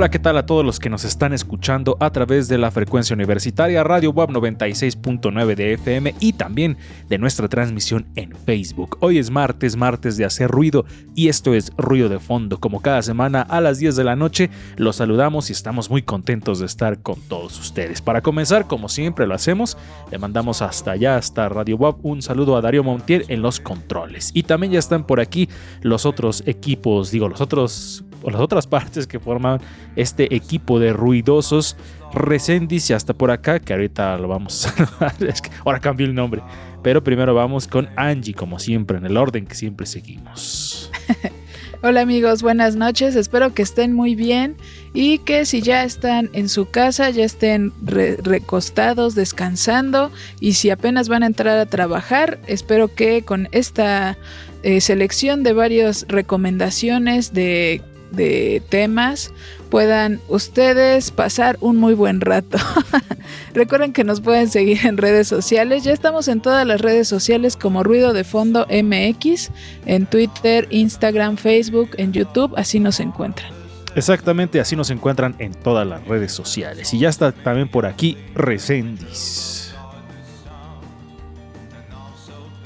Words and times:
Hola, 0.00 0.10
¿qué 0.10 0.18
tal 0.18 0.38
a 0.38 0.46
todos 0.46 0.64
los 0.64 0.78
que 0.78 0.88
nos 0.88 1.04
están 1.04 1.34
escuchando 1.34 1.98
a 2.00 2.08
través 2.08 2.48
de 2.48 2.56
la 2.56 2.70
frecuencia 2.70 3.12
universitaria 3.12 3.84
Radio 3.84 4.12
Web 4.12 4.30
96.9 4.30 5.54
de 5.54 5.74
FM 5.74 6.14
y 6.20 6.32
también 6.32 6.78
de 7.10 7.18
nuestra 7.18 7.50
transmisión 7.50 8.06
en 8.14 8.34
Facebook? 8.34 8.96
Hoy 9.02 9.18
es 9.18 9.30
martes, 9.30 9.76
martes 9.76 10.16
de 10.16 10.24
hacer 10.24 10.50
ruido 10.50 10.86
y 11.14 11.28
esto 11.28 11.52
es 11.52 11.70
Ruido 11.76 12.08
de 12.08 12.18
Fondo. 12.18 12.58
Como 12.58 12.80
cada 12.80 13.02
semana 13.02 13.42
a 13.42 13.60
las 13.60 13.78
10 13.78 13.94
de 13.94 14.04
la 14.04 14.16
noche, 14.16 14.48
los 14.78 14.96
saludamos 14.96 15.50
y 15.50 15.52
estamos 15.52 15.90
muy 15.90 16.00
contentos 16.00 16.60
de 16.60 16.64
estar 16.64 17.02
con 17.02 17.20
todos 17.28 17.60
ustedes. 17.60 18.00
Para 18.00 18.22
comenzar, 18.22 18.66
como 18.66 18.88
siempre 18.88 19.26
lo 19.26 19.34
hacemos, 19.34 19.76
le 20.10 20.16
mandamos 20.16 20.62
hasta 20.62 20.92
allá, 20.92 21.16
hasta 21.16 21.46
Radio 21.50 21.76
Web, 21.76 21.96
un 22.04 22.22
saludo 22.22 22.56
a 22.56 22.62
Darío 22.62 22.82
Montiel 22.82 23.26
en 23.28 23.42
los 23.42 23.60
controles. 23.60 24.30
Y 24.32 24.44
también 24.44 24.72
ya 24.72 24.78
están 24.78 25.06
por 25.06 25.20
aquí 25.20 25.50
los 25.82 26.06
otros 26.06 26.42
equipos, 26.46 27.10
digo, 27.10 27.28
los 27.28 27.42
otros 27.42 28.06
o 28.22 28.30
las 28.30 28.40
otras 28.40 28.66
partes 28.66 29.06
que 29.06 29.18
forman 29.18 29.60
este 29.96 30.34
equipo 30.34 30.78
de 30.78 30.92
ruidosos. 30.92 31.76
Recendis 32.12 32.90
y 32.90 32.92
hasta 32.92 33.14
por 33.14 33.30
acá, 33.30 33.60
que 33.60 33.72
ahorita 33.72 34.18
lo 34.18 34.28
vamos 34.28 34.66
a 34.66 35.12
ahora 35.64 35.80
cambió 35.80 36.06
el 36.06 36.14
nombre. 36.14 36.42
Pero 36.82 37.04
primero 37.04 37.34
vamos 37.34 37.68
con 37.68 37.88
Angie, 37.96 38.34
como 38.34 38.58
siempre, 38.58 38.98
en 38.98 39.06
el 39.06 39.16
orden 39.16 39.46
que 39.46 39.54
siempre 39.54 39.86
seguimos. 39.86 40.90
Hola 41.82 42.02
amigos, 42.02 42.42
buenas 42.42 42.76
noches, 42.76 43.16
espero 43.16 43.54
que 43.54 43.62
estén 43.62 43.94
muy 43.94 44.14
bien 44.14 44.54
y 44.92 45.16
que 45.16 45.46
si 45.46 45.62
ya 45.62 45.82
están 45.82 46.28
en 46.34 46.50
su 46.50 46.68
casa 46.68 47.08
ya 47.08 47.24
estén 47.24 47.72
re- 47.82 48.18
recostados, 48.22 49.14
descansando 49.14 50.12
y 50.40 50.52
si 50.52 50.68
apenas 50.68 51.08
van 51.08 51.22
a 51.22 51.26
entrar 51.26 51.56
a 51.58 51.64
trabajar, 51.64 52.38
espero 52.46 52.94
que 52.94 53.22
con 53.22 53.48
esta 53.52 54.18
eh, 54.62 54.82
selección 54.82 55.42
de 55.42 55.54
varias 55.54 56.04
recomendaciones 56.06 57.32
de, 57.32 57.80
de 58.10 58.62
temas 58.68 59.32
puedan 59.70 60.20
ustedes 60.28 61.10
pasar 61.10 61.56
un 61.60 61.76
muy 61.76 61.94
buen 61.94 62.20
rato. 62.20 62.58
Recuerden 63.54 63.92
que 63.92 64.04
nos 64.04 64.20
pueden 64.20 64.48
seguir 64.48 64.84
en 64.84 64.96
redes 64.96 65.28
sociales. 65.28 65.84
Ya 65.84 65.92
estamos 65.92 66.28
en 66.28 66.40
todas 66.40 66.66
las 66.66 66.80
redes 66.80 67.08
sociales 67.08 67.56
como 67.56 67.82
Ruido 67.82 68.12
de 68.12 68.24
Fondo 68.24 68.66
MX, 68.66 69.50
en 69.86 70.06
Twitter, 70.06 70.66
Instagram, 70.70 71.36
Facebook, 71.36 71.90
en 71.96 72.12
YouTube, 72.12 72.52
así 72.56 72.80
nos 72.80 73.00
encuentran. 73.00 73.52
Exactamente, 73.94 74.60
así 74.60 74.76
nos 74.76 74.90
encuentran 74.90 75.34
en 75.38 75.52
todas 75.52 75.86
las 75.86 76.04
redes 76.06 76.32
sociales. 76.32 76.92
Y 76.94 76.98
ya 76.98 77.08
está 77.08 77.32
también 77.32 77.68
por 77.68 77.86
aquí 77.86 78.16
Recendis. 78.34 79.74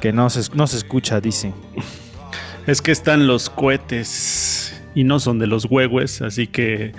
Que 0.01 0.13
no 0.13 0.29
se, 0.29 0.55
no 0.55 0.67
se 0.67 0.77
escucha, 0.77 1.21
dice. 1.21 1.55
Es 2.67 2.83
que 2.83 2.93
están 2.93 3.27
los 3.27 3.49
cohetes 3.49 4.64
y 4.95 5.05
no 5.05 5.21
son 5.21 5.39
de 5.39 5.47
los 5.47 5.67
huehues, 5.67 6.23
así 6.23 6.47
que 6.47 6.93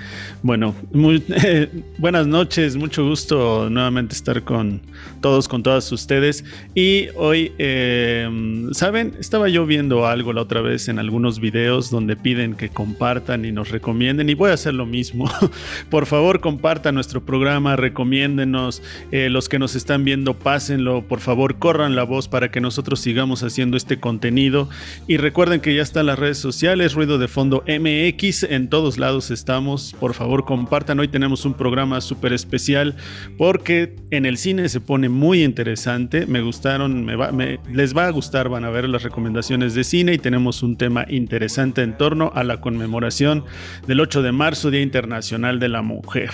bueno, 0.45 0.75
muy- 0.93 1.23
eh, 1.43 1.67
buenas 1.97 2.27
noches, 2.27 2.75
mucho 2.75 3.03
gusto 3.03 3.67
nuevamente 3.71 4.13
estar 4.13 4.43
con 4.43 4.79
todos, 5.19 5.47
con 5.47 5.63
todas 5.63 5.91
ustedes. 5.91 6.45
Y 6.75 7.07
hoy, 7.15 7.51
eh, 7.57 8.29
¿saben? 8.71 9.15
Estaba 9.19 9.49
yo 9.49 9.65
viendo 9.65 10.05
algo 10.05 10.33
la 10.33 10.43
otra 10.43 10.61
vez 10.61 10.87
en 10.87 10.99
algunos 10.99 11.39
videos 11.39 11.89
donde 11.89 12.15
piden 12.15 12.53
que 12.53 12.69
compartan 12.69 13.43
y 13.43 13.51
nos 13.51 13.71
recomienden 13.71 14.29
y 14.29 14.35
voy 14.35 14.51
a 14.51 14.53
hacer 14.53 14.75
lo 14.75 14.85
mismo. 14.85 15.27
Por 15.89 16.05
favor, 16.05 16.41
compartan 16.41 16.93
nuestro 16.93 17.25
programa, 17.25 17.75
recomiéndenos, 17.75 18.83
eh, 19.11 19.31
los 19.31 19.49
que 19.49 19.57
nos 19.57 19.73
están 19.75 20.03
viendo, 20.03 20.35
pásenlo, 20.35 21.01
por 21.07 21.21
favor, 21.21 21.57
corran 21.57 21.95
la 21.95 22.03
voz 22.03 22.27
para 22.27 22.51
que 22.51 22.61
nosotros 22.61 22.99
sigamos 22.99 23.41
haciendo 23.41 23.77
este 23.77 23.99
contenido. 23.99 24.69
Y 25.07 25.17
recuerden 25.17 25.59
que 25.59 25.73
ya 25.73 25.81
están 25.81 26.05
las 26.05 26.19
redes 26.19 26.37
sociales, 26.37 26.93
Ruido 26.93 27.17
de 27.17 27.27
Fondo 27.27 27.63
MX, 27.67 28.43
en 28.43 28.69
todos 28.69 28.99
lados 28.99 29.31
estamos. 29.31 29.95
Por 29.99 30.13
favor, 30.13 30.34
compartan. 30.43 30.99
Hoy 30.99 31.07
tenemos 31.07 31.45
un 31.45 31.53
programa 31.53 32.01
súper 32.01 32.33
especial 32.33 32.95
porque 33.37 33.95
en 34.11 34.25
el 34.25 34.37
cine 34.37 34.67
se 34.67 34.81
pone 34.81 35.07
muy 35.07 35.43
interesante. 35.43 36.25
Me 36.25 36.41
gustaron, 36.41 37.05
me 37.05 37.15
va- 37.15 37.31
me- 37.31 37.59
les 37.71 37.95
va 37.95 38.07
a 38.07 38.09
gustar, 38.09 38.49
van 38.49 38.65
a 38.65 38.69
ver 38.69 38.89
las 38.89 39.03
recomendaciones 39.03 39.73
de 39.75 39.83
cine 39.83 40.13
y 40.13 40.17
tenemos 40.17 40.63
un 40.63 40.75
tema 40.75 41.05
interesante 41.07 41.83
en 41.83 41.97
torno 41.97 42.31
a 42.35 42.43
la 42.43 42.59
conmemoración 42.59 43.45
del 43.87 44.01
8 44.01 44.21
de 44.21 44.31
marzo, 44.31 44.71
Día 44.71 44.81
Internacional 44.81 45.59
de 45.59 45.69
la 45.69 45.81
Mujer. 45.81 46.31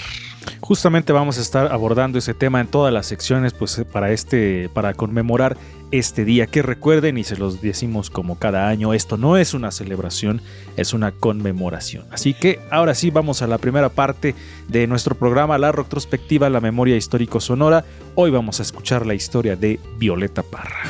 Justamente 0.60 1.14
vamos 1.14 1.38
a 1.38 1.42
estar 1.42 1.72
abordando 1.72 2.18
ese 2.18 2.34
tema 2.34 2.62
en 2.62 2.68
todas 2.68 2.92
las 2.94 3.06
secciones, 3.06 3.54
pues 3.54 3.84
para 3.92 4.12
este, 4.12 4.70
para 4.74 4.94
conmemorar 4.94 5.56
este 5.92 6.26
día. 6.26 6.48
Que 6.48 6.62
recuerden 6.62 7.18
y 7.18 7.24
se 7.24 7.38
los 7.38 7.62
decimos 7.62 8.10
como 8.10 8.40
cada 8.40 8.68
año, 8.68 8.94
esto 8.94 9.18
no 9.18 9.38
es 9.38 9.54
una 9.54 9.72
celebración, 9.72 10.42
es 10.78 10.94
una 10.94 11.12
conmemoración. 11.12 12.06
Así 12.12 12.34
que 12.34 12.60
ahora 12.72 12.96
sí 12.96 13.12
vamos 13.12 13.42
a 13.42 13.48
la 13.48 13.58
primera 13.58 13.90
parte 13.90 14.36
de 14.68 14.88
nuestro 14.88 15.16
programa, 15.16 15.58
la 15.58 15.72
retrospectiva, 15.72 16.50
la 16.50 16.62
memoria 16.62 16.96
histórico 16.96 17.40
sonora. 17.40 17.86
Hoy 18.16 18.32
vamos 18.32 18.60
a 18.60 18.64
escuchar 18.64 19.06
la 19.06 19.14
historia 19.14 19.56
de 19.56 19.80
Violeta 19.98 20.44
Parra. 20.44 20.82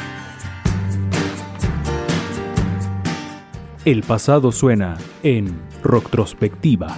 El 3.84 4.04
pasado 4.04 4.52
suena 4.52 4.98
en 5.24 5.60
Retrospectiva. 5.84 6.98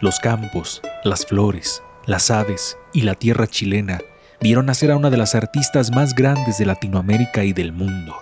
Los 0.00 0.20
campos, 0.20 0.80
las 1.02 1.26
flores, 1.26 1.82
las 2.06 2.30
aves 2.30 2.78
y 2.92 3.00
la 3.02 3.16
tierra 3.16 3.48
chilena 3.48 3.98
vieron 4.40 4.66
nacer 4.66 4.92
a 4.92 4.96
una 4.96 5.10
de 5.10 5.16
las 5.16 5.34
artistas 5.34 5.90
más 5.90 6.14
grandes 6.14 6.56
de 6.58 6.66
Latinoamérica 6.66 7.42
y 7.42 7.52
del 7.52 7.72
mundo. 7.72 8.14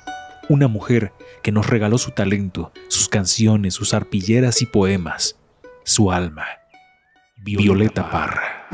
Una 0.49 0.69
mujer 0.69 1.13
que 1.43 1.53
nos 1.53 1.67
regaló 1.67 1.99
su 1.99 2.13
talento, 2.13 2.73
sus 2.89 3.11
canciones, 3.11 3.75
sus 3.75 3.93
arpilleras 3.93 4.63
y 4.63 4.67
poemas, 4.67 5.39
su 5.85 6.11
alma. 6.11 6.47
Violeta 7.37 8.11
Parra. 8.11 8.69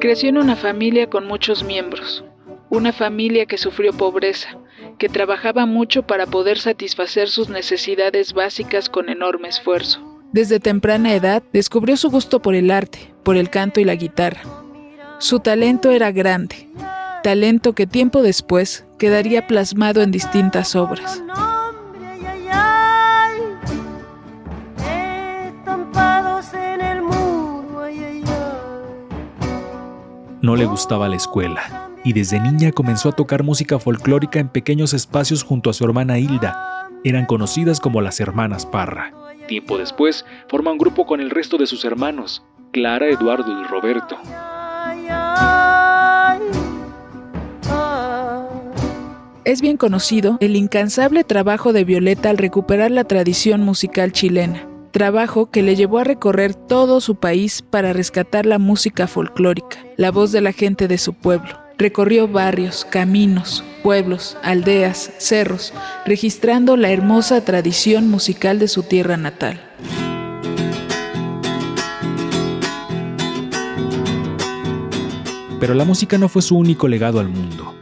Creció 0.00 0.28
en 0.28 0.38
una 0.38 0.56
familia 0.56 1.08
con 1.08 1.26
muchos 1.26 1.62
miembros, 1.62 2.24
una 2.70 2.92
familia 2.92 3.46
que 3.46 3.58
sufrió 3.58 3.92
pobreza, 3.92 4.58
que 4.98 5.08
trabajaba 5.08 5.66
mucho 5.66 6.02
para 6.02 6.26
poder 6.26 6.58
satisfacer 6.58 7.28
sus 7.28 7.48
necesidades 7.48 8.32
básicas 8.32 8.88
con 8.88 9.08
enorme 9.08 9.48
esfuerzo. 9.48 10.00
Desde 10.32 10.60
temprana 10.60 11.14
edad 11.14 11.42
descubrió 11.52 11.96
su 11.96 12.10
gusto 12.10 12.42
por 12.42 12.54
el 12.54 12.70
arte, 12.70 13.14
por 13.22 13.36
el 13.36 13.50
canto 13.50 13.80
y 13.80 13.84
la 13.84 13.94
guitarra. 13.94 14.42
Su 15.18 15.40
talento 15.40 15.90
era 15.92 16.10
grande, 16.10 16.68
talento 17.22 17.74
que 17.74 17.86
tiempo 17.86 18.22
después 18.22 18.84
quedaría 18.98 19.46
plasmado 19.46 20.02
en 20.02 20.10
distintas 20.10 20.74
obras. 20.74 21.22
No 30.42 30.54
le 30.54 30.64
gustaba 30.66 31.08
la 31.08 31.16
escuela 31.16 31.85
y 32.06 32.12
desde 32.12 32.38
niña 32.38 32.70
comenzó 32.70 33.08
a 33.08 33.12
tocar 33.12 33.42
música 33.42 33.80
folclórica 33.80 34.38
en 34.38 34.48
pequeños 34.48 34.94
espacios 34.94 35.42
junto 35.42 35.70
a 35.70 35.72
su 35.72 35.84
hermana 35.84 36.20
Hilda. 36.20 36.88
Eran 37.02 37.26
conocidas 37.26 37.80
como 37.80 38.00
las 38.00 38.20
hermanas 38.20 38.64
Parra. 38.64 39.12
Tiempo 39.48 39.76
después, 39.76 40.24
forma 40.48 40.70
un 40.70 40.78
grupo 40.78 41.04
con 41.04 41.20
el 41.20 41.30
resto 41.30 41.58
de 41.58 41.66
sus 41.66 41.84
hermanos, 41.84 42.44
Clara, 42.70 43.08
Eduardo 43.08 43.60
y 43.60 43.64
Roberto. 43.64 44.16
Es 49.44 49.60
bien 49.60 49.76
conocido 49.76 50.38
el 50.40 50.54
incansable 50.54 51.24
trabajo 51.24 51.72
de 51.72 51.82
Violeta 51.82 52.30
al 52.30 52.38
recuperar 52.38 52.92
la 52.92 53.02
tradición 53.02 53.62
musical 53.62 54.12
chilena, 54.12 54.68
trabajo 54.92 55.50
que 55.50 55.64
le 55.64 55.74
llevó 55.74 55.98
a 55.98 56.04
recorrer 56.04 56.54
todo 56.54 57.00
su 57.00 57.16
país 57.16 57.62
para 57.62 57.92
rescatar 57.92 58.46
la 58.46 58.60
música 58.60 59.08
folclórica, 59.08 59.78
la 59.96 60.12
voz 60.12 60.30
de 60.30 60.40
la 60.40 60.52
gente 60.52 60.86
de 60.86 60.98
su 60.98 61.12
pueblo. 61.12 61.65
Recorrió 61.78 62.26
barrios, 62.26 62.86
caminos, 62.86 63.62
pueblos, 63.82 64.38
aldeas, 64.42 65.12
cerros, 65.18 65.74
registrando 66.06 66.78
la 66.78 66.90
hermosa 66.90 67.44
tradición 67.44 68.08
musical 68.08 68.58
de 68.58 68.66
su 68.66 68.82
tierra 68.82 69.18
natal. 69.18 69.60
Pero 75.60 75.74
la 75.74 75.84
música 75.84 76.16
no 76.16 76.30
fue 76.30 76.40
su 76.40 76.56
único 76.56 76.88
legado 76.88 77.20
al 77.20 77.28
mundo. 77.28 77.74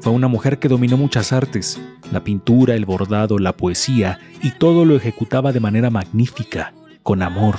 Fue 0.00 0.12
una 0.12 0.28
mujer 0.28 0.58
que 0.58 0.68
dominó 0.68 0.96
muchas 0.96 1.30
artes, 1.30 1.78
la 2.10 2.24
pintura, 2.24 2.74
el 2.74 2.86
bordado, 2.86 3.38
la 3.38 3.54
poesía, 3.54 4.20
y 4.42 4.52
todo 4.52 4.86
lo 4.86 4.96
ejecutaba 4.96 5.52
de 5.52 5.60
manera 5.60 5.90
magnífica, 5.90 6.72
con 7.02 7.20
amor, 7.22 7.56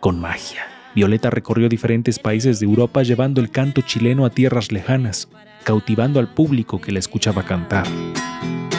con 0.00 0.18
magia. 0.18 0.69
Violeta 0.94 1.30
recorrió 1.30 1.68
diferentes 1.68 2.18
países 2.18 2.58
de 2.60 2.66
Europa 2.66 3.02
llevando 3.02 3.40
el 3.40 3.50
canto 3.50 3.80
chileno 3.82 4.24
a 4.24 4.30
tierras 4.30 4.72
lejanas, 4.72 5.28
cautivando 5.64 6.18
al 6.18 6.32
público 6.32 6.80
que 6.80 6.92
la 6.92 6.98
escuchaba 6.98 7.44
cantar. 7.44 7.86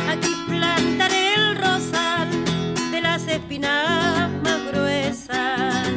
Aquí 0.10 0.30
plantaré 0.48 1.34
el 1.36 1.56
rosal 1.56 2.30
de 2.92 3.02
las 3.02 3.28
espinas 3.28 4.30
más 4.44 4.72
gruesas. 4.72 5.90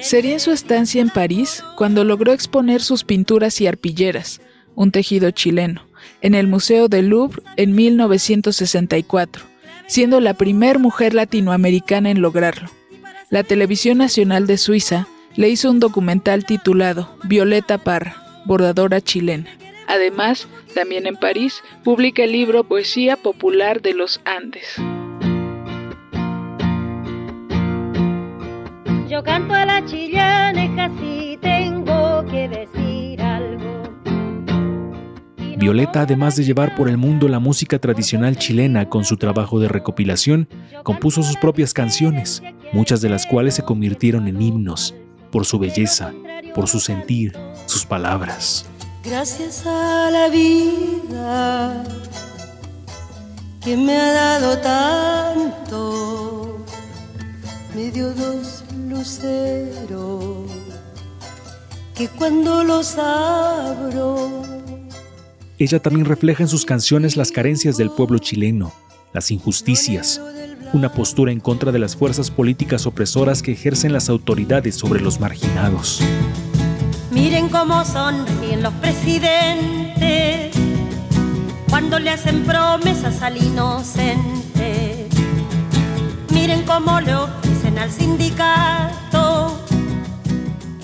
Sería 0.00 0.34
en 0.34 0.40
su 0.40 0.50
estancia 0.50 1.00
en 1.00 1.08
París 1.08 1.64
cuando 1.76 2.04
logró 2.04 2.32
exponer 2.32 2.82
sus 2.82 3.04
pinturas 3.04 3.60
y 3.60 3.66
arpilleras, 3.66 4.42
un 4.74 4.90
tejido 4.90 5.30
chileno, 5.30 5.86
en 6.20 6.34
el 6.34 6.48
Museo 6.48 6.88
del 6.88 7.08
Louvre 7.08 7.42
en 7.56 7.74
1964, 7.74 9.44
siendo 9.86 10.20
la 10.20 10.34
primer 10.34 10.78
mujer 10.78 11.14
latinoamericana 11.14 12.10
en 12.10 12.20
lograrlo. 12.20 12.68
La 13.30 13.42
Televisión 13.42 13.98
Nacional 13.98 14.46
de 14.46 14.58
Suiza 14.58 15.06
le 15.36 15.48
hizo 15.48 15.70
un 15.70 15.80
documental 15.80 16.44
titulado 16.44 17.14
Violeta 17.24 17.78
Parra, 17.78 18.16
bordadora 18.44 19.00
chilena. 19.00 19.48
Además, 19.86 20.48
también 20.74 21.06
en 21.06 21.16
París, 21.16 21.62
publica 21.82 22.24
el 22.24 22.32
libro 22.32 22.64
Poesía 22.64 23.16
Popular 23.16 23.82
de 23.82 23.94
los 23.94 24.20
Andes. 24.24 24.76
Yo 29.08 29.24
canto 29.24 29.54
a 29.54 29.66
la 29.66 29.84
chillaneja 29.84 30.88
si 31.00 31.36
tengo 31.40 32.24
que 32.30 32.48
decir 32.48 33.20
algo. 33.20 33.82
Y 35.38 35.56
Violeta, 35.56 36.02
además 36.02 36.36
de 36.36 36.44
llevar 36.44 36.76
por 36.76 36.88
el 36.88 36.96
mundo 36.96 37.26
la 37.26 37.40
música 37.40 37.80
tradicional 37.80 38.36
chilena 38.36 38.88
con 38.88 39.04
su 39.04 39.16
trabajo 39.16 39.58
de 39.58 39.66
recopilación, 39.66 40.48
compuso 40.84 41.24
sus 41.24 41.36
propias 41.36 41.74
canciones, 41.74 42.42
muchas 42.72 43.00
de 43.00 43.08
las 43.08 43.26
cuales 43.26 43.54
se 43.54 43.64
convirtieron 43.64 44.28
en 44.28 44.40
himnos, 44.40 44.94
por 45.30 45.46
su 45.46 45.58
belleza, 45.58 46.12
por 46.54 46.68
su 46.68 46.80
sentir, 46.80 47.36
sus 47.66 47.84
palabras. 47.84 48.66
Gracias 49.04 49.64
a 49.66 50.10
la 50.10 50.28
vida 50.28 51.84
que 53.62 53.76
me 53.76 53.96
ha 53.96 54.12
dado 54.12 54.58
tanto, 54.58 56.64
me 57.74 57.90
dio 57.90 58.12
dos 58.12 58.64
luceros 58.88 60.50
que 61.94 62.08
cuando 62.08 62.64
los 62.64 62.96
abro 62.96 64.42
Ella 65.58 65.78
también 65.80 66.06
refleja 66.06 66.42
en 66.42 66.48
sus 66.48 66.64
canciones 66.64 67.18
las 67.18 67.30
carencias 67.30 67.76
del 67.76 67.90
pueblo 67.90 68.18
chileno, 68.18 68.72
las 69.12 69.30
injusticias, 69.30 70.18
una 70.72 70.92
postura 70.92 71.32
en 71.32 71.40
contra 71.40 71.72
de 71.72 71.78
las 71.78 71.96
fuerzas 71.96 72.30
políticas 72.30 72.86
opresoras 72.86 73.42
que 73.42 73.52
ejercen 73.52 73.92
las 73.92 74.08
autoridades 74.08 74.76
sobre 74.76 75.00
los 75.00 75.20
marginados. 75.20 76.00
Miren 77.10 77.48
cómo 77.48 77.84
sonríen 77.84 78.62
los 78.62 78.72
presidentes 78.74 80.56
cuando 81.68 81.98
le 81.98 82.10
hacen 82.10 82.44
promesas 82.44 83.22
al 83.22 83.36
inocente. 83.36 85.06
Miren 86.32 86.64
cómo 86.64 87.00
le 87.00 87.14
ofrecen 87.14 87.78
al 87.78 87.90
sindicato. 87.90 89.59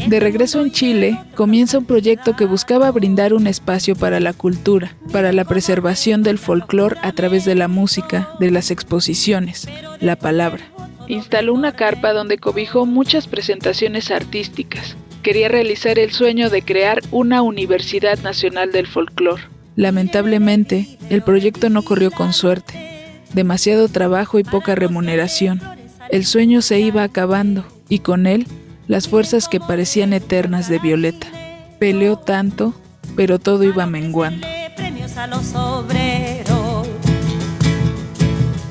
De 0.07 0.21
regreso 0.21 0.63
en 0.63 0.71
Chile, 0.71 1.19
comienza 1.35 1.79
un 1.79 1.85
proyecto 1.85 2.37
que 2.37 2.45
buscaba 2.45 2.93
brindar 2.93 3.35
un 3.35 3.49
espacio 3.49 3.97
para 3.97 4.21
la 4.21 4.33
cultura, 4.33 4.95
para 5.11 5.33
la 5.33 5.45
preservación 5.45 6.23
del 6.23 6.39
folclore 6.39 6.97
a 7.03 7.11
través 7.11 7.45
de 7.45 7.57
la 7.57 7.67
música, 7.67 8.31
de 8.39 8.53
las 8.53 8.71
exposiciones, 8.71 9.69
la 9.99 10.15
palabra. 10.15 10.63
Instaló 11.09 11.55
una 11.55 11.73
carpa 11.73 12.13
donde 12.13 12.39
cobijó 12.39 12.87
muchas 12.87 13.27
presentaciones 13.27 14.13
artísticas. 14.13 14.97
Quería 15.25 15.49
realizar 15.49 15.99
el 15.99 16.13
sueño 16.13 16.51
de 16.51 16.63
crear 16.63 17.03
una 17.11 17.43
Universidad 17.43 18.17
Nacional 18.21 18.71
del 18.71 18.87
Folclore. 18.87 19.43
Lamentablemente, 19.75 20.87
el 21.11 21.23
proyecto 21.23 21.69
no 21.69 21.83
corrió 21.83 22.13
con 22.13 22.33
suerte. 22.33 23.25
Demasiado 23.35 23.89
trabajo 23.89 24.39
y 24.39 24.45
poca 24.45 24.77
remuneración. 24.77 25.61
El 26.11 26.25
sueño 26.25 26.63
se 26.63 26.79
iba 26.79 27.03
acabando 27.03 27.65
y 27.89 27.99
con 27.99 28.29
él 28.29 28.47
las 28.89 29.09
fuerzas 29.09 29.49
que 29.49 29.61
parecían 29.61 30.13
eternas 30.13 30.69
de 30.69 30.79
Violeta. 30.79 31.27
Peleó 31.79 32.17
tanto, 32.17 32.75
pero 33.17 33.39
todo 33.39 33.65
iba 33.65 33.87
menguando. 33.87 34.47
Premios 34.77 35.17
a 35.17 35.27
los 35.27 35.55
obreros. 35.55 36.89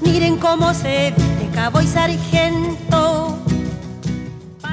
Miren 0.01 0.38
cómo 0.38 0.73
se 0.73 1.13
viste 1.15 1.50
cabo 1.53 1.81
y 1.81 1.88
sargento. 1.88 3.39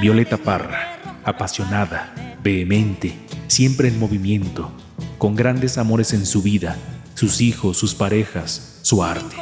Violeta 0.01 0.37
Parra, 0.37 0.99
apasionada, 1.25 2.13
vehemente, 2.43 3.15
siempre 3.47 3.89
en 3.89 3.99
movimiento, 3.99 4.73
con 5.19 5.37
grandes 5.37 5.79
amores 5.79 6.13
en 6.13 6.27
su 6.27 6.43
vida, 6.43 6.77
sus 7.15 7.41
hijos, 7.41 7.77
sus 7.77 7.95
parejas, 7.95 8.79
su 8.83 9.05
arte. 9.05 9.37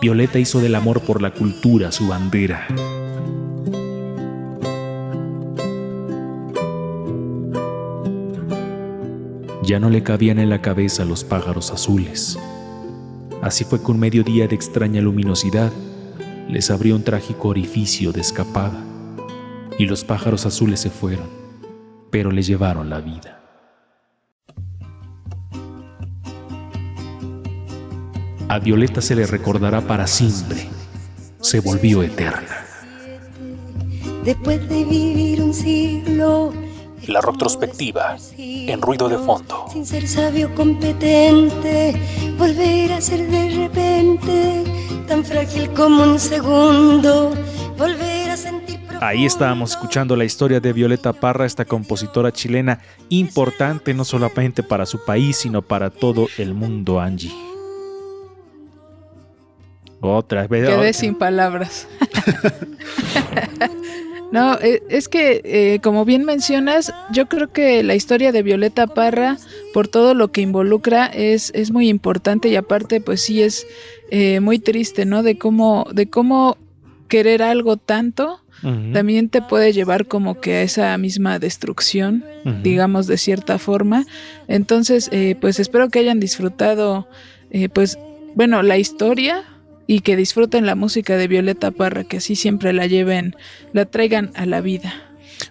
Violeta 0.00 0.38
hizo 0.38 0.60
del 0.60 0.74
amor 0.74 1.00
por 1.02 1.22
la 1.22 1.32
cultura 1.32 1.92
su 1.92 2.08
bandera. 2.08 2.66
Ya 9.62 9.78
no 9.78 9.90
le 9.90 10.02
cabían 10.02 10.40
en 10.40 10.50
la 10.50 10.60
cabeza 10.60 11.04
los 11.04 11.22
pájaros 11.22 11.70
azules. 11.70 12.36
Así 13.42 13.64
fue 13.64 13.80
que 13.80 13.90
un 13.92 14.00
mediodía 14.00 14.48
de 14.48 14.56
extraña 14.56 15.00
luminosidad 15.00 15.72
les 16.48 16.70
abrió 16.70 16.96
un 16.96 17.04
trágico 17.04 17.48
orificio 17.48 18.12
de 18.12 18.20
escapada 18.20 18.84
y 19.78 19.86
los 19.86 20.04
pájaros 20.04 20.46
azules 20.46 20.80
se 20.80 20.90
fueron, 20.90 21.28
pero 22.10 22.30
le 22.30 22.42
llevaron 22.42 22.90
la 22.90 23.00
vida. 23.00 23.40
A 28.48 28.58
Violeta 28.58 29.00
se 29.00 29.14
le 29.14 29.26
recordará 29.26 29.80
para 29.80 30.06
siempre. 30.06 30.68
Se 31.40 31.60
volvió 31.60 32.02
eterna. 32.02 32.66
después 34.24 34.68
de 34.68 34.84
vivir 34.84 35.42
un 35.42 35.54
siglo 35.54 36.52
La 37.06 37.20
retrospectiva, 37.20 38.16
en 38.38 38.80
ruido 38.80 39.08
de 39.08 39.18
fondo. 39.18 39.66
sin 39.72 39.84
ser 39.84 40.06
sabio 40.06 40.54
competente, 40.54 42.00
volver 42.38 42.92
a 42.92 43.00
ser 43.00 43.28
de 43.28 43.50
repente 43.50 44.64
tan 45.06 45.24
frágil 45.24 45.70
como 45.72 46.04
un 46.04 46.18
segundo, 46.18 47.34
volver 47.76 48.30
a 48.30 48.36
sentir 48.36 48.80
Ahí 49.00 49.26
estábamos 49.26 49.72
escuchando 49.72 50.14
la 50.14 50.24
historia 50.24 50.60
de 50.60 50.72
Violeta 50.72 51.12
Parra, 51.12 51.44
esta 51.44 51.64
compositora 51.64 52.30
chilena 52.30 52.78
importante 53.08 53.94
no 53.94 54.04
solamente 54.04 54.62
para 54.62 54.86
su 54.86 55.04
país, 55.04 55.38
sino 55.38 55.60
para 55.60 55.90
todo 55.90 56.28
el 56.38 56.54
mundo, 56.54 57.00
Angie. 57.00 57.32
Otra 60.00 60.46
vez. 60.46 60.66
Quedé 60.66 60.76
otra. 60.76 60.92
sin 60.92 61.16
palabras. 61.16 61.88
no, 64.32 64.58
eh, 64.60 64.82
es 64.88 65.08
que, 65.08 65.40
eh, 65.44 65.78
como 65.82 66.04
bien 66.04 66.24
mencionas, 66.24 66.92
yo 67.12 67.26
creo 67.26 67.52
que 67.52 67.82
la 67.82 67.94
historia 67.94 68.32
de 68.32 68.42
Violeta 68.42 68.86
Parra, 68.86 69.38
por 69.72 69.88
todo 69.88 70.14
lo 70.14 70.32
que 70.32 70.40
involucra, 70.40 71.06
es, 71.06 71.52
es 71.54 71.70
muy 71.70 71.88
importante 71.88 72.48
y 72.48 72.56
aparte, 72.56 73.00
pues 73.00 73.20
sí 73.20 73.42
es 73.42 73.66
eh, 74.10 74.40
muy 74.40 74.58
triste, 74.58 75.04
¿no? 75.04 75.22
De 75.22 75.38
cómo, 75.38 75.86
de 75.92 76.08
cómo 76.10 76.56
querer 77.08 77.42
algo 77.42 77.76
tanto 77.76 78.42
también 78.92 79.28
te 79.28 79.42
puede 79.42 79.72
llevar 79.72 80.06
como 80.06 80.40
que 80.40 80.54
a 80.54 80.62
esa 80.62 80.96
misma 80.96 81.40
destrucción, 81.40 82.24
digamos 82.62 83.08
de 83.08 83.18
cierta 83.18 83.58
forma. 83.58 84.06
Entonces, 84.46 85.08
eh, 85.10 85.36
pues 85.40 85.58
espero 85.58 85.88
que 85.88 85.98
hayan 85.98 86.20
disfrutado, 86.20 87.08
eh, 87.50 87.68
pues, 87.68 87.98
bueno, 88.36 88.62
la 88.62 88.78
historia 88.78 89.42
y 89.92 90.00
que 90.00 90.16
disfruten 90.16 90.64
la 90.64 90.74
música 90.74 91.18
de 91.18 91.28
Violeta 91.28 91.70
Parra, 91.70 92.04
que 92.04 92.16
así 92.16 92.34
siempre 92.34 92.72
la 92.72 92.86
lleven, 92.86 93.36
la 93.74 93.84
traigan 93.84 94.30
a 94.34 94.46
la 94.46 94.62
vida. 94.62 94.94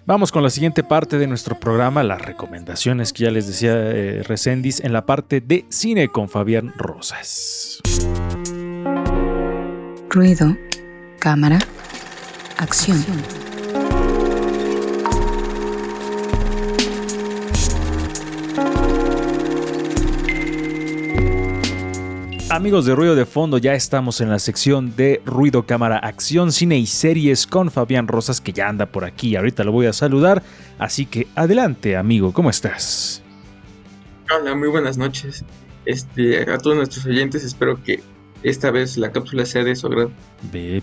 Vamos 0.04 0.32
con 0.32 0.42
la 0.42 0.50
siguiente 0.50 0.82
parte 0.82 1.16
de 1.16 1.28
nuestro 1.28 1.60
programa, 1.60 2.02
las 2.02 2.20
recomendaciones 2.20 3.12
que 3.12 3.22
ya 3.22 3.30
les 3.30 3.46
decía 3.46 3.72
eh, 3.76 4.24
Recendis 4.24 4.80
en 4.80 4.92
la 4.92 5.06
parte 5.06 5.40
de 5.40 5.64
cine 5.68 6.08
con 6.08 6.28
Fabián 6.28 6.72
Rosas. 6.76 7.80
Ruido, 10.10 10.56
cámara, 11.20 11.60
acción. 12.58 12.98
Amigos 22.52 22.84
de 22.84 22.94
Ruido 22.94 23.14
de 23.14 23.24
Fondo, 23.24 23.56
ya 23.56 23.72
estamos 23.72 24.20
en 24.20 24.28
la 24.28 24.38
sección 24.38 24.94
de 24.94 25.22
Ruido 25.24 25.64
Cámara 25.64 25.96
Acción, 25.96 26.52
Cine 26.52 26.76
y 26.76 26.84
Series 26.84 27.46
con 27.46 27.70
Fabián 27.70 28.06
Rosas, 28.06 28.42
que 28.42 28.52
ya 28.52 28.68
anda 28.68 28.84
por 28.84 29.06
aquí. 29.06 29.36
Ahorita 29.36 29.64
lo 29.64 29.72
voy 29.72 29.86
a 29.86 29.94
saludar. 29.94 30.42
Así 30.78 31.06
que 31.06 31.28
adelante, 31.34 31.96
amigo, 31.96 32.34
¿cómo 32.34 32.50
estás? 32.50 33.22
Hola, 34.30 34.54
muy 34.54 34.68
buenas 34.68 34.98
noches. 34.98 35.46
Este, 35.86 36.42
a 36.42 36.58
todos 36.58 36.76
nuestros 36.76 37.06
oyentes, 37.06 37.42
espero 37.42 37.82
que 37.82 38.02
esta 38.42 38.70
vez 38.70 38.98
la 38.98 39.12
cápsula 39.12 39.46
sea 39.46 39.64
de 39.64 39.74
su 39.74 39.86
agrado. 39.86 40.10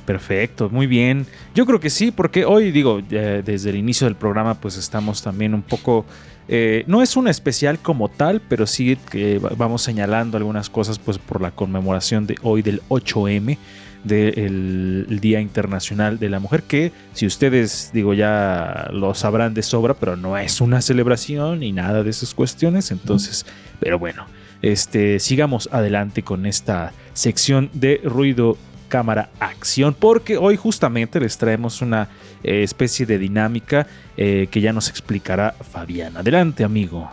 Perfecto, 0.08 0.72
muy 0.72 0.88
bien. 0.88 1.28
Yo 1.54 1.68
creo 1.68 1.80
que 1.80 1.92
sí, 1.92 2.10
porque 2.10 2.46
hoy, 2.46 2.72
digo, 2.72 3.00
eh, 3.12 3.44
desde 3.46 3.70
el 3.70 3.76
inicio 3.76 4.06
del 4.06 4.16
programa, 4.16 4.56
pues 4.56 4.76
estamos 4.76 5.22
también 5.22 5.54
un 5.54 5.62
poco. 5.62 6.08
Eh, 6.50 6.84
no 6.88 7.02
es 7.04 7.16
un 7.16 7.28
especial 7.28 7.80
como 7.80 8.10
tal, 8.10 8.42
pero 8.42 8.66
sí 8.68 8.98
que 9.12 9.38
va- 9.40 9.52
vamos 9.56 9.82
señalando 9.84 10.36
algunas 10.38 10.70
cosas, 10.70 10.98
pues 11.00 11.18
por 11.18 11.42
la 11.42 11.52
conmemoración 11.52 12.26
de 12.28 12.36
hoy 12.42 12.62
del 12.64 12.82
8M, 12.90 13.58
del 14.04 15.06
el 15.10 15.20
Día 15.20 15.42
Internacional 15.42 16.20
de 16.20 16.30
la 16.30 16.40
Mujer, 16.40 16.64
que 16.64 16.92
si 17.14 17.26
ustedes, 17.26 17.92
digo, 17.94 18.14
ya 18.14 18.90
lo 18.94 19.14
sabrán 19.14 19.54
de 19.54 19.62
sobra, 19.62 19.94
pero 19.94 20.16
no 20.16 20.38
es 20.38 20.62
una 20.62 20.82
celebración 20.82 21.60
ni 21.60 21.72
nada 21.74 22.02
de 22.04 22.10
esas 22.10 22.34
cuestiones, 22.34 22.92
entonces, 22.92 23.46
pero 23.80 24.00
bueno, 24.00 24.26
este, 24.62 25.20
sigamos 25.20 25.70
adelante 25.72 26.24
con 26.24 26.46
esta 26.46 26.94
sección 27.14 27.70
de 27.74 28.02
ruido 28.04 28.58
cámara 28.90 29.30
acción 29.40 29.96
porque 29.98 30.36
hoy 30.38 30.58
justamente 30.58 31.20
les 31.22 31.38
traemos 31.38 31.82
una 31.82 32.10
eh, 32.44 32.64
especie 32.64 33.06
de 33.06 33.18
dinámica 33.18 33.88
eh, 34.18 34.48
que 34.52 34.60
ya 34.60 34.74
nos 34.74 34.90
explicará 34.90 35.54
Fabián. 35.54 36.18
Adelante 36.18 36.66
amigo. 36.66 37.10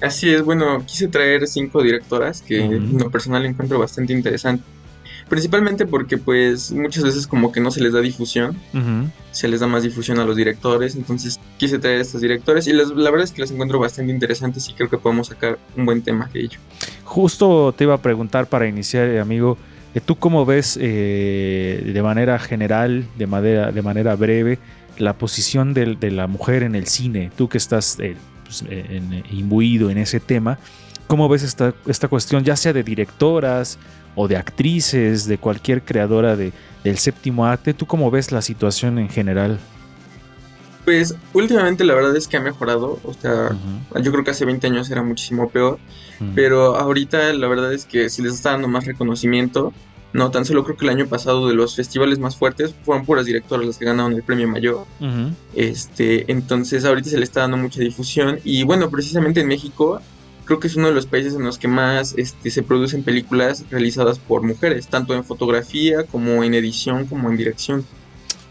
Así 0.00 0.32
es, 0.32 0.42
bueno, 0.42 0.84
quise 0.86 1.08
traer 1.08 1.46
cinco 1.46 1.82
directoras 1.82 2.42
que 2.42 2.60
en 2.64 2.98
lo 2.98 3.10
personal 3.10 3.44
encuentro 3.46 3.78
bastante 3.78 4.12
interesante. 4.12 4.64
Principalmente 5.28 5.86
porque 5.86 6.18
pues 6.18 6.70
muchas 6.70 7.02
veces 7.04 7.26
como 7.26 7.50
que 7.50 7.58
no 7.60 7.70
se 7.70 7.80
les 7.80 7.94
da 7.94 8.00
difusión, 8.00 8.58
se 9.30 9.48
les 9.48 9.60
da 9.60 9.66
más 9.66 9.82
difusión 9.82 10.18
a 10.18 10.24
los 10.24 10.36
directores, 10.36 10.96
entonces 10.96 11.40
quise 11.56 11.78
traer 11.78 11.98
a 11.98 12.02
estas 12.02 12.20
directoras 12.20 12.66
y 12.66 12.74
las- 12.74 12.90
la 12.90 13.10
verdad 13.10 13.24
es 13.24 13.32
que 13.32 13.40
las 13.40 13.50
encuentro 13.50 13.78
bastante 13.78 14.12
interesantes 14.12 14.68
y 14.68 14.74
creo 14.74 14.90
que 14.90 14.98
podemos 14.98 15.28
sacar 15.28 15.58
un 15.76 15.86
buen 15.86 16.02
tema 16.02 16.28
de 16.34 16.40
ello. 16.40 16.58
Justo 17.04 17.72
te 17.72 17.84
iba 17.84 17.94
a 17.94 18.02
preguntar 18.02 18.46
para 18.48 18.66
iniciar, 18.68 19.06
eh, 19.08 19.18
amigo, 19.20 19.56
¿tú 20.00 20.16
cómo 20.16 20.44
ves 20.44 20.78
eh, 20.80 21.90
de 21.92 22.02
manera 22.02 22.38
general, 22.38 23.06
de 23.16 23.26
manera, 23.26 24.16
breve, 24.16 24.58
la 24.98 25.14
posición 25.14 25.74
de, 25.74 26.10
la 26.10 26.26
mujer 26.26 26.62
en 26.62 26.74
el 26.74 26.86
cine? 26.86 27.30
Tú 27.36 27.48
que 27.48 27.58
estás 27.58 27.98
eh, 28.00 28.16
pues, 28.44 28.64
eh, 28.68 28.86
en- 28.90 29.24
imbuido 29.30 29.90
en 29.90 29.98
ese 29.98 30.20
tema, 30.20 30.58
¿cómo 31.06 31.28
ves 31.28 31.42
esta, 31.42 31.74
esta 31.86 32.08
cuestión, 32.08 32.44
ya 32.44 32.56
sea 32.56 32.72
de 32.72 32.82
directoras 32.82 33.78
o 34.14 34.28
de 34.28 34.36
actrices, 34.36 35.26
de 35.26 35.38
cualquier 35.38 35.82
creadora 35.82 36.36
de, 36.36 36.52
del 36.82 36.98
séptimo 36.98 37.44
arte? 37.46 37.74
¿Tú 37.74 37.86
cómo 37.86 38.10
ves 38.10 38.32
la 38.32 38.42
situación 38.42 38.98
en 38.98 39.08
general? 39.08 39.58
Pues 40.84 41.14
últimamente 41.32 41.84
la 41.84 41.94
verdad 41.94 42.14
es 42.14 42.28
que 42.28 42.36
ha 42.36 42.40
mejorado, 42.40 43.00
o 43.04 43.14
sea, 43.14 43.56
yo 44.02 44.12
creo 44.12 44.22
que 44.22 44.32
hace 44.32 44.44
20 44.44 44.66
años 44.66 44.90
era 44.90 45.02
muchísimo 45.02 45.48
peor, 45.48 45.78
pero 46.34 46.76
ahorita 46.76 47.32
la 47.32 47.48
verdad 47.48 47.72
es 47.72 47.86
que 47.86 48.10
se 48.10 48.22
les 48.22 48.34
está 48.34 48.50
dando 48.50 48.68
más 48.68 48.84
reconocimiento. 48.84 49.72
No, 50.12 50.30
tan 50.30 50.44
solo 50.44 50.62
creo 50.62 50.76
que 50.76 50.84
el 50.84 50.90
año 50.90 51.06
pasado 51.08 51.48
de 51.48 51.54
los 51.54 51.74
festivales 51.74 52.20
más 52.20 52.36
fuertes 52.36 52.72
fueron 52.84 53.04
puras 53.04 53.26
directoras 53.26 53.66
las 53.66 53.78
que 53.78 53.84
ganaron 53.86 54.12
el 54.12 54.22
premio 54.22 54.46
mayor. 54.46 54.84
Este, 55.54 56.30
entonces 56.30 56.84
ahorita 56.84 57.08
se 57.08 57.18
le 57.18 57.24
está 57.24 57.40
dando 57.40 57.56
mucha 57.56 57.80
difusión 57.80 58.38
y 58.44 58.62
bueno, 58.62 58.90
precisamente 58.90 59.40
en 59.40 59.48
México 59.48 60.00
creo 60.44 60.60
que 60.60 60.68
es 60.68 60.76
uno 60.76 60.88
de 60.88 60.94
los 60.94 61.06
países 61.06 61.34
en 61.34 61.42
los 61.42 61.58
que 61.58 61.68
más 61.68 62.14
este, 62.16 62.50
se 62.50 62.62
producen 62.62 63.02
películas 63.02 63.64
realizadas 63.70 64.18
por 64.18 64.42
mujeres, 64.42 64.86
tanto 64.88 65.14
en 65.14 65.24
fotografía 65.24 66.04
como 66.04 66.44
en 66.44 66.54
edición 66.54 67.06
como 67.06 67.30
en 67.30 67.36
dirección. 67.36 67.84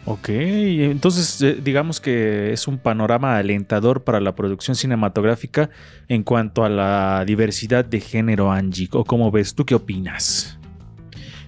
Ok, 0.06 0.30
entonces 0.30 1.42
eh, 1.42 1.60
digamos 1.64 2.02
que 2.02 2.52
es 2.52 2.68
un 2.68 2.78
panorama 2.78 3.38
alentador 3.38 4.04
para 4.04 4.20
la 4.20 4.36
producción 4.36 4.76
cinematográfica 4.76 5.70
en 6.10 6.24
cuanto 6.24 6.66
a 6.66 6.70
la 6.70 7.24
diversidad 7.26 7.86
de 7.86 8.02
género, 8.02 8.52
Angie. 8.52 8.90
¿O 8.92 9.06
cómo 9.06 9.32
ves? 9.32 9.56
¿Tú 9.56 9.66
qué 9.66 9.76
opinas? 9.76 10.60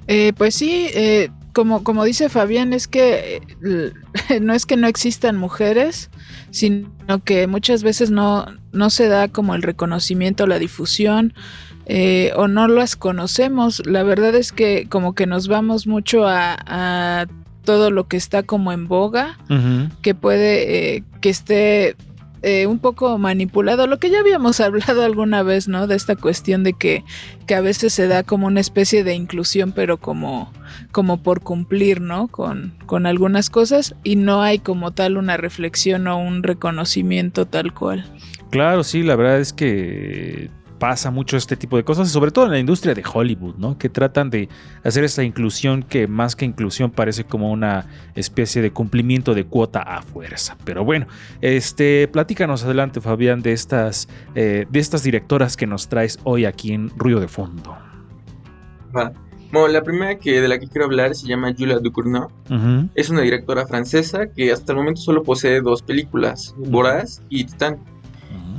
Eh, 0.07 0.33
pues 0.37 0.55
sí, 0.55 0.87
eh, 0.93 1.29
como, 1.53 1.83
como 1.83 2.03
dice 2.03 2.29
Fabián, 2.29 2.73
es 2.73 2.87
que 2.87 3.41
eh, 3.65 3.91
no 4.41 4.53
es 4.53 4.65
que 4.65 4.77
no 4.77 4.87
existan 4.87 5.37
mujeres, 5.37 6.09
sino 6.51 7.23
que 7.23 7.47
muchas 7.47 7.81
veces 7.81 8.11
no, 8.11 8.45
no 8.71 8.89
se 8.89 9.07
da 9.07 9.27
como 9.27 9.55
el 9.55 9.63
reconocimiento, 9.63 10.47
la 10.47 10.59
difusión, 10.59 11.33
eh, 11.87 12.31
o 12.35 12.47
no 12.47 12.67
las 12.67 12.95
conocemos. 12.95 13.81
La 13.85 14.03
verdad 14.03 14.35
es 14.35 14.51
que 14.51 14.87
como 14.89 15.15
que 15.15 15.27
nos 15.27 15.47
vamos 15.47 15.87
mucho 15.87 16.27
a 16.27 17.25
todo 17.65 17.91
lo 17.91 18.07
que 18.07 18.17
está 18.17 18.43
como 18.43 18.71
en 18.71 18.87
boga, 18.87 19.37
que 20.01 20.15
puede 20.15 20.95
eh, 20.95 21.03
que 21.21 21.29
esté 21.29 21.95
eh, 22.47 22.67
un 22.67 22.77
poco 22.77 23.17
manipulado, 23.17 23.87
lo 23.87 23.97
que 23.97 24.11
ya 24.11 24.19
habíamos 24.19 24.59
hablado 24.61 25.03
alguna 25.03 25.41
vez, 25.41 25.67
¿no? 25.67 25.87
De 25.87 25.95
esta 25.95 26.15
cuestión 26.15 26.63
de 26.63 26.73
que, 26.73 27.03
que 27.47 27.55
a 27.55 27.61
veces 27.61 27.91
se 27.91 28.07
da 28.07 28.21
como 28.21 28.45
una 28.45 28.59
especie 28.59 29.03
de 29.03 29.15
inclusión, 29.15 29.71
pero 29.71 29.97
como, 29.97 30.53
como 30.91 31.23
por 31.23 31.41
cumplir, 31.41 32.01
¿no? 32.01 32.27
Con, 32.27 32.75
con 32.85 33.07
algunas 33.07 33.49
cosas 33.49 33.95
y 34.03 34.15
no 34.15 34.43
hay 34.43 34.59
como 34.59 34.91
tal 34.91 35.17
una 35.17 35.37
reflexión 35.37 36.07
o 36.07 36.19
un 36.19 36.43
reconocimiento 36.43 37.47
tal 37.47 37.73
cual. 37.73 38.05
Claro, 38.51 38.83
sí, 38.83 39.01
la 39.01 39.15
verdad 39.15 39.39
es 39.39 39.51
que 39.51 40.51
pasa 40.85 41.09
mucho 41.09 41.35
este 41.35 41.55
tipo 41.55 41.77
de 41.77 41.83
cosas, 41.83 42.11
sobre 42.11 42.29
todo 42.29 42.45
en 42.45 42.51
la 42.51 42.59
industria 42.59 42.93
de 42.93 43.03
Hollywood, 43.11 43.55
¿no? 43.55 43.75
Que 43.75 43.89
tratan 43.89 44.29
de 44.29 44.49
hacer 44.83 45.03
esta 45.03 45.23
inclusión 45.23 45.81
que 45.81 46.07
más 46.07 46.35
que 46.35 46.45
inclusión 46.45 46.91
parece 46.91 47.23
como 47.23 47.51
una 47.51 47.87
especie 48.13 48.61
de 48.61 48.69
cumplimiento 48.69 49.33
de 49.33 49.45
cuota 49.45 49.81
a 49.81 50.03
fuerza. 50.03 50.55
Pero 50.63 50.85
bueno, 50.85 51.07
este, 51.41 52.07
platícanos 52.07 52.65
adelante, 52.65 53.01
Fabián, 53.01 53.41
de 53.41 53.53
estas, 53.53 54.07
eh, 54.35 54.67
de 54.69 54.79
estas 54.79 55.01
directoras 55.01 55.57
que 55.57 55.65
nos 55.65 55.89
traes 55.89 56.19
hoy 56.23 56.45
aquí 56.45 56.71
en 56.71 56.91
Ruido 56.95 57.19
de 57.19 57.29
Fondo. 57.29 57.75
Bueno, 58.91 59.67
la 59.67 59.81
primera 59.81 60.19
que 60.19 60.39
de 60.39 60.47
la 60.47 60.59
que 60.59 60.67
quiero 60.67 60.85
hablar 60.85 61.15
se 61.15 61.25
llama 61.25 61.51
Julia 61.57 61.79
Ducournau. 61.79 62.29
Es 62.93 63.09
una 63.09 63.21
directora 63.21 63.65
francesa 63.65 64.27
que 64.27 64.51
hasta 64.51 64.73
el 64.73 64.77
momento 64.77 65.01
solo 65.01 65.23
posee 65.23 65.61
dos 65.61 65.81
películas, 65.81 66.53
Voraz 66.59 67.23
y 67.29 67.45
Titán. 67.45 67.79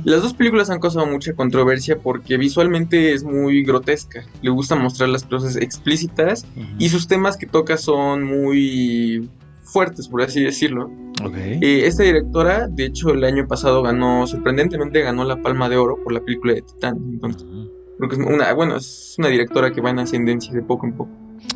Las 0.07 0.21
dos 0.21 0.33
películas 0.33 0.69
han 0.69 0.79
causado 0.79 1.05
mucha 1.05 1.33
controversia 1.33 1.97
porque 1.99 2.37
visualmente 2.37 3.11
es 3.11 3.25
muy 3.25 3.65
grotesca. 3.65 4.23
Le 4.41 4.49
gusta 4.49 4.77
mostrar 4.77 5.09
las 5.09 5.25
cosas 5.25 5.57
explícitas 5.57 6.45
y 6.79 6.87
sus 6.87 7.09
temas 7.09 7.35
que 7.35 7.45
toca 7.45 7.75
son 7.75 8.23
muy 8.23 9.29
fuertes, 9.63 10.07
por 10.07 10.21
así 10.21 10.41
decirlo. 10.41 10.89
Eh, 11.35 11.81
esta 11.87 12.03
directora, 12.03 12.69
de 12.69 12.85
hecho, 12.85 13.09
el 13.09 13.21
año 13.25 13.49
pasado 13.49 13.83
ganó, 13.83 14.25
sorprendentemente 14.27 15.01
ganó 15.01 15.25
la 15.25 15.41
Palma 15.41 15.67
de 15.67 15.75
Oro 15.75 16.01
por 16.01 16.13
la 16.13 16.21
película 16.21 16.53
de 16.53 16.61
Titán. 16.61 16.95
Entonces, 17.11 17.43
Ujú. 17.43 17.69
creo 17.97 18.09
que 18.09 18.15
es 18.15 18.21
una, 18.21 18.53
bueno, 18.53 18.77
es 18.77 19.15
una 19.17 19.27
directora 19.27 19.73
que 19.73 19.81
va 19.81 19.89
en 19.89 19.99
ascendencia 19.99 20.53
de 20.53 20.61
poco 20.61 20.85
en 20.85 20.93
poco. 20.93 21.11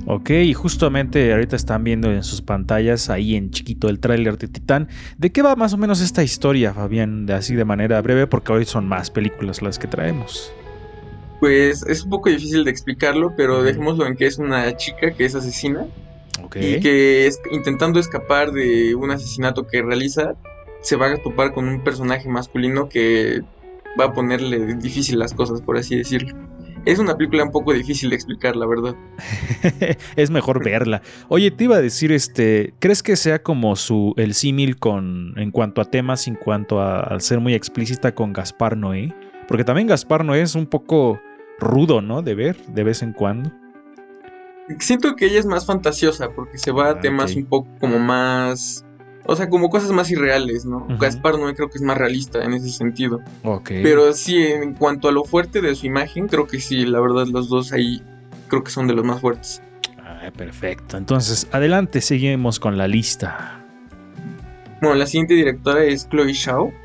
Ok, 0.05 0.29
y 0.31 0.53
justamente 0.53 1.31
ahorita 1.31 1.55
están 1.55 1.83
viendo 1.83 2.11
en 2.11 2.23
sus 2.23 2.41
pantallas 2.41 3.09
ahí 3.09 3.35
en 3.35 3.51
chiquito 3.51 3.89
el 3.89 4.00
tráiler 4.00 4.38
de 4.38 4.47
Titán. 4.47 4.89
¿De 5.17 5.31
qué 5.31 5.41
va 5.41 5.55
más 5.55 5.73
o 5.73 5.77
menos 5.77 6.01
esta 6.01 6.23
historia, 6.23 6.73
Fabián? 6.73 7.25
De 7.25 7.33
así 7.33 7.55
de 7.55 7.65
manera 7.65 8.01
breve, 8.01 8.27
porque 8.27 8.51
hoy 8.51 8.65
son 8.65 8.88
más 8.88 9.11
películas 9.11 9.61
las 9.61 9.77
que 9.79 9.88
traemos. 9.88 10.51
Pues 11.39 11.83
es 11.88 12.03
un 12.03 12.09
poco 12.09 12.29
difícil 12.29 12.63
de 12.63 12.71
explicarlo, 12.71 13.33
pero 13.35 13.63
dejémoslo 13.63 14.05
en 14.05 14.15
que 14.15 14.27
es 14.27 14.38
una 14.38 14.75
chica 14.77 15.11
que 15.11 15.25
es 15.25 15.33
asesina 15.33 15.85
Ok. 16.43 16.57
y 16.57 16.79
que 16.79 17.27
es, 17.27 17.39
intentando 17.51 18.00
escapar 18.00 18.51
de 18.51 18.93
un 18.95 19.11
asesinato 19.11 19.65
que 19.65 19.81
realiza, 19.81 20.35
se 20.81 20.95
va 20.95 21.11
a 21.11 21.17
topar 21.17 21.53
con 21.53 21.67
un 21.67 21.83
personaje 21.83 22.27
masculino 22.29 22.89
que 22.89 23.41
va 24.00 24.05
a 24.05 24.13
ponerle 24.13 24.75
difícil 24.75 25.19
las 25.19 25.33
cosas, 25.33 25.61
por 25.61 25.77
así 25.77 25.95
decirlo. 25.95 26.35
Es 26.85 26.97
una 26.97 27.15
película 27.15 27.43
un 27.43 27.51
poco 27.51 27.73
difícil 27.73 28.09
de 28.09 28.15
explicar, 28.15 28.55
la 28.55 28.65
verdad. 28.65 28.95
es 30.15 30.31
mejor 30.31 30.63
verla. 30.63 31.01
Oye, 31.27 31.51
te 31.51 31.65
iba 31.65 31.75
a 31.75 31.81
decir, 31.81 32.11
este, 32.11 32.73
¿crees 32.79 33.03
que 33.03 33.15
sea 33.15 33.43
como 33.43 33.75
su 33.75 34.13
el 34.17 34.33
símil 34.33 34.77
con 34.77 35.33
en 35.38 35.51
cuanto 35.51 35.81
a 35.81 35.85
temas, 35.85 36.27
en 36.27 36.35
cuanto 36.35 36.81
a, 36.81 37.01
al 37.01 37.21
ser 37.21 37.39
muy 37.39 37.53
explícita 37.53 38.15
con 38.15 38.33
Gaspar 38.33 38.75
Noé? 38.77 39.13
Porque 39.47 39.63
también 39.63 39.88
Gaspar 39.88 40.25
Noé 40.25 40.41
es 40.41 40.55
un 40.55 40.65
poco 40.65 41.21
rudo, 41.59 42.01
¿no? 42.01 42.23
De 42.23 42.33
ver 42.33 42.57
de 42.65 42.83
vez 42.83 43.03
en 43.03 43.13
cuando. 43.13 43.51
Siento 44.79 45.15
que 45.15 45.25
ella 45.25 45.39
es 45.39 45.45
más 45.45 45.65
fantasiosa 45.65 46.29
porque 46.31 46.57
se 46.57 46.71
va 46.71 46.88
Ah, 46.88 46.91
a 46.91 47.00
temas 47.00 47.31
ok. 47.31 47.38
un 47.38 47.45
poco 47.45 47.69
como 47.79 48.00
más 48.00 48.85
o 49.25 49.36
sea, 49.36 49.50
como 49.50 49.70
cosas 49.70 49.92
más 49.92 50.10
irreales, 50.12 50.66
¿no? 50.66 50.78
Ujú. 50.78 50.98
Gaspar 50.98 51.38
Noé 51.38 51.54
creo 51.56 51.70
que 51.70 51.78
es 51.78 51.84
más 51.84 51.98
realista 51.98 52.44
en 52.44 52.54
ese 52.54 52.70
sentido. 52.70 53.22
Ok. 53.44 53.72
Pero 53.84 54.13
sí, 54.13 54.38
en 54.38 54.74
cuanto 54.74 55.10
a 55.10 55.12
lo 55.12 55.24
fuerte 55.24 55.62
de 55.62 55.75
su 55.75 55.86
imagen, 55.86 56.28
creo 56.28 56.48
que 56.48 56.60
sí, 56.60 56.86
la 56.86 57.00
verdad, 57.00 57.28
los 57.28 57.50
dos 57.50 57.72
ahí 57.72 58.01
creo 58.48 58.63
que 58.63 58.72
son 58.72 58.88
de 58.88 58.94
los 58.94 59.06
más 59.06 59.22
fuertes. 59.22 59.62
Ah, 60.00 60.30
perfecto. 60.36 60.98
Entonces, 60.98 61.48
adelante, 61.51 62.01
seguimos 62.01 62.60
con 62.60 62.78
la 62.78 62.88
lista. 62.88 63.58
Bueno, 64.82 64.96
la 64.96 65.06
siguiente 65.06 65.36
directora 65.36 65.84
es 65.84 66.10
Chloe. 66.10 66.34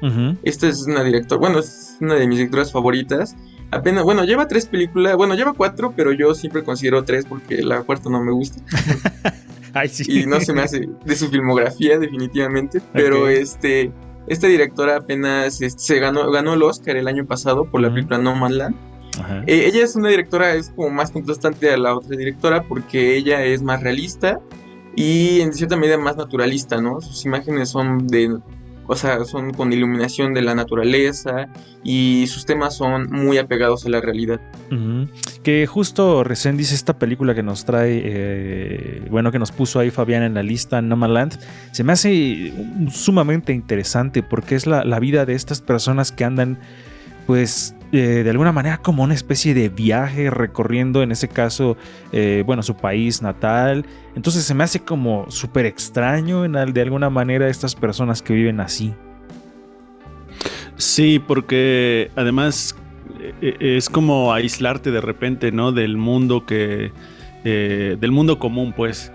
Ujú. 0.02 0.36
Esta 0.42 0.68
es 0.68 0.86
una 0.86 1.02
directora, 1.02 1.38
bueno, 1.38 1.58
es 1.58 1.96
una 2.00 2.14
de 2.14 2.26
mis 2.26 2.38
directoras 2.38 2.70
favoritas. 2.70 3.34
Apenas, 3.70 4.04
bueno, 4.04 4.24
lleva 4.24 4.46
tres 4.46 4.66
películas, 4.66 5.16
bueno, 5.16 5.34
lleva 5.34 5.54
cuatro, 5.54 5.92
pero 5.96 6.12
yo 6.12 6.34
siempre 6.34 6.62
considero 6.62 7.04
tres 7.04 7.24
porque 7.24 7.62
la 7.62 7.82
cuarta 7.82 8.10
no 8.10 8.22
me 8.22 8.32
gusta. 8.32 8.60
Ay, 9.76 9.88
sí. 9.88 10.04
y 10.08 10.26
no 10.26 10.40
se 10.40 10.52
me 10.52 10.62
hace 10.62 10.88
de 11.04 11.16
su 11.16 11.28
filmografía 11.28 11.98
definitivamente, 11.98 12.80
pero 12.92 13.28
este 13.28 13.92
esta 14.26 14.46
directora 14.46 14.96
apenas 14.96 15.60
este, 15.60 15.78
se 15.78 16.00
ganó 16.00 16.30
ganó 16.30 16.54
el 16.54 16.62
Oscar 16.62 16.96
el 16.96 17.06
año 17.08 17.26
pasado 17.26 17.70
por 17.70 17.80
la 17.80 17.92
película 17.92 18.18
No 18.18 18.34
Man 18.34 18.56
Land. 18.56 18.76
Ajá. 19.20 19.44
Eh, 19.46 19.66
ella 19.66 19.84
es 19.84 19.94
una 19.94 20.08
directora 20.08 20.54
es 20.54 20.70
como 20.70 20.90
más 20.90 21.10
contrastante 21.10 21.70
a 21.70 21.76
la 21.76 21.94
otra 21.94 22.16
directora 22.16 22.62
porque 22.64 23.16
ella 23.16 23.44
es 23.44 23.62
más 23.62 23.82
realista 23.82 24.40
y 24.94 25.40
en 25.40 25.52
cierta 25.52 25.76
medida 25.76 25.98
más 25.98 26.16
naturalista, 26.16 26.80
¿no? 26.80 27.00
Sus 27.02 27.24
imágenes 27.26 27.68
son 27.68 28.06
de 28.06 28.38
o 28.88 28.96
sea, 28.96 29.24
son 29.24 29.52
con 29.52 29.72
iluminación 29.72 30.34
de 30.34 30.42
la 30.42 30.54
naturaleza 30.54 31.48
y 31.84 32.26
sus 32.26 32.46
temas 32.46 32.76
son 32.76 33.10
muy 33.10 33.38
apegados 33.38 33.86
a 33.86 33.88
la 33.88 34.00
realidad. 34.00 34.40
Que 35.42 35.66
justo 35.66 36.24
recién 36.24 36.56
dice 36.56 36.74
esta 36.74 36.98
película 36.98 37.34
que 37.34 37.42
nos 37.42 37.64
trae, 37.64 38.02
eh, 38.04 39.02
bueno, 39.10 39.30
que 39.30 39.38
nos 39.38 39.52
puso 39.52 39.78
ahí 39.78 39.90
Fabián 39.90 40.24
en 40.24 40.34
la 40.34 40.42
lista, 40.42 40.82
Nomadland, 40.82 41.38
se 41.72 41.84
me 41.84 41.92
hace 41.92 42.52
um, 42.56 42.88
sumamente 42.90 43.52
interesante 43.52 44.24
porque 44.24 44.56
es 44.56 44.66
la, 44.66 44.84
la 44.84 44.98
vida 44.98 45.24
de 45.24 45.34
estas 45.34 45.60
personas 45.60 46.10
que 46.10 46.24
andan, 46.24 46.58
pues, 47.26 47.75
eh, 47.92 48.22
de 48.24 48.30
alguna 48.30 48.52
manera 48.52 48.78
como 48.78 49.02
una 49.02 49.14
especie 49.14 49.54
de 49.54 49.68
viaje 49.68 50.30
recorriendo, 50.30 51.02
en 51.02 51.12
ese 51.12 51.28
caso, 51.28 51.76
eh, 52.12 52.42
bueno, 52.44 52.62
su 52.62 52.76
país 52.76 53.22
natal. 53.22 53.84
Entonces 54.14 54.44
se 54.44 54.54
me 54.54 54.64
hace 54.64 54.80
como 54.80 55.30
súper 55.30 55.66
extraño 55.66 56.44
en 56.44 56.52
de 56.52 56.82
alguna 56.82 57.10
manera 57.10 57.48
estas 57.48 57.74
personas 57.74 58.22
que 58.22 58.34
viven 58.34 58.60
así. 58.60 58.94
Sí, 60.76 61.18
porque 61.18 62.10
además 62.16 62.76
eh, 63.40 63.56
es 63.60 63.88
como 63.88 64.32
aislarte 64.32 64.90
de 64.90 65.00
repente, 65.00 65.52
¿no? 65.52 65.72
Del 65.72 65.96
mundo 65.96 66.44
que... 66.44 66.92
eh, 67.48 67.96
del 68.00 68.10
mundo 68.10 68.40
común, 68.40 68.72
pues. 68.76 69.12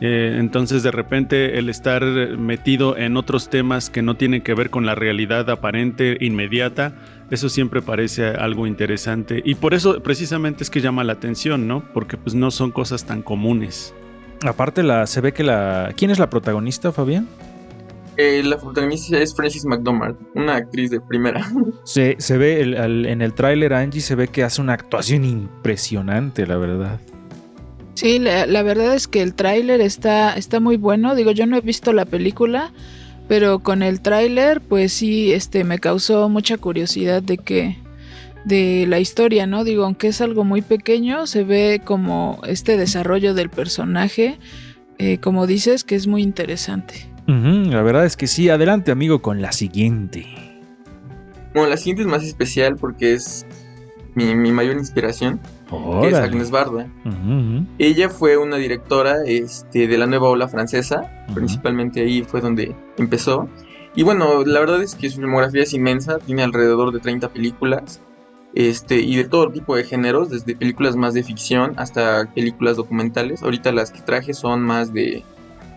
Eh, 0.00 0.36
entonces, 0.36 0.82
de 0.82 0.90
repente, 0.90 1.58
el 1.58 1.68
estar 1.68 2.02
metido 2.36 2.96
en 2.96 3.16
otros 3.16 3.50
temas 3.50 3.88
que 3.88 4.02
no 4.02 4.16
tienen 4.16 4.42
que 4.42 4.52
ver 4.54 4.68
con 4.68 4.84
la 4.84 4.96
realidad 4.96 5.48
aparente, 5.48 6.16
inmediata, 6.20 6.92
eso 7.30 7.48
siempre 7.48 7.82
parece 7.82 8.26
algo 8.28 8.66
interesante. 8.66 9.42
Y 9.44 9.54
por 9.56 9.74
eso, 9.74 10.02
precisamente, 10.02 10.62
es 10.64 10.70
que 10.70 10.80
llama 10.80 11.04
la 11.04 11.14
atención, 11.14 11.68
¿no? 11.68 11.82
Porque 11.92 12.16
pues 12.16 12.34
no 12.34 12.50
son 12.50 12.70
cosas 12.70 13.04
tan 13.04 13.22
comunes. 13.22 13.94
Aparte, 14.46 14.82
la, 14.82 15.06
se 15.06 15.20
ve 15.20 15.32
que 15.32 15.42
la... 15.42 15.92
¿Quién 15.96 16.10
es 16.10 16.18
la 16.18 16.30
protagonista, 16.30 16.92
Fabián? 16.92 17.26
Eh, 18.16 18.42
la 18.44 18.58
protagonista 18.58 19.18
es 19.20 19.34
Frances 19.34 19.64
McDormand, 19.64 20.16
una 20.34 20.56
actriz 20.56 20.90
de 20.90 21.00
primera. 21.00 21.40
Se, 21.84 22.16
se 22.18 22.36
ve 22.36 22.60
el- 22.62 23.06
en 23.06 23.22
el 23.22 23.32
tráiler 23.32 23.72
Angie 23.74 24.00
se 24.00 24.16
ve 24.16 24.26
que 24.26 24.42
hace 24.42 24.60
una 24.60 24.72
actuación 24.72 25.24
impresionante, 25.24 26.44
la 26.46 26.56
verdad. 26.56 26.98
Sí, 27.94 28.18
la, 28.18 28.46
la 28.46 28.62
verdad 28.62 28.94
es 28.94 29.06
que 29.08 29.22
el 29.22 29.34
tráiler 29.34 29.80
está, 29.80 30.34
está 30.34 30.58
muy 30.60 30.76
bueno. 30.76 31.14
Digo, 31.14 31.30
yo 31.32 31.46
no 31.46 31.56
he 31.56 31.60
visto 31.60 31.92
la 31.92 32.04
película, 32.06 32.72
pero 33.28 33.60
con 33.60 33.82
el 33.82 34.00
tráiler, 34.00 34.60
pues 34.60 34.92
sí, 34.92 35.32
este, 35.32 35.62
me 35.62 35.78
causó 35.78 36.28
mucha 36.28 36.56
curiosidad 36.56 37.22
de 37.22 37.38
que 37.38 37.76
de 38.44 38.86
la 38.88 38.98
historia, 38.98 39.46
¿no? 39.46 39.62
Digo, 39.62 39.84
aunque 39.84 40.08
es 40.08 40.20
algo 40.20 40.44
muy 40.44 40.62
pequeño, 40.62 41.26
se 41.26 41.44
ve 41.44 41.82
como 41.84 42.40
este 42.46 42.78
desarrollo 42.78 43.34
del 43.34 43.50
personaje, 43.50 44.38
eh, 44.96 45.18
como 45.18 45.46
dices, 45.46 45.84
que 45.84 45.94
es 45.94 46.06
muy 46.06 46.22
interesante. 46.22 47.06
La 47.26 47.82
verdad 47.82 48.06
es 48.06 48.16
que 48.16 48.26
sí. 48.26 48.48
Adelante, 48.48 48.90
amigo, 48.90 49.20
con 49.20 49.42
la 49.42 49.52
siguiente. 49.52 50.24
Bueno, 51.52 51.68
la 51.68 51.76
siguiente 51.76 52.02
es 52.02 52.08
más 52.08 52.24
especial 52.24 52.76
porque 52.76 53.12
es 53.12 53.44
mi, 54.14 54.34
mi 54.34 54.50
mayor 54.50 54.78
inspiración, 54.78 55.38
que 56.02 56.08
es. 56.08 56.14
Agnes 56.14 56.50
Barda. 56.50 56.88
Ujú, 57.04 57.10
ujú. 57.32 57.66
Ella 57.78 58.08
fue 58.08 58.36
una 58.36 58.56
directora 58.56 59.16
este, 59.26 59.86
de 59.86 59.98
la 59.98 60.06
nueva 60.06 60.28
ola 60.28 60.48
francesa, 60.48 61.24
Ujú. 61.26 61.34
principalmente 61.34 62.00
ahí 62.00 62.22
fue 62.22 62.40
donde 62.40 62.74
empezó. 62.96 63.48
Y 63.94 64.02
bueno, 64.02 64.44
la 64.44 64.60
verdad 64.60 64.82
es 64.82 64.94
que 64.94 65.10
su 65.10 65.16
filmografía 65.18 65.62
es 65.62 65.72
inmensa, 65.74 66.18
tiene 66.18 66.42
alrededor 66.42 66.92
de 66.92 67.00
30 67.00 67.28
películas, 67.30 68.00
este, 68.54 69.00
y 69.00 69.16
de 69.16 69.24
todo 69.24 69.50
tipo 69.50 69.76
de 69.76 69.84
géneros, 69.84 70.30
desde 70.30 70.56
películas 70.56 70.96
más 70.96 71.14
de 71.14 71.22
ficción 71.22 71.72
hasta 71.76 72.26
películas 72.34 72.76
documentales. 72.76 73.42
Ahorita 73.42 73.72
las 73.72 73.90
que 73.90 74.00
traje 74.00 74.34
son 74.34 74.62
más 74.62 74.92
de, 74.92 75.22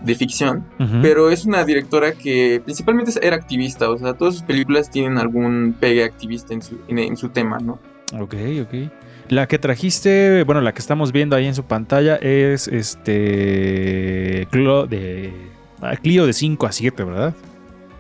de 0.03 0.15
ficción, 0.15 0.65
Ujú. 0.79 0.99
pero 1.01 1.29
es 1.31 1.45
una 1.45 1.63
directora 1.65 2.13
que 2.13 2.61
principalmente 2.63 3.11
era 3.21 3.35
activista, 3.35 3.89
o 3.89 3.97
sea, 3.97 4.13
todas 4.13 4.35
sus 4.35 4.43
películas 4.43 4.89
tienen 4.89 5.17
algún 5.17 5.75
pegue 5.79 6.03
activista 6.03 6.53
en 6.53 6.61
su, 6.61 6.77
en- 6.87 6.99
en 6.99 7.17
su 7.17 7.29
tema, 7.29 7.57
¿no? 7.59 7.79
Ok, 8.19 8.35
ok. 8.63 8.91
La 9.31 9.47
que 9.47 9.57
trajiste, 9.57 10.43
bueno, 10.43 10.59
la 10.59 10.73
que 10.73 10.79
estamos 10.79 11.13
viendo 11.13 11.37
ahí 11.37 11.47
en 11.47 11.55
su 11.55 11.63
pantalla 11.63 12.17
es 12.17 12.67
este. 12.67 14.45
Clo 14.51 14.85
de. 14.87 15.31
ah, 15.81 15.95
Clio 15.95 16.25
de 16.25 16.33
5 16.33 16.65
a 16.65 16.71
7, 16.73 17.03
¿verdad? 17.05 17.33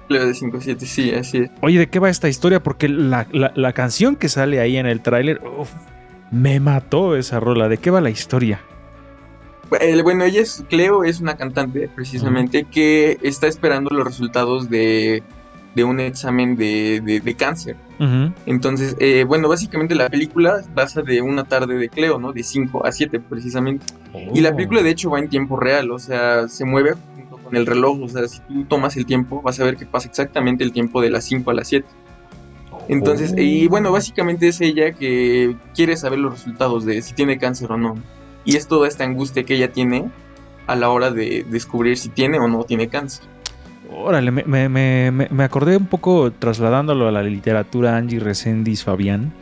Leo 0.09 0.25
de 0.25 0.33
5-7, 0.33 0.79
sí, 0.79 1.13
así 1.13 1.37
es. 1.37 1.49
Oye, 1.61 1.79
¿de 1.79 1.87
qué 1.87 1.99
va 1.99 2.09
esta 2.09 2.27
historia? 2.27 2.61
Porque 2.61 2.89
la, 2.89 3.27
la- 3.31 3.53
la 3.55 3.71
canción 3.71 4.17
que 4.17 4.27
sale 4.27 4.59
ahí 4.59 4.75
en 4.75 4.85
el 4.87 4.99
tráiler, 4.99 5.39
me 6.31 6.59
mató 6.59 7.15
esa 7.15 7.39
rola. 7.39 7.69
¿De 7.69 7.77
qué 7.77 7.91
va 7.91 8.01
la 8.01 8.09
historia? 8.09 8.59
Bueno, 10.03 10.25
ella 10.25 10.41
es, 10.41 10.65
Cleo 10.69 11.05
es 11.05 11.21
una 11.21 11.37
cantante 11.37 11.89
precisamente 11.95 12.65
que 12.69 13.17
está 13.21 13.47
esperando 13.47 13.89
los 13.95 14.03
resultados 14.05 14.69
de, 14.69 15.23
de 15.75 15.83
un 15.83 15.99
examen 15.99 16.55
de, 16.55 17.01
de- 17.03 17.19
de 17.21 17.35
cáncer. 17.35 17.77
Ujú. 17.99 18.33
Entonces, 18.45 18.95
eh, 18.99 19.23
bueno, 19.27 19.47
básicamente 19.47 19.95
la 19.95 20.09
película 20.09 20.61
pasa 20.75 21.01
de 21.01 21.21
una 21.21 21.43
tarde 21.45 21.75
de 21.75 21.87
Cleo, 21.87 22.19
¿no? 22.19 22.33
De 22.33 22.43
5 22.43 22.85
a 22.85 22.91
7 22.91 23.19
precisamente. 23.19 23.85
Y 24.33 24.41
la 24.41 24.49
Oh. 24.49 24.55
película 24.55 24.81
de 24.83 24.89
hecho 24.89 25.09
va 25.11 25.19
en 25.19 25.29
tiempo 25.29 25.57
real, 25.57 25.91
o 25.91 25.99
sea, 25.99 26.47
se 26.49 26.65
mueve 26.65 26.95
junto 27.15 27.37
con 27.37 27.55
el 27.55 27.65
reloj, 27.65 28.01
o 28.01 28.07
sea, 28.09 28.27
si 28.27 28.39
tú 28.41 28.65
tomas 28.65 28.97
el 28.97 29.05
tiempo 29.05 29.41
vas 29.41 29.59
a 29.59 29.63
ver 29.63 29.77
que 29.77 29.85
pasa 29.85 30.07
exactamente 30.09 30.63
el 30.63 30.73
tiempo 30.73 31.01
de 31.01 31.09
las 31.09 31.23
5 31.25 31.51
a 31.51 31.53
las 31.53 31.67
7. 31.69 31.87
Entonces, 32.87 33.31
Oh. 33.33 33.39
y 33.39 33.67
bueno, 33.67 33.91
básicamente 33.91 34.47
es 34.47 34.59
ella 34.61 34.91
que 34.93 35.55
quiere 35.75 35.95
saber 35.95 36.19
los 36.19 36.33
resultados 36.33 36.85
de 36.85 37.01
si 37.01 37.13
tiene 37.13 37.37
cáncer 37.37 37.71
o 37.71 37.77
no. 37.77 37.95
Y 38.43 38.55
es 38.57 38.67
toda 38.67 38.87
esta 38.87 39.03
angustia 39.03 39.43
que 39.43 39.55
ella 39.55 39.71
tiene 39.71 40.09
a 40.67 40.75
la 40.75 40.89
hora 40.89 41.11
de 41.11 41.45
descubrir 41.49 41.97
si 41.97 42.09
tiene 42.09 42.39
o 42.39 42.47
no 42.47 42.63
tiene 42.63 42.87
cáncer. 42.89 43.25
Órale, 43.93 44.31
me, 44.31 45.43
acordé 45.43 45.75
un 45.75 45.85
poco, 45.85 46.31
trasladándolo 46.31 47.09
a 47.09 47.11
la 47.11 47.23
literatura 47.23 47.97
Angie 47.97 48.21
Resendiz 48.21 48.85
Fabián, 48.85 49.33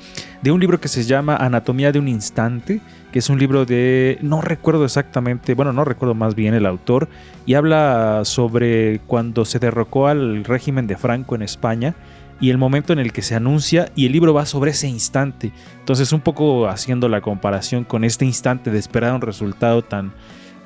de 0.42 0.52
un 0.52 0.60
libro 0.60 0.80
que 0.80 0.88
se 0.88 1.04
llama 1.04 1.36
Anatomía 1.36 1.92
de 1.92 2.00
un 2.00 2.08
Instante, 2.08 2.82
que 3.12 3.20
es 3.20 3.30
un 3.30 3.38
libro 3.38 3.66
de, 3.66 4.18
no 4.22 4.42
recuerdo 4.42 4.86
exactamente, 4.86 5.54
bueno, 5.54 5.72
no 5.72 5.86
recuerdo 5.86 6.16
más 6.16 6.34
bien 6.34 6.56
el 6.56 6.66
autor, 6.66 7.08
y 7.46 7.54
habla 7.54 8.22
sobre 8.24 9.02
cuando 9.06 9.46
se 9.46 9.60
derrocó 9.60 10.08
al 10.08 10.44
régimen 10.44 10.88
de 10.88 10.98
Franco 10.98 11.36
en 11.36 11.44
España 11.44 11.94
y 12.42 12.50
el 12.50 12.58
momento 12.58 12.92
en 12.92 13.00
el 13.00 13.14
que 13.14 13.22
se 13.22 13.36
anuncia, 13.36 13.92
y 13.96 14.08
el 14.08 14.14
libro 14.14 14.34
va 14.34 14.48
sobre 14.48 14.72
ese 14.72 14.88
instante. 14.88 15.52
Entonces, 15.80 16.12
un 16.12 16.22
poco 16.22 16.68
haciendo 16.68 17.08
la 17.08 17.22
comparación 17.22 17.84
con 17.84 18.04
este 18.04 18.26
instante 18.26 18.72
de 18.72 18.80
esperar 18.80 19.14
un 19.14 19.22
resultado 19.22 19.84
tan 19.84 20.14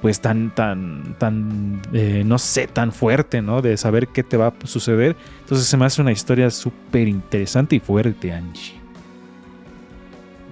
pues 0.04 0.20
tan, 0.20 0.54
tan, 0.54 1.16
tan, 1.18 1.82
eh, 1.94 2.24
no 2.26 2.38
sé, 2.38 2.68
tan 2.68 2.92
fuerte, 2.92 3.42
¿no? 3.42 3.62
De 3.62 3.78
saber 3.78 4.10
qué 4.10 4.22
te 4.22 4.36
va 4.36 4.48
a 4.48 4.68
suceder. 4.68 5.16
Entonces 5.39 5.66
se 5.66 5.78
me 5.78 5.86
hace 5.86 6.02
una 6.02 6.12
historia 6.12 6.52
súper 6.52 7.08
interesante 7.08 7.78
y 7.78 7.80
fuerte, 7.80 8.34
Angie. 8.34 8.74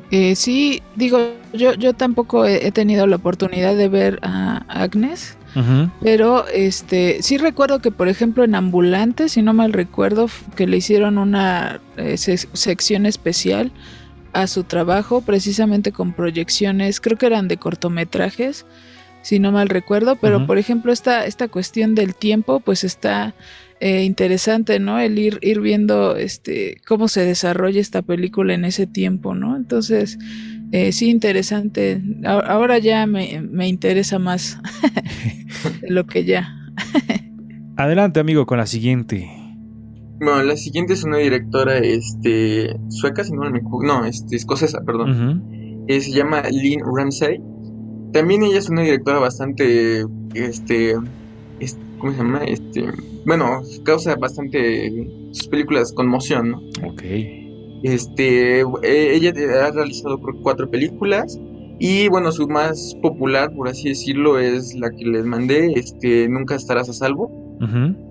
Eh, 0.09 0.35
sí, 0.37 0.81
digo, 0.95 1.19
yo, 1.51 1.73
yo 1.73 1.93
tampoco 1.93 2.45
he, 2.45 2.65
he 2.65 2.71
tenido 2.71 3.07
la 3.07 3.17
oportunidad 3.17 3.75
de 3.75 3.89
ver 3.89 4.19
a 4.21 4.63
Agnes, 4.69 5.37
pero 6.01 6.47
este 6.47 7.21
sí 7.21 7.37
recuerdo 7.37 7.79
que, 7.79 7.91
por 7.91 8.07
ejemplo, 8.07 8.45
en 8.45 8.55
Ambulante, 8.55 9.27
si 9.27 9.41
no 9.41 9.53
mal 9.53 9.73
recuerdo, 9.73 10.29
que 10.55 10.65
le 10.65 10.77
hicieron 10.77 11.17
una 11.17 11.81
eh, 11.97 12.13
sec- 12.13 12.47
sección 12.53 13.05
especial 13.05 13.73
a 14.31 14.47
su 14.47 14.63
trabajo, 14.63 15.19
precisamente 15.19 15.91
con 15.91 16.13
proyecciones, 16.13 17.01
creo 17.01 17.17
que 17.17 17.25
eran 17.25 17.49
de 17.49 17.57
cortometrajes, 17.57 18.65
si 19.21 19.39
no 19.39 19.51
mal 19.51 19.69
recuerdo, 19.69 20.15
pero 20.15 20.45
por 20.47 20.57
ejemplo, 20.57 20.91
esta, 20.91 21.25
esta 21.25 21.47
cuestión 21.47 21.95
del 21.95 22.15
tiempo, 22.15 22.59
pues 22.59 22.83
está 22.83 23.33
eh, 23.79 24.03
interesante, 24.03 24.79
¿no? 24.79 24.99
El 24.99 25.17
ir, 25.19 25.39
ir 25.41 25.59
viendo 25.61 26.15
este 26.15 26.77
cómo 26.87 27.07
se 27.07 27.25
desarrolla 27.25 27.79
esta 27.81 28.01
película 28.01 28.53
en 28.53 28.65
ese 28.65 28.85
tiempo, 28.87 29.33
¿no? 29.35 29.55
Entonces, 29.55 30.17
eh, 30.71 30.91
sí, 30.91 31.09
interesante. 31.09 32.01
A- 32.23 32.39
Ahora 32.39 32.77
ya 32.79 33.05
me, 33.07 33.41
me 33.41 33.67
interesa 33.67 34.19
más 34.19 34.59
de 35.81 35.89
lo 35.89 36.05
que 36.05 36.25
ya. 36.25 36.55
Adelante, 37.77 38.19
amigo, 38.19 38.45
con 38.45 38.57
la 38.59 38.67
siguiente. 38.67 39.27
Bueno, 40.19 40.43
la 40.43 40.55
siguiente 40.55 40.93
es 40.93 41.03
una 41.03 41.17
directora 41.17 41.77
este, 41.79 42.75
sueca, 42.89 43.23
si 43.23 43.33
no 43.33 43.41
me. 43.49 43.59
No, 43.85 44.05
este, 44.05 44.35
escocesa, 44.35 44.81
perdón. 44.85 45.83
Eh, 45.87 45.99
se 46.01 46.11
llama 46.11 46.43
Lynn 46.51 46.81
Ramsey. 46.95 47.39
También 48.13 48.43
ella 48.43 48.57
es 48.59 48.69
una 48.69 48.81
directora 48.81 49.19
bastante, 49.19 50.05
este, 50.33 50.95
es- 51.59 51.77
¿cómo 51.99 52.11
se 52.11 52.17
llama? 52.17 52.43
Este, 52.45 52.85
bueno, 53.25 53.61
causa 53.83 54.15
bastante 54.15 55.07
sus 55.31 55.47
películas 55.47 55.93
conmoción, 55.93 56.51
¿no? 56.51 56.57
Ok. 56.87 57.03
Este, 57.83 58.61
eh, 58.61 59.15
ella 59.15 59.33
ha 59.65 59.71
realizado 59.71 60.19
cuatro 60.43 60.69
películas 60.69 61.39
y 61.79 62.07
bueno, 62.09 62.31
su 62.31 62.47
más 62.47 62.95
popular, 63.01 63.53
por 63.55 63.67
así 63.67 63.89
decirlo, 63.89 64.37
es 64.39 64.75
la 64.75 64.91
que 64.91 65.03
les 65.05 65.25
mandé, 65.25 65.73
este, 65.75 66.27
Nunca 66.29 66.55
estarás 66.55 66.89
a 66.89 66.93
salvo, 66.93 67.31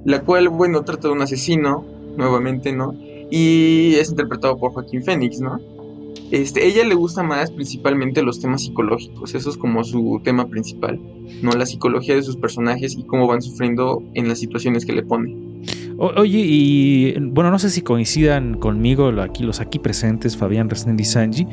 la 0.04 0.20
cual, 0.22 0.48
bueno, 0.48 0.82
trata 0.82 1.08
de 1.08 1.14
un 1.14 1.22
asesino, 1.22 1.84
nuevamente, 2.16 2.72
¿no? 2.72 2.94
Y 3.30 3.94
es 3.94 4.10
interpretado 4.10 4.56
por 4.58 4.72
Joaquín 4.72 5.02
Phoenix, 5.04 5.40
¿no? 5.40 5.60
Este, 6.30 6.66
ella 6.66 6.84
le 6.84 6.94
gusta 6.94 7.22
más 7.22 7.50
principalmente 7.50 8.22
los 8.22 8.40
temas 8.40 8.62
psicológicos, 8.62 9.34
eso 9.34 9.50
es 9.50 9.56
como 9.56 9.82
su 9.82 10.20
tema 10.22 10.46
principal, 10.48 11.00
¿no? 11.42 11.50
La 11.52 11.66
psicología 11.66 12.14
de 12.14 12.22
sus 12.22 12.36
personajes 12.36 12.96
y 12.96 13.02
cómo 13.02 13.26
van 13.26 13.42
sufriendo 13.42 14.02
en 14.14 14.28
las 14.28 14.38
situaciones 14.38 14.86
que 14.86 14.92
le 14.92 15.02
ponen. 15.02 15.62
O- 15.98 16.12
oye, 16.16 16.38
y 16.38 17.14
bueno, 17.18 17.50
no 17.50 17.58
sé 17.58 17.68
si 17.68 17.82
coincidan 17.82 18.54
conmigo 18.58 19.08
aquí, 19.20 19.42
los 19.42 19.60
aquí 19.60 19.78
presentes, 19.78 20.36
Fabián 20.36 20.70
Resnendi 20.70 21.04
Sanji. 21.04 21.46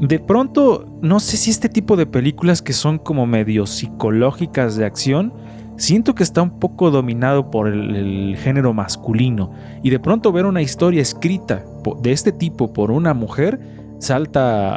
De 0.00 0.18
pronto, 0.18 0.86
no 1.00 1.20
sé 1.20 1.36
si 1.36 1.50
este 1.50 1.68
tipo 1.68 1.96
de 1.96 2.06
películas 2.06 2.60
que 2.60 2.72
son 2.72 2.98
como 2.98 3.26
medio 3.26 3.66
psicológicas 3.66 4.74
de 4.76 4.84
acción, 4.84 5.32
siento 5.76 6.14
que 6.14 6.22
está 6.22 6.42
un 6.42 6.58
poco 6.58 6.90
dominado 6.90 7.50
por 7.50 7.68
el, 7.68 8.36
género 8.36 8.72
masculino. 8.72 9.52
Y 9.82 9.90
de 9.90 10.00
pronto 10.00 10.32
ver 10.32 10.46
una 10.46 10.62
historia 10.62 11.02
escrita 11.02 11.64
de 12.02 12.10
este 12.10 12.32
tipo 12.32 12.72
por 12.72 12.90
una 12.90 13.14
mujer 13.14 13.60
salta 14.02 14.74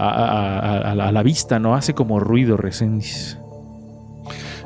a, 0.92 0.96
la- 0.96 1.24
vista, 1.24 1.60
¿no? 1.60 1.76
Hace 1.76 1.94
como 1.94 2.20
ruido, 2.20 2.58
Resendis. 2.58 3.40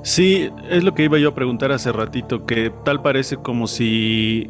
Sí, 0.04 0.50
es 0.70 0.84
lo 0.84 0.94
que 0.94 1.04
iba 1.06 1.18
yo 1.18 1.30
a 1.30 1.36
preguntar 1.36 1.72
hace 1.72 1.92
ratito, 1.92 2.46
que 2.46 2.72
tal 2.84 3.02
parece 3.02 3.38
como 3.38 3.68
si 3.68 4.50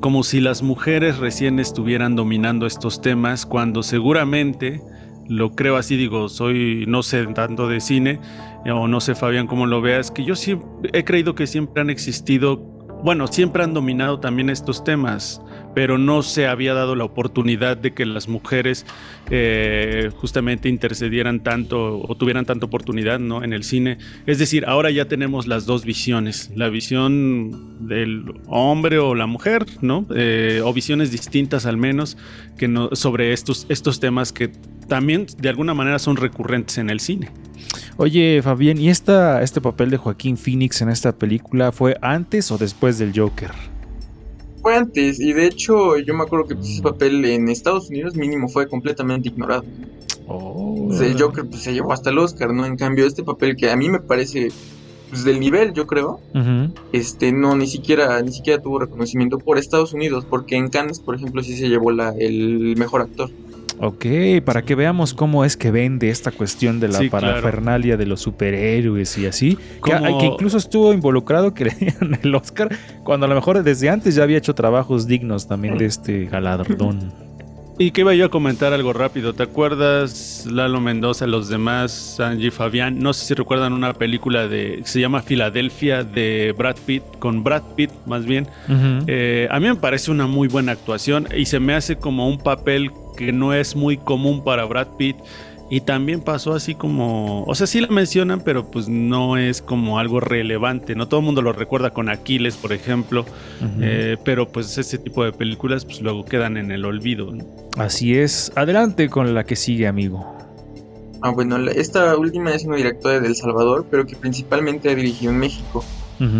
como 0.00 0.22
si 0.22 0.40
las 0.40 0.62
mujeres 0.62 1.18
recién 1.18 1.58
estuvieran 1.60 2.16
dominando 2.16 2.66
estos 2.66 3.00
temas 3.02 3.44
cuando 3.44 3.82
seguramente 3.82 4.80
lo 5.28 5.54
creo 5.54 5.76
así 5.76 5.96
digo, 5.96 6.28
soy 6.28 6.84
no 6.88 7.02
sé 7.02 7.26
tanto 7.26 7.68
de 7.68 7.80
cine 7.80 8.18
eh, 8.64 8.70
o 8.72 8.88
no 8.88 9.00
sé 9.00 9.14
Fabián 9.14 9.46
cómo 9.46 9.66
lo 9.66 9.80
veas, 9.80 10.10
que 10.10 10.24
yo 10.24 10.34
sí 10.34 10.58
he 10.92 11.04
creído 11.04 11.34
que 11.34 11.46
siempre 11.46 11.82
han 11.82 11.90
existido, 11.90 12.56
bueno, 13.04 13.26
siempre 13.26 13.62
han 13.62 13.74
dominado 13.74 14.18
también 14.18 14.50
estos 14.50 14.82
temas, 14.82 15.40
pero 15.74 15.98
no 15.98 16.22
se 16.22 16.46
había 16.46 16.74
dado 16.74 16.96
la 16.96 17.04
oportunidad 17.04 17.76
de 17.76 17.92
que 17.92 18.06
las 18.06 18.28
mujeres 18.28 18.86
eh, 19.30 20.10
justamente 20.16 20.68
intercedieran 20.68 21.40
tanto 21.40 22.00
o 22.00 22.14
tuvieran 22.16 22.44
tanta 22.44 22.66
oportunidad 22.66 23.18
¿no? 23.18 23.44
en 23.44 23.52
el 23.52 23.64
cine. 23.64 23.98
Es 24.26 24.38
decir, 24.38 24.64
ahora 24.66 24.90
ya 24.90 25.06
tenemos 25.06 25.46
las 25.46 25.66
dos 25.66 25.84
visiones, 25.84 26.50
la 26.54 26.68
visión 26.68 27.86
del 27.86 28.24
hombre 28.46 28.98
o 28.98 29.14
la 29.14 29.26
mujer, 29.26 29.66
¿no? 29.80 30.06
Eh, 30.14 30.60
o 30.64 30.72
visiones 30.72 31.10
distintas 31.10 31.66
al 31.66 31.76
menos 31.76 32.16
que 32.58 32.70
sobre 32.92 33.32
estos, 33.32 33.66
estos 33.68 34.00
temas 34.00 34.32
que 34.32 34.48
también 34.88 35.26
de 35.38 35.48
alguna 35.48 35.74
manera 35.74 35.98
son 35.98 36.16
recurrentes 36.16 36.78
en 36.78 36.90
el 36.90 37.00
cine. 37.00 37.30
Oye, 37.96 38.40
Fabián, 38.42 38.78
¿y 38.78 38.88
esta, 38.88 39.42
este 39.42 39.60
papel 39.60 39.90
de 39.90 39.96
Joaquín 39.96 40.36
Phoenix 40.36 40.82
en 40.82 40.88
esta 40.88 41.16
película 41.16 41.72
fue 41.72 41.96
antes 42.02 42.50
o 42.50 42.58
después 42.58 42.98
del 42.98 43.12
Joker? 43.14 43.50
Fue 44.62 44.76
antes, 44.76 45.20
y 45.20 45.32
de 45.32 45.46
hecho 45.46 45.96
yo 45.98 46.14
me 46.14 46.22
acuerdo 46.22 46.46
que 46.46 46.54
pues, 46.54 46.70
ese 46.70 46.82
papel 46.82 47.24
en 47.24 47.48
Estados 47.48 47.88
Unidos 47.88 48.14
mínimo 48.14 48.48
fue 48.48 48.68
completamente 48.68 49.28
ignorado. 49.28 49.64
Oh. 50.26 50.88
O 50.90 50.92
sea, 50.92 51.06
el 51.06 51.20
Joker 51.20 51.46
pues, 51.46 51.62
se 51.62 51.72
llevó 51.72 51.92
hasta 51.92 52.10
el 52.10 52.18
Oscar, 52.18 52.52
¿no? 52.52 52.66
En 52.66 52.76
cambio, 52.76 53.06
este 53.06 53.22
papel 53.22 53.56
que 53.56 53.70
a 53.70 53.76
mí 53.76 53.88
me 53.88 54.00
parece 54.00 54.50
pues, 55.08 55.24
del 55.24 55.40
nivel, 55.40 55.72
yo 55.72 55.86
creo, 55.86 56.20
este 56.92 57.32
no 57.32 57.56
ni 57.56 57.66
siquiera 57.66 58.22
ni 58.22 58.32
siquiera 58.32 58.62
tuvo 58.62 58.78
reconocimiento 58.78 59.38
por 59.38 59.58
Estados 59.58 59.92
Unidos, 59.92 60.24
porque 60.28 60.56
en 60.56 60.68
Cannes, 60.68 61.00
por 61.00 61.14
ejemplo, 61.14 61.42
sí 61.42 61.56
se 61.56 61.68
llevó 61.68 61.90
la, 61.90 62.10
el 62.10 62.76
mejor 62.76 63.00
actor. 63.00 63.30
Ok, 63.82 64.04
para 64.44 64.62
que 64.62 64.74
veamos 64.74 65.14
cómo 65.14 65.44
es 65.44 65.56
que 65.56 65.70
vende 65.70 66.10
esta 66.10 66.30
cuestión 66.30 66.80
de 66.80 66.88
la 66.88 66.98
Sí, 66.98 67.08
claro. 67.08 67.26
parafernalia 67.28 67.96
de 67.96 68.04
los 68.04 68.20
superhéroes 68.20 69.16
y 69.16 69.26
así. 69.26 69.58
Que, 69.82 69.92
incluso 70.26 70.58
estuvo 70.58 70.92
involucrado 70.92 71.54
que 71.54 71.64
le 71.66 71.70
dieran 71.70 72.18
el 72.22 72.34
Oscar, 72.34 72.68
cuando 73.04 73.24
a 73.24 73.28
lo 73.28 73.34
mejor 73.34 73.62
desde 73.62 73.88
antes 73.88 74.14
ya 74.14 74.22
había 74.22 74.36
hecho 74.38 74.54
trabajos 74.54 75.06
dignos 75.06 75.48
también 75.48 75.78
de 75.78 75.86
este 75.86 76.26
galardón. 76.26 77.29
Y 77.80 77.92
que 77.92 78.02
iba 78.02 78.12
yo 78.12 78.26
a 78.26 78.28
comentar 78.28 78.74
algo 78.74 78.92
rápido. 78.92 79.32
¿Te 79.32 79.42
acuerdas, 79.42 80.46
Lalo 80.46 80.82
Mendoza, 80.82 81.26
los 81.26 81.48
demás, 81.48 81.90
Sanji 82.18 82.50
Fabián? 82.50 82.98
No 82.98 83.14
sé 83.14 83.24
si 83.24 83.32
recuerdan 83.32 83.72
una 83.72 83.94
película 83.94 84.46
de 84.48 84.82
se 84.84 85.00
llama 85.00 85.22
Filadelfia 85.22 86.04
de 86.04 86.54
Brad 86.58 86.76
Pitt, 86.84 87.02
con 87.18 87.42
Brad 87.42 87.62
Pitt 87.76 87.90
más 88.04 88.26
bien. 88.26 88.46
Eh, 89.06 89.48
a 89.50 89.58
mí 89.60 89.66
me 89.66 89.76
parece 89.76 90.10
una 90.10 90.26
muy 90.26 90.46
buena 90.46 90.72
actuación 90.72 91.26
y 91.34 91.46
se 91.46 91.58
me 91.58 91.72
hace 91.72 91.96
como 91.96 92.28
un 92.28 92.36
papel 92.36 92.90
que 93.16 93.32
no 93.32 93.54
es 93.54 93.74
muy 93.74 93.96
común 93.96 94.44
para 94.44 94.66
Brad 94.66 94.88
Pitt. 94.98 95.16
Y 95.72 95.82
también 95.82 96.20
pasó 96.20 96.52
así 96.54 96.74
como, 96.74 97.44
o 97.44 97.54
sea, 97.54 97.66
sí 97.68 97.80
la 97.80 97.86
mencionan, 97.86 98.40
pero 98.40 98.70
pues 98.72 98.88
no 98.88 99.36
es 99.36 99.62
como 99.62 100.00
algo 100.00 100.18
relevante, 100.18 100.96
¿no? 100.96 101.06
Todo 101.06 101.20
el 101.20 101.26
mundo 101.26 101.42
lo 101.42 101.52
recuerda 101.52 101.90
con 101.90 102.08
Aquiles, 102.08 102.56
por 102.56 102.72
ejemplo, 102.72 103.24
eh, 103.80 104.16
pero 104.24 104.48
pues 104.50 104.76
ese 104.78 104.98
tipo 104.98 105.22
de 105.24 105.30
películas 105.32 105.84
pues 105.84 106.00
luego 106.02 106.24
quedan 106.24 106.56
en 106.56 106.72
el 106.72 106.84
olvido, 106.84 107.30
¿no? 107.32 107.44
Así 107.78 108.16
es. 108.16 108.50
Adelante 108.56 109.08
con 109.08 109.32
la 109.32 109.44
que 109.44 109.54
sigue, 109.54 109.86
amigo. 109.86 110.36
Ah, 111.22 111.30
bueno, 111.30 111.56
la- 111.58 111.70
esta 111.70 112.16
última 112.16 112.50
es 112.52 112.64
una 112.64 112.76
directora 112.76 113.20
de 113.20 113.28
El 113.28 113.36
Salvador, 113.36 113.86
pero 113.90 114.06
que 114.06 114.16
principalmente 114.16 114.90
ha 114.90 114.94
dirigido 114.96 115.30
en 115.32 115.38
México. 115.38 115.84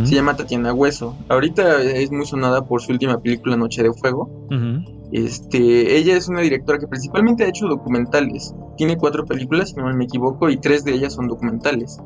Se 0.04 0.14
llama 0.14 0.36
Tatiana 0.36 0.74
Hueso. 0.74 1.16
Ahorita 1.30 1.80
es 1.82 2.10
muy 2.10 2.26
sonada 2.26 2.66
por 2.66 2.82
su 2.82 2.92
última 2.92 3.18
película 3.18 3.56
Noche 3.56 3.82
de 3.82 3.90
Fuego. 3.94 4.24
Ujú. 4.50 4.99
Este, 5.12 5.96
ella 5.96 6.16
es 6.16 6.29
una 6.29 6.40
directora 6.40 6.79
que 6.79 6.87
principalmente 6.87 7.44
ha 7.44 7.49
hecho 7.49 7.66
documentales. 7.66 8.55
Tiene 8.77 8.96
cuatro 8.96 9.25
películas, 9.25 9.70
si 9.70 9.77
no 9.77 9.92
me 9.92 10.05
equivoco, 10.05 10.49
y 10.49 10.57
tres 10.57 10.85
de 10.85 10.92
ellas 10.92 11.14
son 11.14 11.29
documentales. 11.29 11.99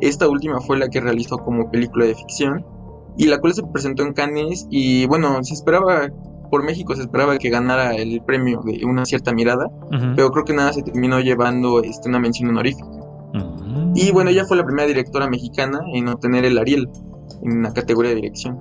Esta 0.00 0.28
última 0.28 0.60
fue 0.60 0.78
la 0.78 0.88
que 0.88 1.00
realizó 1.00 1.38
como 1.38 1.70
película 1.70 2.06
de 2.06 2.14
ficción 2.14 2.64
y 3.16 3.26
la 3.26 3.38
cual 3.38 3.54
se 3.54 3.62
presentó 3.62 4.02
en 4.04 4.14
Cannes 4.14 4.66
y 4.70 5.06
bueno, 5.06 5.42
se 5.44 5.54
esperaba 5.54 6.08
por 6.52 6.62
México 6.62 6.94
se 6.94 7.00
esperaba 7.00 7.38
que 7.38 7.48
ganara 7.48 7.94
el 7.94 8.20
premio 8.26 8.60
de 8.62 8.84
una 8.84 9.06
cierta 9.06 9.32
mirada, 9.32 9.70
pero 10.14 10.30
creo 10.32 10.44
que 10.44 10.52
nada 10.52 10.70
se 10.74 10.82
terminó 10.82 11.18
llevando 11.18 11.82
este, 11.82 12.10
una 12.10 12.18
mención 12.18 12.50
honorífica. 12.50 12.84
Ujú. 12.84 13.92
Y 13.94 14.12
bueno, 14.12 14.28
ella 14.28 14.44
fue 14.44 14.58
la 14.58 14.66
primera 14.66 14.86
directora 14.86 15.30
mexicana 15.30 15.80
en 15.94 16.08
obtener 16.08 16.44
el 16.44 16.58
Ariel 16.58 16.90
en 17.42 17.62
la 17.62 17.72
categoría 17.72 18.10
de 18.10 18.16
dirección. 18.16 18.58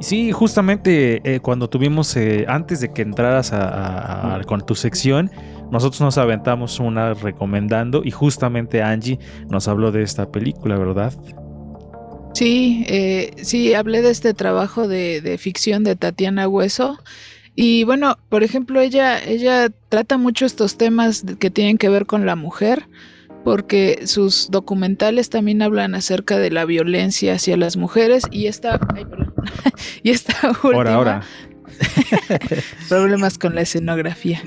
Sí, 0.00 0.30
justamente 0.32 1.20
eh, 1.24 1.40
cuando 1.40 1.68
tuvimos, 1.68 2.16
eh, 2.16 2.44
antes 2.48 2.80
de 2.80 2.92
que 2.92 3.02
entraras 3.02 3.52
a- 3.52 3.68
a- 3.68 4.36
a- 4.36 4.44
con 4.44 4.64
tu 4.64 4.74
sección, 4.74 5.30
nosotros 5.70 6.00
nos 6.02 6.18
aventamos 6.18 6.78
una 6.80 7.14
recomendando 7.14 8.02
y 8.04 8.10
justamente 8.10 8.82
Angie 8.82 9.18
nos 9.50 9.68
habló 9.68 9.90
de 9.92 10.02
esta 10.02 10.30
película, 10.30 10.76
¿verdad? 10.76 11.12
Sí, 12.34 12.84
eh, 12.88 13.30
sí, 13.42 13.72
hablé 13.74 14.02
de 14.02 14.10
este 14.10 14.34
trabajo 14.34 14.86
de, 14.88 15.22
de 15.22 15.38
ficción 15.38 15.82
de 15.84 15.96
Tatiana 15.96 16.46
Hueso. 16.46 16.98
Y 17.54 17.84
bueno, 17.84 18.18
por 18.28 18.42
ejemplo, 18.44 18.80
ella, 18.80 19.18
ella 19.24 19.70
trata 19.88 20.18
mucho 20.18 20.44
estos 20.44 20.76
temas 20.76 21.24
que 21.38 21.50
tienen 21.50 21.78
que 21.78 21.88
ver 21.88 22.04
con 22.04 22.26
la 22.26 22.36
mujer, 22.36 22.84
porque 23.46 24.00
sus 24.06 24.50
documentales 24.50 25.30
también 25.30 25.62
hablan 25.62 25.94
acerca 25.94 26.36
de 26.36 26.50
la 26.50 26.64
violencia 26.64 27.34
hacia 27.34 27.56
las 27.56 27.76
mujeres 27.76 28.24
y 28.32 28.48
esta, 28.48 28.80
ay, 28.92 29.04
perdón. 29.04 29.32
y 30.02 30.10
esta 30.10 30.48
última, 30.64 30.74
Ahora, 30.74 30.94
ahora. 30.94 31.22
problemas 32.88 33.38
con 33.38 33.54
la 33.54 33.60
escenografía. 33.60 34.42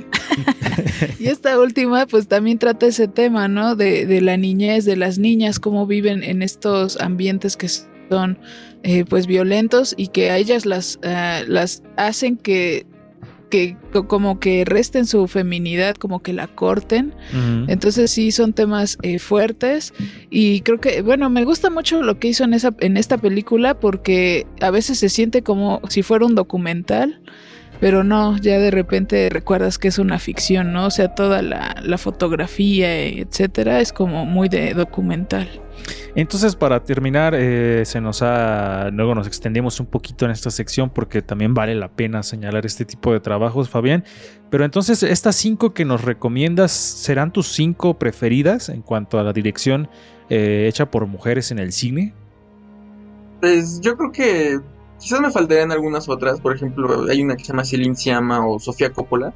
y 1.17 1.27
esta 1.27 1.57
última, 1.57 2.07
pues 2.07 2.27
también 2.27 2.59
trata 2.59 2.87
ese 2.87 3.07
tema, 3.07 3.47
¿no? 3.47 3.77
De, 3.77 4.05
de 4.05 4.19
la 4.19 4.35
niñez, 4.35 4.83
de 4.83 4.97
las 4.97 5.17
niñas, 5.17 5.61
cómo 5.61 5.87
viven 5.87 6.21
en 6.21 6.41
estos 6.41 6.99
ambientes 6.99 7.55
que 7.55 7.69
son, 7.69 8.37
eh, 8.83 9.05
pues, 9.05 9.27
violentos 9.27 9.93
y 9.95 10.07
que 10.07 10.29
a 10.29 10.35
ellas 10.35 10.65
las, 10.65 10.99
ah, 11.03 11.39
las 11.47 11.83
hacen 11.95 12.35
que, 12.35 12.85
que 13.49 13.75
co- 13.91 14.07
como 14.07 14.39
que 14.39 14.63
resten 14.65 15.05
su 15.05 15.27
feminidad, 15.27 15.95
como 15.95 16.21
que 16.21 16.33
la 16.33 16.47
corten. 16.47 17.13
Entonces 17.67 18.11
sí 18.11 18.31
son 18.31 18.53
temas 18.53 18.97
eh, 19.01 19.19
fuertes. 19.19 19.93
Y 20.29 20.61
creo 20.61 20.79
que, 20.79 21.01
bueno, 21.01 21.29
me 21.29 21.43
gusta 21.45 21.69
mucho 21.69 22.01
lo 22.03 22.19
que 22.19 22.29
hizo 22.29 22.43
en, 22.43 22.53
esa, 22.53 22.73
en 22.79 22.97
esta 22.97 23.17
película 23.17 23.79
porque 23.79 24.45
a 24.61 24.71
veces 24.71 24.99
se 24.99 25.09
siente 25.09 25.41
como 25.43 25.81
si 25.89 26.03
fuera 26.03 26.25
un 26.25 26.35
documental, 26.35 27.21
pero 27.79 28.03
no, 28.03 28.37
ya 28.37 28.59
de 28.59 28.71
repente 28.71 29.29
recuerdas 29.29 29.77
que 29.77 29.87
es 29.87 29.99
una 29.99 30.19
ficción, 30.19 30.73
¿no? 30.73 30.85
O 30.85 30.91
sea, 30.91 31.15
toda 31.15 31.41
la, 31.41 31.75
la 31.83 31.97
fotografía, 31.97 33.05
etcétera, 33.05 33.79
es 33.79 33.93
como 33.93 34.25
muy 34.25 34.49
de 34.49 34.73
documental. 34.73 35.47
Entonces, 36.15 36.55
para 36.55 36.83
terminar, 36.83 37.33
eh, 37.35 37.83
se 37.85 38.01
nos 38.01 38.21
ha. 38.21 38.89
Luego 38.91 39.15
nos 39.15 39.27
extendimos 39.27 39.79
un 39.79 39.85
poquito 39.85 40.25
en 40.25 40.31
esta 40.31 40.51
sección 40.51 40.89
porque 40.89 41.21
también 41.21 41.53
vale 41.53 41.75
la 41.75 41.89
pena 41.89 42.23
señalar 42.23 42.65
este 42.65 42.85
tipo 42.85 43.13
de 43.13 43.19
trabajos, 43.19 43.69
Fabián. 43.69 44.03
Pero 44.49 44.65
entonces, 44.65 45.03
estas 45.03 45.35
cinco 45.35 45.73
que 45.73 45.85
nos 45.85 46.03
recomiendas 46.03 46.71
serán 46.71 47.31
tus 47.31 47.47
cinco 47.47 47.97
preferidas 47.97 48.69
en 48.69 48.81
cuanto 48.81 49.19
a 49.19 49.23
la 49.23 49.33
dirección 49.33 49.89
eh, 50.29 50.65
hecha 50.67 50.89
por 50.89 51.05
mujeres 51.05 51.51
en 51.51 51.59
el 51.59 51.71
cine. 51.71 52.13
Pues 53.39 53.79
yo 53.79 53.95
creo 53.95 54.11
que 54.11 54.59
quizás 54.99 55.21
me 55.21 55.31
faltarían 55.31 55.71
algunas 55.71 56.07
otras. 56.09 56.39
Por 56.39 56.55
ejemplo, 56.55 57.05
hay 57.09 57.21
una 57.21 57.35
que 57.35 57.43
se 57.43 57.51
llama 57.51 57.65
Celine 57.65 57.95
Siama 57.95 58.45
o 58.47 58.59
Sofía 58.59 58.91
Coppola. 58.91 59.33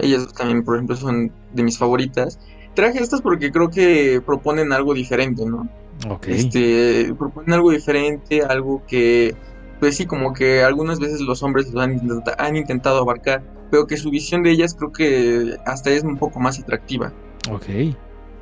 Ellas 0.00 0.32
también, 0.32 0.64
por 0.64 0.76
ejemplo, 0.76 0.96
son 0.96 1.32
de 1.52 1.62
mis 1.62 1.78
favoritas. 1.78 2.38
Traje 2.74 3.02
estas 3.02 3.20
porque 3.20 3.52
creo 3.52 3.70
que 3.70 4.22
proponen 4.24 4.72
algo 4.72 4.94
diferente, 4.94 5.44
¿no? 5.44 5.68
Ok. 6.08 6.28
Este, 6.28 7.14
proponen 7.18 7.52
algo 7.52 7.70
diferente, 7.70 8.42
algo 8.42 8.82
que, 8.86 9.34
pues 9.78 9.96
sí, 9.96 10.06
como 10.06 10.32
que 10.32 10.62
algunas 10.62 10.98
veces 10.98 11.20
los 11.20 11.42
hombres 11.42 11.72
lo 11.72 11.82
han, 11.82 12.00
han 12.38 12.56
intentado 12.56 12.98
abarcar, 12.98 13.42
pero 13.70 13.86
que 13.86 13.96
su 13.98 14.10
visión 14.10 14.42
de 14.42 14.52
ellas 14.52 14.74
creo 14.74 14.90
que 14.90 15.56
hasta 15.66 15.90
es 15.90 16.02
un 16.02 16.16
poco 16.16 16.40
más 16.40 16.58
atractiva. 16.58 17.12
Ok. 17.50 17.94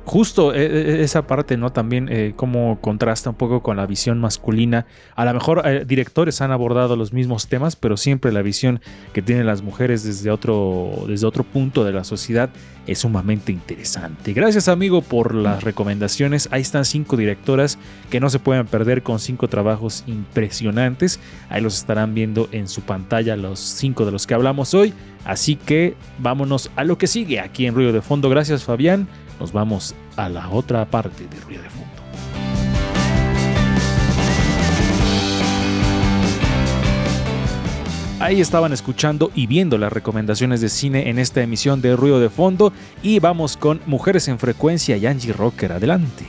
Justo 0.03 0.53
eh, 0.53 0.65
eh, 0.65 1.03
esa 1.03 1.27
parte, 1.27 1.57
¿no? 1.57 1.71
También 1.71 2.09
eh, 2.11 2.33
cómo 2.35 2.79
contrasta 2.81 3.29
un 3.29 3.35
poco 3.35 3.61
con 3.61 3.77
la 3.77 3.85
visión 3.85 4.19
masculina. 4.19 4.87
A 5.15 5.25
lo 5.25 5.33
mejor 5.33 5.61
eh, 5.63 5.85
directores 5.85 6.41
han 6.41 6.51
abordado 6.51 6.95
los 6.95 7.13
mismos 7.13 7.47
temas, 7.47 7.75
pero 7.75 7.95
siempre 7.97 8.31
la 8.31 8.41
visión 8.41 8.81
que 9.13 9.21
tienen 9.21 9.45
las 9.45 9.61
mujeres 9.61 10.03
desde 10.03 10.31
otro, 10.31 11.05
desde 11.07 11.27
otro 11.27 11.43
punto 11.43 11.83
de 11.83 11.91
la 11.93 12.03
sociedad 12.03 12.49
es 12.87 12.99
sumamente 12.99 13.51
interesante. 13.51 14.33
Gracias 14.33 14.67
amigo 14.67 15.03
por 15.03 15.35
las 15.35 15.63
recomendaciones. 15.63 16.49
Ahí 16.51 16.61
están 16.61 16.83
cinco 16.83 17.15
directoras 17.15 17.77
que 18.09 18.19
no 18.19 18.29
se 18.31 18.39
pueden 18.39 18.65
perder 18.65 19.03
con 19.03 19.19
cinco 19.19 19.49
trabajos 19.49 20.03
impresionantes. 20.07 21.19
Ahí 21.47 21.61
los 21.61 21.75
estarán 21.75 22.15
viendo 22.15 22.49
en 22.51 22.67
su 22.67 22.81
pantalla 22.81 23.37
los 23.37 23.59
cinco 23.59 24.03
de 24.03 24.11
los 24.11 24.25
que 24.25 24.33
hablamos 24.33 24.73
hoy. 24.73 24.93
Así 25.25 25.55
que 25.55 25.93
vámonos 26.17 26.71
a 26.75 26.83
lo 26.83 26.97
que 26.97 27.05
sigue 27.05 27.39
aquí 27.39 27.67
en 27.67 27.75
Ruido 27.75 27.93
de 27.93 28.01
Fondo. 28.01 28.29
Gracias 28.29 28.63
Fabián. 28.63 29.07
Nos 29.41 29.53
vamos 29.53 29.95
a 30.17 30.29
la 30.29 30.49
otra 30.49 30.85
parte 30.85 31.23
de 31.25 31.39
Ruido 31.39 31.63
de 31.63 31.69
Fondo. 31.71 31.89
Ahí 38.19 38.39
estaban 38.39 38.71
escuchando 38.71 39.31
y 39.33 39.47
viendo 39.47 39.79
las 39.79 39.91
recomendaciones 39.91 40.61
de 40.61 40.69
cine 40.69 41.09
en 41.09 41.17
esta 41.17 41.41
emisión 41.41 41.81
de 41.81 41.95
Ruido 41.95 42.19
de 42.19 42.29
Fondo 42.29 42.71
y 43.01 43.17
vamos 43.17 43.57
con 43.57 43.81
Mujeres 43.87 44.27
en 44.27 44.37
Frecuencia 44.37 44.95
y 44.97 45.07
Angie 45.07 45.33
Rocker. 45.33 45.71
Adelante. 45.71 46.27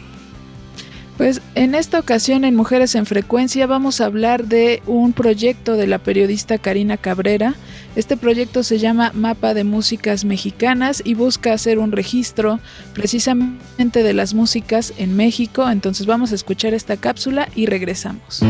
Pues 1.19 1.43
en 1.55 1.75
esta 1.75 1.99
ocasión 1.99 2.47
en 2.47 2.57
Mujeres 2.57 2.95
en 2.95 3.05
Frecuencia 3.05 3.67
vamos 3.67 4.01
a 4.01 4.07
hablar 4.07 4.47
de 4.47 4.83
un 4.87 5.13
proyecto 5.13 5.77
de 5.77 5.87
la 5.87 5.99
periodista 5.99 6.57
Karina 6.57 6.97
Cabrera. 6.97 7.57
Este 7.95 8.17
proyecto 8.17 8.63
se 8.63 8.79
llama 8.79 9.11
Mapa 9.13 9.53
de 9.53 9.65
Músicas 9.65 10.25
Mexicanas 10.25 11.03
y 11.05 11.13
busca 11.13 11.53
hacer 11.53 11.79
un 11.79 11.93
registro 11.93 12.59
precisamente 12.95 14.03
de 14.03 14.15
las 14.15 14.33
músicas 14.33 14.95
en 14.97 15.15
México. 15.15 15.69
Entonces 15.69 16.07
vamos 16.07 16.33
a 16.33 16.35
escuchar 16.35 16.73
esta 16.73 16.97
cápsula 16.97 17.49
y 17.55 17.67
regresamos. 17.67 18.43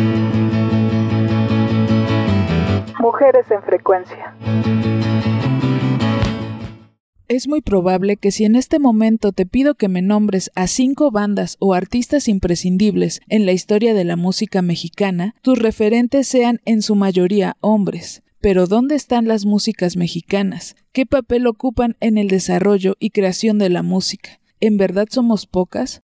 Mujeres 3.00 3.50
en 3.50 3.62
Frecuencia. 3.64 4.36
Es 7.26 7.48
muy 7.48 7.62
probable 7.62 8.18
que 8.18 8.30
si 8.30 8.44
en 8.44 8.54
este 8.54 8.78
momento 8.78 9.32
te 9.32 9.44
pido 9.44 9.74
que 9.74 9.88
me 9.88 10.02
nombres 10.02 10.52
a 10.54 10.68
cinco 10.68 11.10
bandas 11.10 11.56
o 11.58 11.74
artistas 11.74 12.28
imprescindibles 12.28 13.20
en 13.28 13.46
la 13.46 13.52
historia 13.52 13.92
de 13.92 14.04
la 14.04 14.14
música 14.16 14.62
mexicana, 14.62 15.34
tus 15.42 15.58
referentes 15.58 16.28
sean 16.28 16.60
en 16.64 16.80
su 16.82 16.94
mayoría 16.94 17.56
hombres. 17.60 18.22
Pero 18.42 18.66
¿dónde 18.66 18.96
están 18.96 19.28
las 19.28 19.46
músicas 19.46 19.96
mexicanas? 19.96 20.74
¿Qué 20.90 21.06
papel 21.06 21.46
ocupan 21.46 21.96
en 22.00 22.18
el 22.18 22.26
desarrollo 22.26 22.96
y 22.98 23.10
creación 23.10 23.58
de 23.58 23.70
la 23.70 23.84
música? 23.84 24.40
¿En 24.58 24.78
verdad 24.78 25.06
somos 25.08 25.46
pocas? 25.46 26.02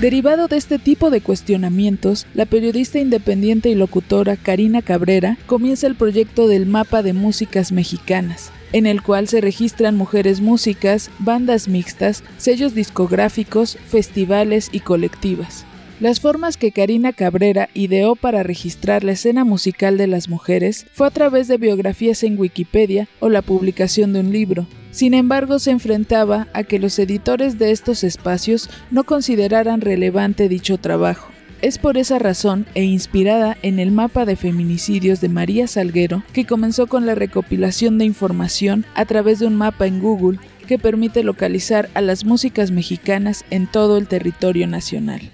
Derivado 0.00 0.48
de 0.48 0.56
este 0.56 0.80
tipo 0.80 1.10
de 1.10 1.20
cuestionamientos, 1.20 2.26
la 2.34 2.46
periodista 2.46 2.98
independiente 2.98 3.68
y 3.68 3.76
locutora 3.76 4.36
Karina 4.36 4.82
Cabrera 4.82 5.38
comienza 5.46 5.86
el 5.86 5.94
proyecto 5.94 6.48
del 6.48 6.66
Mapa 6.66 7.04
de 7.04 7.12
Músicas 7.12 7.70
Mexicanas, 7.70 8.50
en 8.72 8.86
el 8.86 9.02
cual 9.02 9.28
se 9.28 9.40
registran 9.40 9.96
mujeres 9.96 10.40
músicas, 10.40 11.12
bandas 11.20 11.68
mixtas, 11.68 12.24
sellos 12.38 12.74
discográficos, 12.74 13.78
festivales 13.86 14.68
y 14.72 14.80
colectivas. 14.80 15.64
Las 15.98 16.20
formas 16.20 16.58
que 16.58 16.72
Karina 16.72 17.14
Cabrera 17.14 17.70
ideó 17.72 18.16
para 18.16 18.42
registrar 18.42 19.02
la 19.02 19.12
escena 19.12 19.46
musical 19.46 19.96
de 19.96 20.06
las 20.06 20.28
mujeres 20.28 20.86
fue 20.92 21.06
a 21.06 21.10
través 21.10 21.48
de 21.48 21.56
biografías 21.56 22.22
en 22.22 22.38
Wikipedia 22.38 23.08
o 23.18 23.30
la 23.30 23.40
publicación 23.40 24.12
de 24.12 24.20
un 24.20 24.30
libro. 24.30 24.66
Sin 24.90 25.14
embargo, 25.14 25.58
se 25.58 25.70
enfrentaba 25.70 26.48
a 26.52 26.64
que 26.64 26.78
los 26.78 26.98
editores 26.98 27.58
de 27.58 27.70
estos 27.70 28.04
espacios 28.04 28.68
no 28.90 29.04
consideraran 29.04 29.80
relevante 29.80 30.50
dicho 30.50 30.76
trabajo. 30.76 31.30
Es 31.62 31.78
por 31.78 31.96
esa 31.96 32.18
razón 32.18 32.66
e 32.74 32.84
inspirada 32.84 33.56
en 33.62 33.78
el 33.78 33.90
mapa 33.90 34.26
de 34.26 34.36
feminicidios 34.36 35.22
de 35.22 35.30
María 35.30 35.66
Salguero 35.66 36.22
que 36.34 36.44
comenzó 36.44 36.88
con 36.88 37.06
la 37.06 37.14
recopilación 37.14 37.96
de 37.96 38.04
información 38.04 38.84
a 38.94 39.06
través 39.06 39.38
de 39.38 39.46
un 39.46 39.54
mapa 39.54 39.86
en 39.86 40.00
Google 40.00 40.38
que 40.68 40.78
permite 40.78 41.22
localizar 41.22 41.88
a 41.94 42.02
las 42.02 42.26
músicas 42.26 42.70
mexicanas 42.70 43.46
en 43.48 43.66
todo 43.66 43.96
el 43.96 44.08
territorio 44.08 44.66
nacional. 44.66 45.32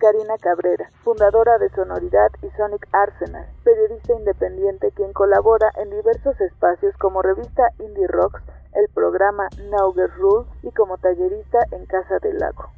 Karina 0.00 0.38
Cabrera, 0.40 0.90
fundadora 1.04 1.58
de 1.58 1.68
Sonoridad 1.70 2.30
y 2.42 2.48
Sonic 2.56 2.88
Arsenal, 2.90 3.46
periodista 3.62 4.14
independiente 4.14 4.90
quien 4.96 5.12
colabora 5.12 5.70
en 5.76 5.90
diversos 5.90 6.40
espacios 6.40 6.96
como 6.96 7.20
revista 7.20 7.64
Indie 7.78 8.06
Rocks, 8.08 8.42
el 8.74 8.88
programa 8.94 9.48
Girl 9.58 10.10
Rule 10.16 10.46
y 10.62 10.70
como 10.70 10.96
tallerista 10.96 11.58
en 11.72 11.84
Casa 11.86 12.18
del 12.22 12.38
Lago. 12.38 12.70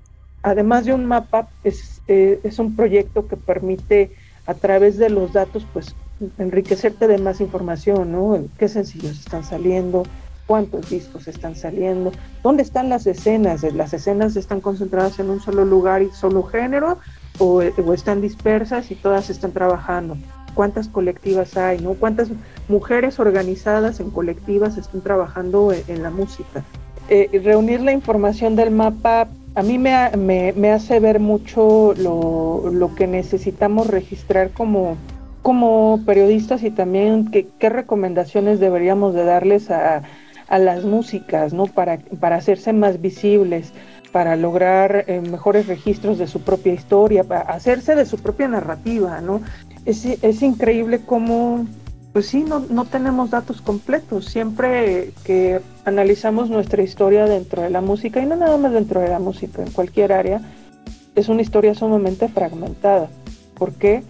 además 0.43 0.85
de 0.85 0.95
un 0.95 1.07
mapa, 1.07 1.49
es, 1.63 2.03
eh, 2.09 2.41
es 2.43 2.59
un 2.59 2.75
proyecto 2.75 3.29
que 3.29 3.37
permite 3.37 4.11
a 4.47 4.55
través 4.55 4.99
de 4.99 5.09
los 5.09 5.33
datos, 5.33 5.65
pues, 5.73 5.95
enriquecerte 6.39 7.07
de 7.07 7.19
más 7.19 7.41
información, 7.41 8.11
¿no? 8.11 8.37
¿Qué 8.59 8.69
sencillos 8.69 9.21
están 9.21 9.45
saliendo? 9.45 10.03
¿Cuántos 10.47 10.91
discos 10.91 11.29
están 11.29 11.55
saliendo? 11.55 12.13
¿Dónde 12.43 12.63
están 12.63 12.89
las 12.89 13.07
escenas? 13.07 13.63
¿Las 13.63 13.95
escenas 13.95 14.37
están 14.37 14.61
concentradas 14.61 15.19
en 15.19 15.31
un 15.31 15.41
solo 15.41 15.65
lugar 15.65 16.03
y 16.03 16.11
solo 16.11 16.43
género? 16.43 16.99
¿O, 17.39 17.63
o 17.63 17.93
están 17.93 18.21
dispersas 18.21 18.91
y 18.91 18.95
todas 18.95 19.31
están 19.31 19.53
trabajando? 19.53 20.17
¿Cuántas 20.55 20.89
colectivas 20.89 21.57
hay? 21.57 21.79
¿no? 21.79 21.95
¿Cuántas 21.95 22.29
mujeres 22.69 23.19
organizadas 23.19 24.01
en 24.01 24.11
colectivas 24.11 24.77
están 24.77 25.01
trabajando 25.01 25.73
en, 25.73 25.83
en 25.89 26.03
la 26.03 26.11
música? 26.11 26.63
Eh, 27.09 27.41
reunir 27.43 27.81
la 27.81 27.93
información 27.93 28.57
del 28.57 28.71
mapa 28.71 29.29
a 29.55 29.63
mí 29.63 29.79
me, 29.79 30.11
me, 30.17 30.53
me 30.57 30.71
hace 30.71 30.99
ver 30.99 31.21
mucho 31.21 31.95
lo, 31.97 32.71
lo 32.71 32.95
que 32.95 33.07
necesitamos 33.07 33.87
registrar 33.87 34.51
como, 34.51 34.97
como 35.43 36.01
periodistas 36.07 36.63
y 36.63 36.71
también 36.71 37.31
qué 37.31 37.69
recomendaciones 37.69 38.61
deberíamos 38.61 39.15
de 39.15 39.25
darles 39.25 39.71
a, 39.71 40.03
a 40.49 40.59
las 40.59 40.85
músicas, 40.85 41.53
¿no? 41.53 41.67
Para, 41.67 41.99
para 42.21 42.37
hacerse 42.37 42.73
más 42.73 43.01
visibles, 43.01 43.73
para 44.13 44.37
lograr 44.37 45.05
eh, 45.07 45.21
mejores 45.21 45.67
registros 45.67 46.19
de 46.19 46.27
su 46.27 46.43
propia 46.43 46.75
historia, 46.75 47.25
para 47.25 47.41
hacerse 47.41 47.95
de 47.95 48.05
su 48.05 48.19
propia 48.19 48.49
narrativa, 48.49 49.21
¿no? 49.21 49.41
Es, 49.85 50.05
es 50.05 50.43
increíble 50.43 51.01
cómo, 51.05 51.67
pues 52.13 52.27
sí, 52.27 52.45
no, 52.45 52.61
no 52.61 52.85
tenemos 52.85 53.31
datos 53.31 53.63
completos. 53.63 54.27
Siempre 54.27 55.13
que 55.25 55.61
analizamos 55.85 56.51
nuestra 56.51 56.83
historia 56.83 57.25
dentro 57.25 57.63
de 57.63 57.71
la 57.71 57.81
música, 57.81 58.21
y 58.21 58.27
no 58.27 58.37
nada 58.37 58.57
más 58.59 58.73
dentro 58.73 59.01
de 59.01 59.09
la 59.09 59.19
música, 59.19 59.63
en 59.63 59.71
cualquier 59.71 60.13
área, 60.13 60.41
es 61.15 61.29
una 61.29 61.43
historia 61.43 61.75
sumamente 61.75 62.29
fragmentada. 62.29 63.09
¿Por 63.55 63.73
qué? 63.73 64.03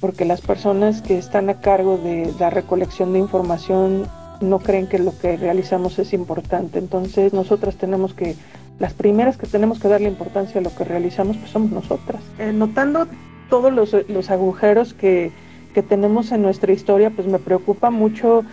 Porque 0.00 0.24
las 0.24 0.40
personas 0.40 1.02
que 1.02 1.18
están 1.18 1.50
a 1.50 1.60
cargo 1.60 1.98
de 1.98 2.32
la 2.38 2.50
recolección 2.50 3.12
de 3.12 3.18
información 3.18 4.06
no 4.40 4.58
creen 4.58 4.86
que 4.86 4.98
lo 4.98 5.16
que 5.18 5.36
realizamos 5.36 5.98
es 5.98 6.12
importante. 6.12 6.78
Entonces 6.78 7.32
nosotras 7.32 7.76
tenemos 7.76 8.14
que, 8.14 8.36
las 8.78 8.94
primeras 8.94 9.36
que 9.36 9.46
tenemos 9.46 9.78
que 9.78 9.88
darle 9.88 10.08
importancia 10.08 10.60
a 10.60 10.64
lo 10.64 10.74
que 10.74 10.84
realizamos, 10.84 11.36
pues 11.36 11.50
somos 11.50 11.70
nosotras. 11.70 12.22
Eh, 12.38 12.52
notando 12.52 13.06
todos 13.50 13.72
los, 13.72 13.94
los 14.08 14.30
agujeros 14.30 14.94
que, 14.94 15.30
que 15.74 15.82
tenemos 15.82 16.32
en 16.32 16.42
nuestra 16.42 16.72
historia, 16.72 17.10
pues 17.10 17.26
me 17.28 17.38
preocupa 17.38 17.90
mucho 17.90 18.44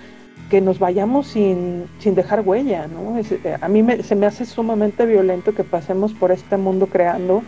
que 0.50 0.62
nos 0.62 0.80
vayamos 0.80 1.28
sin, 1.28 1.86
sin 2.00 2.16
dejar 2.16 2.42
huella, 2.46 2.88
¿no? 2.88 3.18
Eh, 3.18 3.58
a 3.60 3.68
mí 3.68 3.84
me- 3.84 4.02
se 4.04 4.16
me 4.16 4.26
hace 4.26 4.46
sumamente 4.46 5.06
violento 5.06 5.54
que 5.54 5.64
pasemos 5.64 6.14
por 6.14 6.32
este 6.32 6.58
mundo 6.58 6.88
creando 6.88 7.44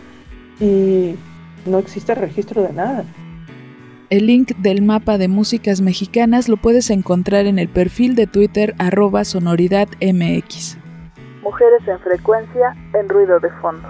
y 0.60 1.14
no 1.66 1.78
existe 1.78 2.14
registro 2.14 2.62
de 2.62 2.72
nada. 2.72 3.04
El 4.10 4.26
link 4.26 4.56
del 4.56 4.82
mapa 4.82 5.18
de 5.18 5.28
músicas 5.28 5.80
mexicanas 5.80 6.48
lo 6.48 6.56
puedes 6.56 6.90
encontrar 6.90 7.46
en 7.46 7.60
el 7.60 7.68
perfil 7.68 8.16
de 8.16 8.26
Twitter 8.26 8.74
arroba 8.78 9.24
sonoridadmx. 9.24 10.76
Mujeres 11.42 11.80
en 11.86 12.00
frecuencia 12.00 12.76
en 12.92 13.08
ruido 13.08 13.38
de 13.38 13.50
fondo. 13.62 13.88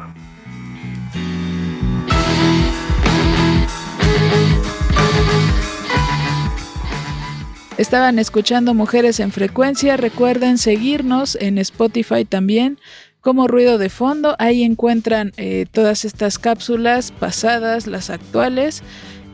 Estaban 7.78 8.18
escuchando 8.18 8.74
Mujeres 8.74 9.20
en 9.20 9.32
Frecuencia. 9.32 9.96
Recuerden 9.96 10.58
seguirnos 10.58 11.34
en 11.40 11.56
Spotify 11.56 12.26
también 12.26 12.78
como 13.22 13.48
ruido 13.48 13.78
de 13.78 13.88
fondo. 13.88 14.36
Ahí 14.38 14.64
encuentran 14.64 15.32
eh, 15.38 15.64
todas 15.72 16.04
estas 16.04 16.38
cápsulas 16.38 17.10
pasadas, 17.10 17.86
las 17.86 18.10
actuales. 18.10 18.82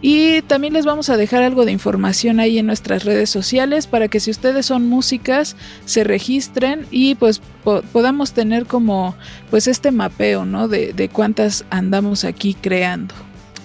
Y 0.02 0.42
también 0.42 0.74
les 0.74 0.84
vamos 0.84 1.08
a 1.08 1.16
dejar 1.16 1.42
algo 1.42 1.64
de 1.64 1.72
información 1.72 2.38
ahí 2.38 2.58
en 2.58 2.66
nuestras 2.66 3.04
redes 3.04 3.30
sociales 3.30 3.86
para 3.86 4.08
que 4.08 4.20
si 4.20 4.30
ustedes 4.30 4.66
son 4.66 4.86
músicas 4.88 5.56
se 5.86 6.04
registren 6.04 6.86
y 6.90 7.14
pues 7.14 7.40
po- 7.64 7.82
podamos 7.92 8.32
tener 8.32 8.66
como 8.66 9.14
pues 9.50 9.66
este 9.66 9.90
mapeo, 9.90 10.44
¿no? 10.44 10.68
De, 10.68 10.92
de 10.92 11.08
cuántas 11.08 11.64
andamos 11.70 12.24
aquí 12.24 12.54
creando. 12.54 13.14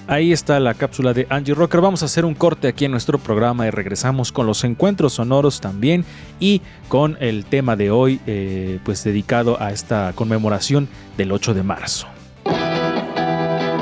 Ahí 0.08 0.32
está 0.34 0.60
la 0.60 0.74
cápsula 0.74 1.14
de 1.14 1.28
Angie 1.30 1.54
Rocker. 1.54 1.80
Vamos 1.80 2.02
a 2.02 2.06
hacer 2.06 2.26
un 2.26 2.34
corte 2.34 2.68
aquí 2.68 2.86
en 2.86 2.92
nuestro 2.92 3.20
programa 3.20 3.68
y 3.68 3.70
regresamos 3.70 4.32
con 4.32 4.48
los 4.48 4.64
encuentros 4.64 5.14
sonoros 5.14 5.62
también 5.62 6.04
y 6.40 6.62
con 6.90 7.18
el 7.22 7.46
tema 7.46 7.76
de 7.76 7.92
hoy, 7.92 8.20
eh, 8.26 8.80
pues 8.84 9.04
dedicado 9.04 9.62
a 9.62 9.72
esta 9.72 10.12
conmemoración 10.16 10.90
del 11.18 11.32
8 11.32 11.54
de 11.54 11.64
marzo. 11.64 12.08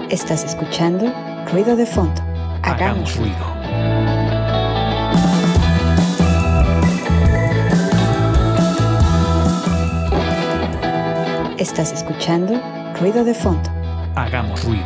Estás 0.09 0.43
escuchando 0.43 1.11
Ruido 1.51 1.75
de 1.75 1.85
Fondo. 1.85 2.21
Hagamos 2.69 3.15
ruido. 3.15 3.35
Estás 11.57 11.91
escuchando 11.91 12.61
Ruido 12.99 13.23
de 13.25 13.33
Fondo. 13.33 13.67
Hagamos 14.13 14.63
ruido. 14.63 14.85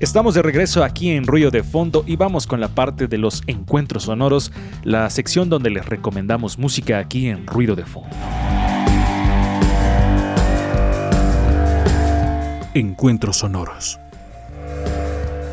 Estamos 0.00 0.34
de 0.34 0.42
regreso 0.42 0.82
aquí 0.82 1.10
en 1.10 1.28
Ruido 1.28 1.52
de 1.52 1.62
Fondo 1.62 2.02
y 2.08 2.16
vamos 2.16 2.48
con 2.48 2.58
la 2.58 2.66
parte 2.66 3.06
de 3.06 3.18
los 3.18 3.44
encuentros 3.46 4.02
sonoros, 4.02 4.50
la 4.82 5.08
sección 5.10 5.48
donde 5.48 5.70
les 5.70 5.86
recomendamos 5.86 6.58
música 6.58 6.98
aquí 6.98 7.28
en 7.28 7.46
Ruido 7.46 7.76
de 7.76 7.84
Fondo. 7.84 8.16
Encuentros 12.74 13.36
sonoros. 13.38 13.98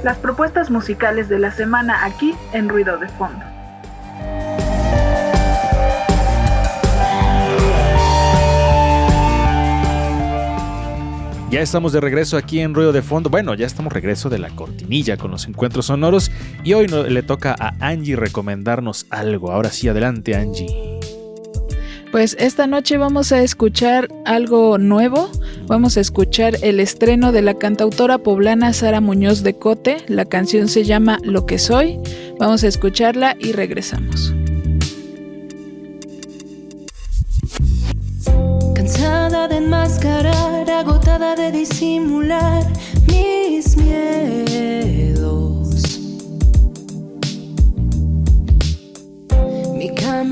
Las 0.03 0.17
propuestas 0.17 0.69
musicales 0.69 1.27
de 1.27 1.39
la 1.39 1.51
semana 1.51 2.05
aquí 2.05 2.33
en 2.53 2.69
ruido 2.69 2.97
de 2.97 3.09
fondo. 3.09 3.43
Ya 11.49 11.61
estamos 11.61 11.93
de 11.93 11.99
regreso 11.99 12.37
aquí 12.37 12.59
en 12.59 12.75
Ruido 12.75 12.91
de 12.91 13.01
Fondo. 13.01 13.31
Bueno, 13.31 13.55
ya 13.55 13.65
estamos 13.65 13.91
regreso 13.91 14.29
de 14.29 14.37
la 14.37 14.49
cortinilla 14.51 15.17
con 15.17 15.31
los 15.31 15.47
encuentros 15.47 15.87
sonoros 15.87 16.29
y 16.63 16.73
hoy 16.73 16.85
no- 16.85 17.01
le 17.03 17.23
toca 17.23 17.55
a 17.59 17.73
Angie 17.79 18.15
recomendarnos 18.15 19.07
algo. 19.09 19.51
Ahora 19.51 19.71
sí, 19.71 19.87
adelante 19.89 20.35
Angie. 20.35 20.98
Pues 22.11 22.35
esta 22.39 22.65
noche 22.65 22.97
vamos 22.97 23.31
a 23.31 23.43
escuchar 23.43 24.07
algo 24.25 24.79
nuevo. 24.79 25.29
Vamos 25.67 25.95
a 25.95 26.01
escuchar 26.01 26.55
el 26.63 26.79
estreno 26.79 27.31
de 27.31 27.43
la 27.43 27.53
cantautora 27.53 28.17
poblana 28.17 28.73
Sara 28.73 28.99
Muñoz 28.99 29.43
de 29.43 29.53
Cote. 29.53 29.97
La 30.07 30.25
canción 30.25 30.69
se 30.69 30.85
llama 30.85 31.19
Lo 31.21 31.45
que 31.45 31.59
soy. 31.59 31.99
Vamos 32.39 32.63
a 32.63 32.67
escucharla 32.67 33.35
y 33.39 33.51
regresamos. 33.51 34.33
Cansada 38.73 39.47
de 39.47 39.57
enmascarar, 39.57 40.67
agotada 40.67 41.35
de 41.35 41.51
disimular 41.51 42.63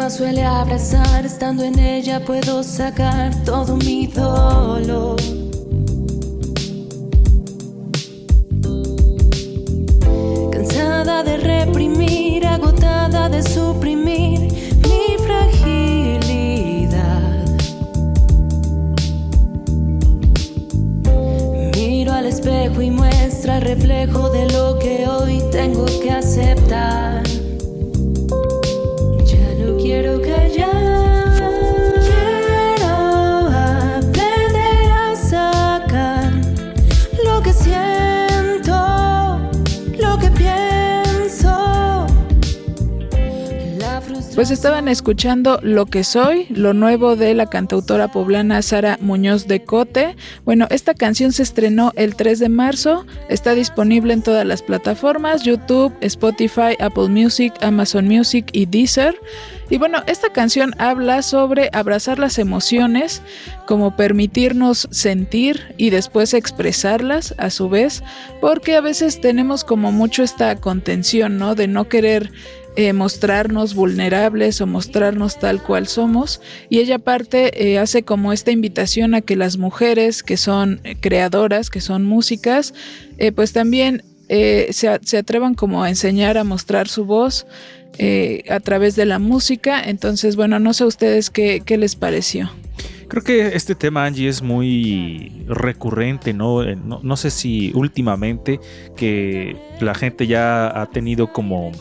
Suele 0.10 0.44
abrazar, 0.46 1.26
estando 1.26 1.64
en 1.64 1.78
ella 1.78 2.24
puedo 2.24 2.64
sacar 2.64 3.36
todo 3.44 3.76
mi 3.76 4.08
dolor. 4.08 5.18
Cansada 10.50 11.24
de 11.24 11.38
reprimir, 11.38 12.48
agotada 12.48 13.28
de 13.28 13.44
suprimir 13.44 14.40
mi 14.88 15.18
fragilidad. 15.26 15.86
Miro 21.76 22.14
al 22.14 22.28
espejo 22.28 22.82
y 22.82 22.90
muestra 22.90 23.60
reflejo 23.60 24.30
de 24.30 24.48
lo 24.54 24.80
que 24.80 25.06
hoy 25.06 25.44
tengo 25.52 25.86
que 26.02 26.12
aceptar. 26.12 27.27
Pues 44.38 44.52
estaban 44.52 44.88
escuchando 44.88 45.60
Lo 45.64 45.88
que 45.88 46.04
soy, 46.04 46.46
lo 46.52 46.76
nuevo 46.76 47.16
de 47.16 47.34
la 47.34 47.48
cantautora 47.48 48.10
poblana 48.10 48.62
Sara 48.62 49.00
Muñoz 49.02 49.48
de 49.48 49.64
Cote. 49.64 50.16
Bueno, 50.46 50.68
esta 50.70 50.94
canción 50.94 51.32
se 51.32 51.42
estrenó 51.42 51.92
el 51.96 52.16
3 52.16 52.38
de 52.38 52.48
marzo, 52.48 53.08
está 53.30 53.56
disponible 53.56 54.14
en 54.14 54.22
todas 54.22 54.46
las 54.46 54.62
plataformas, 54.62 55.42
YouTube, 55.42 55.92
Spotify, 56.02 56.76
Apple 56.80 57.10
Music, 57.10 57.52
Amazon 57.62 58.08
Music 58.08 58.46
y 58.52 58.68
Deezer. 58.68 59.16
Y 59.72 59.80
bueno, 59.80 60.04
esta 60.06 60.32
canción 60.32 60.76
habla 60.78 61.24
sobre 61.24 61.72
abrazar 61.74 62.20
las 62.20 62.38
emociones, 62.38 63.24
como 63.66 63.96
permitirnos 63.96 64.88
sentir 64.92 65.74
y 65.78 65.90
después 65.90 66.36
expresarlas 66.36 67.34
a 67.40 67.50
su 67.50 67.70
vez, 67.70 68.04
porque 68.40 68.76
a 68.76 68.82
veces 68.82 69.20
tenemos 69.20 69.64
como 69.64 69.92
mucho 69.92 70.22
esta 70.22 70.56
contención, 70.58 71.40
¿no? 71.40 71.56
De 71.56 71.68
no 71.68 71.90
querer 71.90 72.32
eh, 72.80 72.94
mostrarnos 72.94 73.74
vulnerables 73.74 74.62
o 74.62 74.68
mostrarnos 74.68 75.40
tal 75.40 75.64
cual 75.64 75.88
somos. 75.88 76.42
Y 76.70 76.78
ella 76.78 76.98
aparte 76.98 77.72
eh, 77.72 77.80
hace 77.80 78.04
como 78.04 78.34
esta 78.34 78.52
invitación 78.52 79.16
a 79.16 79.22
que 79.22 79.36
las 79.36 79.58
mujeres 79.58 80.22
que 80.22 80.38
son 80.38 80.80
eh, 80.84 80.96
creadoras, 81.02 81.72
que 81.72 81.82
son 81.82 82.06
músicas, 82.06 82.76
pues 83.34 83.52
también 83.52 84.04
se, 84.30 85.00
se 85.02 85.18
atrevan 85.18 85.56
como 85.56 85.82
a 85.82 85.90
enseñar 85.90 86.38
a 86.38 86.44
mostrar 86.44 86.88
su 86.88 87.06
voz 87.06 87.48
a 88.48 88.60
través 88.60 88.96
de 88.96 89.06
la 89.06 89.18
música. 89.18 89.82
Entonces, 89.84 90.36
bueno, 90.36 90.60
no 90.60 90.72
sé 90.76 90.84
a 90.84 90.88
ustedes 90.88 91.32
qué, 91.32 91.64
qué 91.66 91.80
les 91.80 91.96
pareció. 91.96 92.52
Creo 93.08 93.24
que 93.24 93.56
este 93.56 93.74
tema, 93.74 94.06
Angie, 94.06 94.28
es 94.28 94.44
muy 94.44 95.32
recurrente, 95.48 96.34
¿no? 96.34 96.64
No, 96.76 97.00
no 97.02 97.18
sé 97.18 97.32
si 97.32 97.72
últimamente 97.74 98.60
que 98.96 99.56
la 99.80 99.96
gente 99.96 100.28
ya 100.28 100.80
ha 100.80 100.86
tenido 100.88 101.32
como 101.32 101.72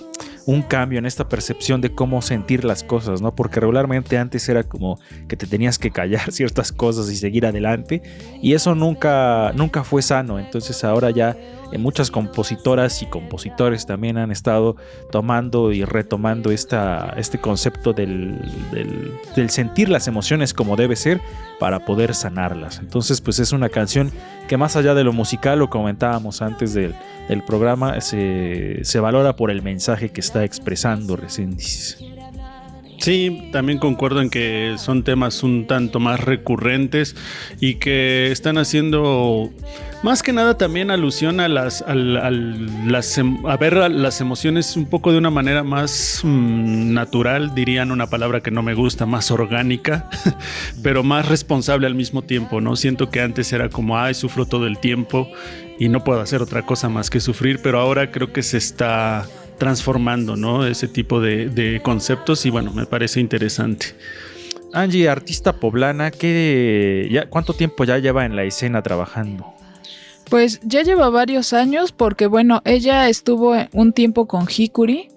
un 0.47 0.63
cambio 0.63 1.01
en 1.01 1.07
esta 1.07 1.29
percepción 1.29 1.81
de 1.81 1.93
cómo 1.93 2.23
sentir 2.23 2.65
las 2.65 2.85
cosas, 2.85 3.21
¿no? 3.21 3.35
Porque 3.35 3.59
regularmente 3.59 4.17
antes 4.17 4.49
era 4.49 4.63
como 4.63 4.99
que 5.29 5.37
te 5.37 5.47
tenías 5.47 5.79
que 5.79 5.91
callar 5.91 6.31
ciertas 6.33 6.73
cosas 6.73 7.11
y 7.11 7.17
seguir 7.17 7.45
adelante 7.47 8.03
y 8.41 8.55
eso 8.55 8.75
nunca, 8.75 9.53
nunca 9.55 9.83
fue 9.83 10.03
sano. 10.03 10.39
Entonces 10.39 10.85
ahora 10.85 11.11
ya 11.11 11.37
muchas 11.79 12.11
compositoras 12.11 13.03
y 13.03 13.07
compositores 13.07 13.87
también 13.87 14.19
han 14.19 14.31
estado 14.31 14.77
tomando 15.11 15.73
y 15.73 15.85
retomando 15.85 16.51
esta, 16.51 17.15
este 17.17 17.39
concepto 17.39 17.93
del, 17.93 18.39
del- 18.73 19.51
sentir 19.51 19.89
las 19.89 20.09
emociones 20.09 20.55
como 20.55 20.77
debe 20.77 20.97
ser 20.97 21.21
para 21.59 21.85
poder 21.85 22.15
sanarlas. 22.15 22.79
Entonces 22.79 23.21
pues 23.21 23.39
es 23.39 23.53
una 23.53 23.69
canción 23.69 24.11
que 24.49 24.57
más 24.57 24.77
allá 24.77 24.95
de 24.95 25.05
lo 25.05 25.13
musical, 25.13 25.59
lo 25.59 25.69
comentábamos 25.71 26.43
antes 26.43 26.73
del, 26.75 26.95
programa, 27.43 28.01
se, 28.01 28.85
se 28.85 29.01
valora 29.01 29.37
por 29.37 29.51
el 29.51 29.63
mensaje 29.63 30.11
que 30.11 30.21
está 30.21 30.45
expresando 30.45 31.17
dices. 31.57 31.99
Sí, 32.99 33.51
también 33.53 33.79
concuerdo 33.79 34.23
en 34.23 34.31
que 34.31 34.77
son 34.79 35.05
temas 35.05 35.43
un 35.43 35.67
tanto 35.67 36.01
más 36.01 36.19
recurrentes 36.21 37.15
y 37.61 37.75
que 37.75 38.33
están 38.33 38.57
haciendo 38.57 39.51
más 40.07 40.23
que 40.23 40.33
nada 40.33 40.57
también 40.57 40.93
alusión 40.93 41.41
a 41.41 41.49
las, 41.49 41.83
em- 43.19 43.43
ver 43.59 43.91
las 43.91 44.21
emociones 44.21 44.77
un 44.77 44.87
poco 44.87 45.11
de 45.11 45.19
una 45.19 45.31
manera 45.31 45.65
más 45.65 46.21
mm, 46.23 46.93
natural, 46.95 47.57
dirían 47.57 47.91
una 47.91 48.07
palabra 48.07 48.41
que 48.41 48.53
no 48.53 48.63
me 48.63 48.75
gusta, 48.75 49.05
más 49.05 49.33
orgánica, 49.33 50.09
pero 50.85 51.03
más 51.03 51.29
responsable 51.29 51.89
al 51.89 51.97
mismo 51.97 52.23
tiempo, 52.23 52.61
¿no? 52.61 52.77
Siento 52.77 53.11
que 53.11 53.21
antes 53.21 53.53
era 53.53 53.69
como, 53.69 53.99
ay, 53.99 54.15
sufro 54.15 54.47
todo 54.47 54.69
el 54.69 54.79
tiempo 54.79 55.29
y 55.77 55.89
no 55.89 56.05
puedo 56.05 56.21
hacer 56.21 56.41
otra 56.41 56.63
cosa 56.63 56.89
más 56.89 57.11
que 57.11 57.19
sufrir, 57.19 57.59
pero 57.61 57.81
ahora 57.81 58.13
creo 58.13 58.33
que 58.33 58.45
se 58.45 58.59
está 58.59 59.27
transformando, 59.59 60.37
¿no? 60.37 60.69
Ese 60.69 60.87
tipo 60.87 61.21
de, 61.21 61.49
de 61.49 61.83
conceptos 61.83 62.47
y 62.47 62.51
bueno, 62.51 62.73
me 62.73 62.87
parece 62.87 63.19
interesante. 63.19 63.97
Angie, 64.73 65.09
artista 65.09 65.55
poblana, 65.55 66.13
¿qué, 66.13 67.09
ya, 67.11 67.29
¿cuánto 67.29 67.55
tiempo 67.55 67.83
ya 67.83 67.99
lleva 67.99 68.25
en 68.25 68.37
la 68.37 68.45
escena 68.45 68.83
trabajando? 68.83 69.56
Pues 70.29 70.61
ya 70.65 70.83
lleva 70.83 71.09
varios 71.09 71.53
años 71.53 71.93
porque 71.93 72.27
bueno, 72.27 72.61
ella 72.65 73.09
estuvo 73.09 73.55
un 73.73 73.93
tiempo 73.93 74.27
con 74.27 74.47
Hikuri. 74.49 75.09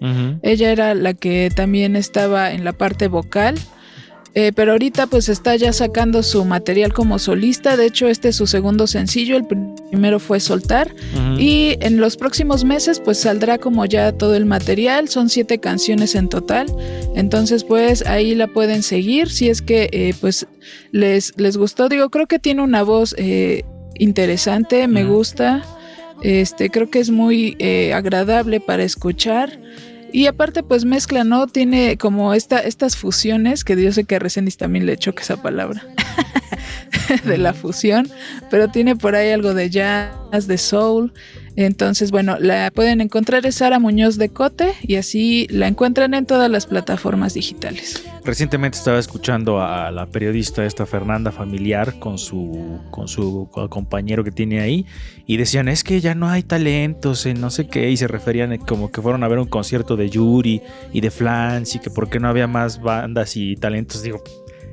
Ella 0.42 0.70
era 0.70 0.94
la 0.94 1.14
que 1.14 1.50
también 1.54 1.96
estaba 1.96 2.52
en 2.52 2.64
la 2.64 2.72
parte 2.72 3.08
vocal. 3.08 3.56
Eh, 4.36 4.52
pero 4.54 4.72
ahorita 4.72 5.08
pues 5.08 5.28
está 5.28 5.56
ya 5.56 5.72
sacando 5.72 6.22
su 6.22 6.44
material 6.44 6.92
como 6.92 7.18
solista. 7.18 7.76
De 7.76 7.86
hecho, 7.86 8.06
este 8.06 8.28
es 8.28 8.36
su 8.36 8.46
segundo 8.46 8.86
sencillo. 8.86 9.36
El 9.36 9.46
primero 9.46 10.20
fue 10.20 10.38
Soltar. 10.38 10.94
Y 11.36 11.76
en 11.80 11.96
los 11.96 12.16
próximos 12.16 12.64
meses 12.64 13.00
pues 13.00 13.18
saldrá 13.18 13.58
como 13.58 13.84
ya 13.86 14.12
todo 14.12 14.36
el 14.36 14.46
material. 14.46 15.08
Son 15.08 15.28
siete 15.28 15.58
canciones 15.58 16.14
en 16.14 16.28
total. 16.28 16.66
Entonces 17.16 17.64
pues 17.64 18.06
ahí 18.06 18.36
la 18.36 18.46
pueden 18.46 18.84
seguir. 18.84 19.30
Si 19.30 19.48
es 19.48 19.60
que 19.60 19.88
eh, 19.92 20.14
pues 20.20 20.46
les, 20.92 21.32
les 21.36 21.56
gustó. 21.56 21.88
Digo, 21.88 22.10
creo 22.10 22.28
que 22.28 22.38
tiene 22.38 22.62
una 22.62 22.84
voz 22.84 23.16
eh, 23.18 23.64
interesante. 24.00 24.88
Me 24.88 25.04
gusta. 25.04 25.62
Este, 26.22 26.70
creo 26.70 26.90
que 26.90 26.98
es 26.98 27.10
muy 27.10 27.56
eh, 27.58 27.92
agradable 27.94 28.60
para 28.60 28.82
escuchar. 28.82 29.58
Y 30.12 30.26
aparte, 30.26 30.62
pues 30.62 30.84
mezcla, 30.84 31.24
¿no? 31.24 31.46
Tiene 31.46 31.96
como 31.96 32.34
esta, 32.34 32.58
estas 32.58 32.96
fusiones, 32.96 33.62
que 33.62 33.80
yo 33.80 33.92
sé 33.92 34.04
que 34.04 34.16
a 34.16 34.18
Resendiz 34.18 34.56
también 34.56 34.84
le 34.84 34.96
choca 34.96 35.22
esa 35.22 35.40
palabra, 35.40 35.84
de 37.24 37.38
la 37.38 37.54
fusión, 37.54 38.10
pero 38.50 38.68
tiene 38.68 38.96
por 38.96 39.14
ahí 39.14 39.30
algo 39.30 39.54
de 39.54 39.70
jazz, 39.70 40.48
de 40.48 40.58
soul. 40.58 41.12
Entonces, 41.56 42.10
bueno, 42.10 42.36
la 42.38 42.70
pueden 42.70 43.00
encontrar 43.00 43.44
es 43.46 43.56
Sara 43.56 43.78
Muñoz 43.78 44.16
de 44.16 44.28
Cote 44.28 44.72
y 44.82 44.96
así 44.96 45.46
la 45.50 45.66
encuentran 45.68 46.14
en 46.14 46.24
todas 46.26 46.50
las 46.50 46.66
plataformas 46.66 47.34
digitales. 47.34 48.02
Recientemente 48.24 48.78
estaba 48.78 48.98
escuchando 48.98 49.60
a 49.60 49.90
la 49.90 50.06
periodista 50.06 50.64
esta 50.64 50.86
Fernanda 50.86 51.32
Familiar 51.32 51.98
con 51.98 52.18
su, 52.18 52.78
con 52.90 53.08
su 53.08 53.48
co- 53.50 53.68
compañero 53.68 54.22
que 54.24 54.30
tiene 54.30 54.60
ahí 54.60 54.86
y 55.26 55.36
decían 55.38 55.68
es 55.68 55.82
que 55.84 56.00
ya 56.00 56.14
no 56.14 56.28
hay 56.28 56.42
talentos 56.42 57.26
en 57.26 57.40
no 57.40 57.50
sé 57.50 57.66
qué 57.66 57.90
y 57.90 57.96
se 57.96 58.06
referían 58.08 58.56
como 58.58 58.90
que 58.90 59.00
fueron 59.02 59.24
a 59.24 59.28
ver 59.28 59.38
un 59.38 59.46
concierto 59.48 59.96
de 59.96 60.10
Yuri 60.10 60.60
y 60.92 61.00
de 61.00 61.10
Flans 61.10 61.74
y 61.74 61.78
que 61.78 61.90
por 61.90 62.08
qué 62.10 62.20
no 62.20 62.28
había 62.28 62.46
más 62.46 62.80
bandas 62.80 63.36
y 63.36 63.56
talentos. 63.56 64.02
Digo, 64.02 64.22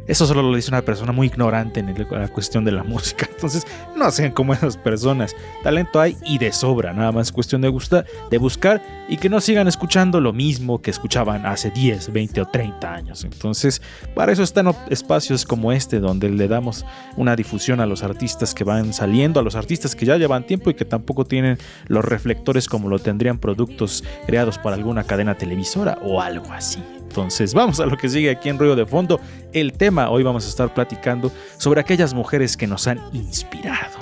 eso 0.08 0.26
solo 0.26 0.42
lo 0.42 0.56
dice 0.56 0.70
una 0.70 0.82
persona 0.82 1.12
muy 1.12 1.28
ignorante 1.28 1.80
en 1.80 1.94
la 2.12 2.28
cuestión 2.30 2.64
de 2.64 2.72
la 2.72 2.84
música. 2.86 3.28
Entonces, 3.30 3.68
no 3.96 4.10
sean 4.12 4.32
como 4.32 4.54
esas 4.54 4.78
personas. 4.78 5.36
Talento 5.64 6.00
hay 6.00 6.18
y 6.26 6.38
de 6.38 6.52
sobra. 6.52 6.94
Nada 6.94 7.12
más 7.12 7.28
es 7.28 7.32
cuestión 7.32 7.62
de, 7.62 7.68
gusta, 7.68 8.06
de 8.30 8.38
buscar 8.38 8.82
y 9.10 9.18
que 9.18 9.30
no 9.30 9.42
sigan 9.42 9.68
escuchando 9.68 10.20
lo 10.22 10.34
mismo 10.34 10.82
que 10.82 10.92
escuchaban 10.92 11.46
hace 11.46 11.72
10, 11.72 12.12
20 12.12 12.42
o 12.42 12.46
30 12.46 12.94
años. 12.94 13.24
Entonces, 13.24 13.82
para 14.16 14.32
eso 14.32 14.44
están 14.44 14.74
espacios 14.90 15.46
como 15.46 15.72
este, 15.72 16.00
donde 16.00 16.30
le 16.30 16.48
damos 16.48 16.86
una 17.16 17.36
difusión 17.36 17.80
a 17.80 17.86
los 17.86 18.04
artistas 18.04 18.54
que 18.54 18.64
van 18.64 18.94
saliendo, 18.94 19.40
a 19.40 19.44
los 19.44 19.56
artistas 19.56 19.96
que 19.96 20.06
ya 20.06 20.18
llevan 20.18 20.46
tiempo 20.46 20.70
y 20.70 20.74
que 20.74 20.86
tampoco 20.86 21.26
tienen 21.26 21.58
los 21.88 22.04
reflectores 22.04 22.68
como 22.68 22.90
lo 22.90 23.00
tendrían 23.00 23.40
productos 23.40 24.04
creados 24.26 24.58
para 24.58 24.76
alguna 24.76 25.04
cadena 25.04 25.36
televisora 25.36 25.98
o 26.04 26.22
algo 26.22 26.52
así. 26.52 26.82
Entonces, 27.08 27.54
vamos 27.54 27.80
a 27.80 27.86
lo 27.86 27.98
que 27.98 28.10
sigue 28.10 28.30
aquí 28.30 28.50
en 28.50 28.60
Ruido 28.60 28.76
de 28.76 28.86
Fondo. 28.86 29.20
El 29.54 29.74
tema, 29.74 30.10
hoy 30.10 30.24
vamos 30.24 30.46
a 30.46 30.50
estar 30.50 30.74
platicando 30.74 31.32
sobre 31.58 31.80
aquellas 31.80 32.14
mujeres 32.14 32.58
que 32.58 32.68
nos 32.68 32.88
han 32.88 33.00
inspirado. 33.14 33.98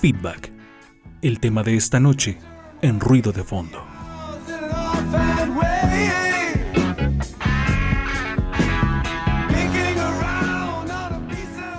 Feedback. 0.00 0.52
El 1.22 1.40
tema 1.40 1.62
de 1.62 1.76
esta 1.76 1.98
noche 1.98 2.38
en 2.82 3.00
Ruido 3.00 3.32
de 3.32 3.42
Fondo. 3.42 3.93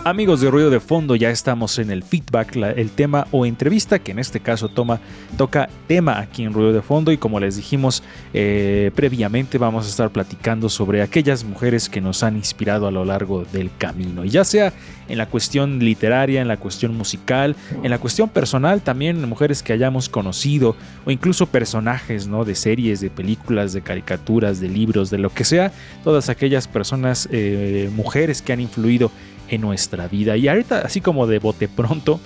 Amigos 0.08 0.40
de 0.40 0.52
Ruido 0.52 0.70
de 0.70 0.80
Fondo, 0.80 1.16
ya 1.16 1.32
estamos 1.32 1.80
en 1.80 1.90
el 1.90 2.04
feedback, 2.04 2.56
el 2.58 2.92
tema 2.92 3.26
o 3.32 3.44
entrevista, 3.44 3.98
que 3.98 4.12
en 4.12 4.20
este 4.20 4.40
caso 4.40 4.70
toma, 4.70 5.00
toca 5.36 5.68
tema 5.88 6.20
aquí 6.20 6.44
en 6.44 6.54
Ruido 6.54 6.74
de 6.74 6.84
Fondo 6.84 7.12
y 7.12 7.18
como 7.18 7.40
les 7.40 7.56
dijimos 7.56 8.04
eh, 8.32 8.92
previamente 8.94 9.58
vamos 9.58 9.88
a 9.88 9.90
estar 9.90 10.12
platicando 10.12 10.70
sobre 10.70 11.02
aquellas 11.02 11.44
mujeres 11.44 11.90
que 11.90 12.02
nos 12.02 12.22
han 12.22 12.36
inspirado 12.36 12.86
a 12.86 12.92
lo 12.92 13.04
largo 13.04 13.46
del 13.52 13.72
camino, 13.80 14.24
y 14.24 14.30
ya 14.30 14.44
sea 14.44 14.74
en 15.08 15.18
la 15.18 15.26
cuestión 15.26 15.80
literaria, 15.80 16.40
en 16.40 16.48
la 16.48 16.58
cuestión 16.58 16.96
musical, 16.96 17.56
en 17.82 17.90
la 17.90 17.98
cuestión 17.98 18.30
personal, 18.30 18.82
también 18.82 19.28
mujeres 19.28 19.64
que 19.64 19.74
hayamos 19.74 20.08
conocido 20.08 20.76
o 21.06 21.10
incluso 21.10 21.48
personajes 21.48 22.28
¿no? 22.28 22.46
de 22.46 22.54
series, 22.54 23.02
de 23.02 23.10
películas, 23.10 23.74
de 23.74 23.82
caricaturas, 23.82 24.60
de 24.60 24.70
libros, 24.70 25.10
de 25.10 25.18
lo 25.18 25.32
que 25.32 25.46
sea, 25.46 25.72
todas 26.04 26.30
aquellas 26.30 26.68
personas, 26.68 27.28
eh, 27.32 27.90
mujeres 27.96 28.44
que 28.44 28.54
han 28.54 28.62
influido 28.62 29.12
en 29.50 29.62
nuestra 29.62 30.08
vida. 30.08 30.38
Y 30.38 30.48
ahorita, 30.48 30.80
así 30.80 31.02
como 31.02 31.28
de 31.28 31.40
bote 31.40 31.68
pronto, 31.68 32.20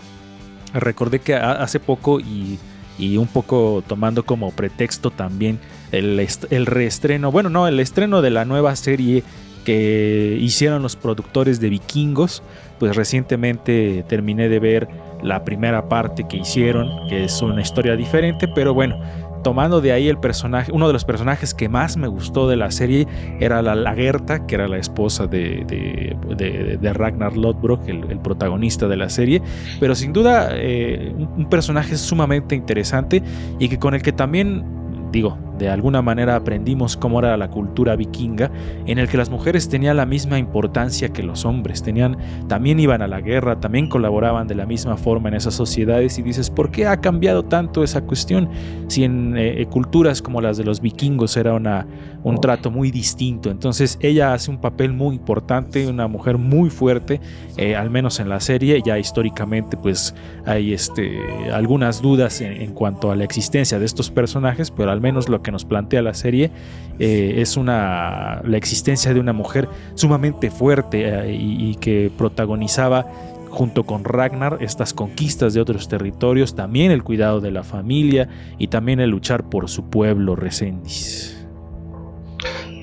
recordé 0.73 1.19
que 1.19 1.35
ha- 1.35 1.53
hace 1.63 1.79
poco 1.79 2.19
y, 2.19 2.57
y 2.97 3.17
un 3.17 3.27
poco 3.27 3.83
tomando 3.87 4.23
como 4.25 4.51
pretexto 4.51 5.11
también 5.11 5.59
el, 5.91 6.25
el 6.49 6.65
reestreno, 6.65 7.31
bueno, 7.31 7.49
no, 7.49 7.67
el 7.67 7.79
estreno 7.79 8.21
de 8.21 8.29
la 8.29 8.45
nueva 8.45 8.75
serie 8.75 9.23
que 9.65 10.37
hicieron 10.39 10.81
los 10.81 10.95
productores 10.95 11.59
de 11.59 11.69
Vikingos, 11.69 12.41
pues 12.79 12.95
recientemente 12.95 14.03
terminé 14.07 14.47
de 14.49 14.59
ver 14.59 14.87
la 15.21 15.43
primera 15.43 15.89
parte 15.89 16.25
que 16.29 16.37
hicieron, 16.37 17.07
que 17.09 17.25
es 17.25 17.41
una 17.41 17.61
historia 17.61 17.95
diferente, 17.95 18.47
pero 18.47 18.73
bueno, 18.73 18.99
tomando 19.43 19.81
de 19.81 19.91
ahí 19.91 20.07
el 20.07 20.17
personaje, 20.17 20.71
uno 20.71 20.87
de 20.87 20.93
los 20.93 21.05
personajes 21.05 21.53
que 21.53 21.69
más 21.69 21.97
me 21.97 22.07
gustó 22.07 22.47
de 22.47 22.55
la 22.57 22.71
serie 22.71 23.07
era 23.39 23.61
la 23.61 23.75
Lagerta, 23.75 24.45
que 24.45 24.55
era 24.55 24.67
la 24.67 24.77
esposa 24.77 25.27
de, 25.27 25.63
de- 25.67 26.77
de- 26.81 26.93
Ragnar 26.93 27.37
Lodbrok, 27.37 27.87
el, 27.87 28.03
el 28.09 28.19
protagonista 28.19 28.87
de 28.87 28.97
la 28.97 29.09
serie, 29.09 29.41
pero 29.79 29.95
sin 29.95 30.11
duda 30.11 30.49
eh, 30.53 31.13
un, 31.15 31.29
un 31.37 31.49
personaje 31.49 31.95
sumamente 31.97 32.55
interesante 32.55 33.21
y 33.59 33.69
que 33.69 33.77
con 33.79 33.93
el 33.93 34.01
que 34.01 34.11
también 34.11 34.63
digo, 35.11 35.37
de 35.59 35.69
alguna 35.69 36.01
manera 36.01 36.35
aprendimos 36.37 36.95
cómo 36.97 37.19
era 37.19 37.35
la 37.37 37.49
cultura 37.49 37.95
vikinga, 37.95 38.49
en 38.85 38.97
el 38.97 39.09
que 39.09 39.17
las 39.17 39.29
mujeres 39.29 39.67
tenían 39.67 39.97
la 39.97 40.05
misma 40.05 40.39
importancia 40.39 41.09
que 41.09 41.21
los 41.21 41.45
hombres, 41.45 41.83
tenían, 41.83 42.17
también 42.47 42.79
iban 42.79 43.01
a 43.01 43.07
la 43.07 43.19
guerra, 43.19 43.59
también 43.59 43.89
colaboraban 43.89 44.47
de 44.47 44.55
la 44.55 44.65
misma 44.65 44.95
forma 44.95 45.27
en 45.29 45.35
esas 45.35 45.53
sociedades 45.53 46.17
y 46.17 46.21
dices, 46.21 46.49
¿por 46.49 46.71
qué 46.71 46.87
ha 46.87 47.01
cambiado 47.01 47.43
tanto 47.43 47.83
esa 47.83 48.01
cuestión? 48.01 48.49
Si 48.87 49.03
en 49.03 49.35
eh, 49.37 49.67
culturas 49.69 50.21
como 50.21 50.39
las 50.39 50.57
de 50.57 50.63
los 50.63 50.79
vikingos 50.79 51.35
era 51.35 51.53
una, 51.53 51.85
un 52.23 52.39
trato 52.39 52.71
muy 52.71 52.89
distinto, 52.89 53.51
entonces 53.51 53.99
ella 54.01 54.33
hace 54.33 54.49
un 54.49 54.61
papel 54.61 54.93
muy 54.93 55.15
importante, 55.15 55.87
una 55.87 56.07
mujer 56.07 56.37
muy 56.37 56.69
fuerte, 56.69 57.19
eh, 57.57 57.75
al 57.75 57.89
menos 57.89 58.21
en 58.21 58.29
la 58.29 58.39
serie, 58.39 58.81
ya 58.83 58.97
históricamente 58.97 59.75
pues 59.75 60.15
hay 60.45 60.73
este, 60.73 61.19
algunas 61.51 62.01
dudas 62.01 62.39
en, 62.39 62.53
en 62.61 62.73
cuanto 62.73 63.11
a 63.11 63.15
la 63.17 63.25
existencia 63.25 63.77
de 63.77 63.85
estos 63.85 64.09
personajes, 64.09 64.71
pero 64.71 64.91
al 64.91 65.01
menos 65.01 65.27
lo 65.27 65.41
que 65.41 65.48
nos 65.51 65.65
plantea 65.65 66.01
la 66.01 66.13
serie 66.13 66.51
eh, 66.99 67.35
es 67.37 67.55
una, 67.55 68.41
la 68.43 68.57
existencia 68.57 69.13
de 69.13 69.21
una 69.21 69.31
mujer 69.31 69.69
sumamente 69.95 70.51
fuerte 70.51 71.07
eh, 71.07 71.33
y, 71.33 71.75
que 71.75 72.11
protagonizaba 72.17 73.05
junto 73.49 73.85
con 73.85 74.03
Ragnar 74.03 74.57
estas 74.59 74.93
conquistas 74.93 75.53
de 75.53 75.61
otros 75.61 75.87
territorios, 75.87 76.55
también 76.55 76.91
el 76.91 77.03
cuidado 77.03 77.39
de 77.39 77.51
la 77.51 77.63
familia 77.63 78.27
y 78.57 78.67
también 78.67 78.99
el 78.99 79.11
luchar 79.11 79.49
por 79.49 79.69
su 79.69 79.89
pueblo, 79.89 80.35
Resendis. 80.35 81.47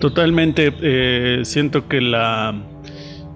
Totalmente, 0.00 0.72
eh, 0.80 1.42
siento 1.44 1.86
que 1.86 2.00
la, 2.00 2.54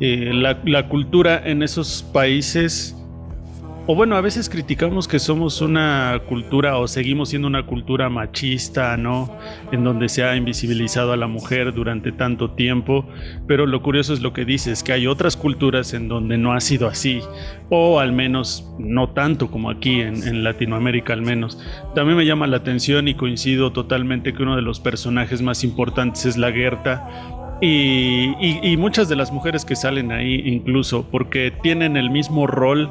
la 0.00 0.88
cultura 0.88 1.42
en 1.44 1.62
esos 1.62 2.02
países 2.10 2.96
o 3.86 3.94
bueno, 3.94 4.16
a 4.16 4.20
veces 4.20 4.48
criticamos 4.48 5.08
que 5.08 5.18
somos 5.18 5.60
una 5.60 6.20
cultura 6.28 6.78
o 6.78 6.86
seguimos 6.86 7.30
siendo 7.30 7.48
una 7.48 7.66
cultura 7.66 8.08
machista, 8.08 8.96
¿no? 8.96 9.36
En 9.72 9.84
donde 9.84 10.08
se 10.08 10.22
ha 10.22 10.36
invisibilizado 10.36 11.12
a 11.12 11.16
la 11.16 11.26
mujer 11.26 11.72
durante 11.72 12.12
tanto 12.12 12.50
tiempo, 12.50 13.04
pero 13.46 13.66
lo 13.66 13.82
curioso 13.82 14.12
es 14.12 14.20
lo 14.20 14.32
que 14.32 14.44
dices, 14.44 14.82
que 14.82 14.92
hay 14.92 15.06
otras 15.06 15.36
culturas 15.36 15.94
en 15.94 16.08
donde 16.08 16.38
no 16.38 16.52
ha 16.52 16.60
sido 16.60 16.86
así, 16.86 17.20
o 17.68 18.00
al 18.00 18.12
menos 18.12 18.70
no 18.78 19.10
tanto 19.10 19.50
como 19.50 19.70
aquí 19.70 20.00
en, 20.00 20.44
Latinoamérica 20.44 21.12
al 21.12 21.22
menos. 21.22 21.58
También 21.94 22.16
me 22.16 22.26
llama 22.26 22.46
la 22.46 22.58
atención 22.58 23.08
y 23.08 23.14
coincido 23.14 23.72
totalmente 23.72 24.32
que 24.32 24.42
uno 24.42 24.56
de 24.56 24.62
los 24.62 24.78
personajes 24.78 25.42
más 25.42 25.64
importantes 25.64 26.26
es 26.26 26.36
la 26.36 26.52
Gerta, 26.52 27.08
y, 27.62 28.34
y, 28.40 28.58
y, 28.62 28.76
muchas 28.78 29.10
de 29.10 29.16
las 29.16 29.32
mujeres 29.32 29.66
que 29.66 29.76
salen 29.76 30.12
ahí 30.12 30.40
incluso, 30.46 31.04
porque 31.10 31.52
tienen 31.62 31.98
el 31.98 32.08
mismo 32.08 32.46
rol 32.46 32.90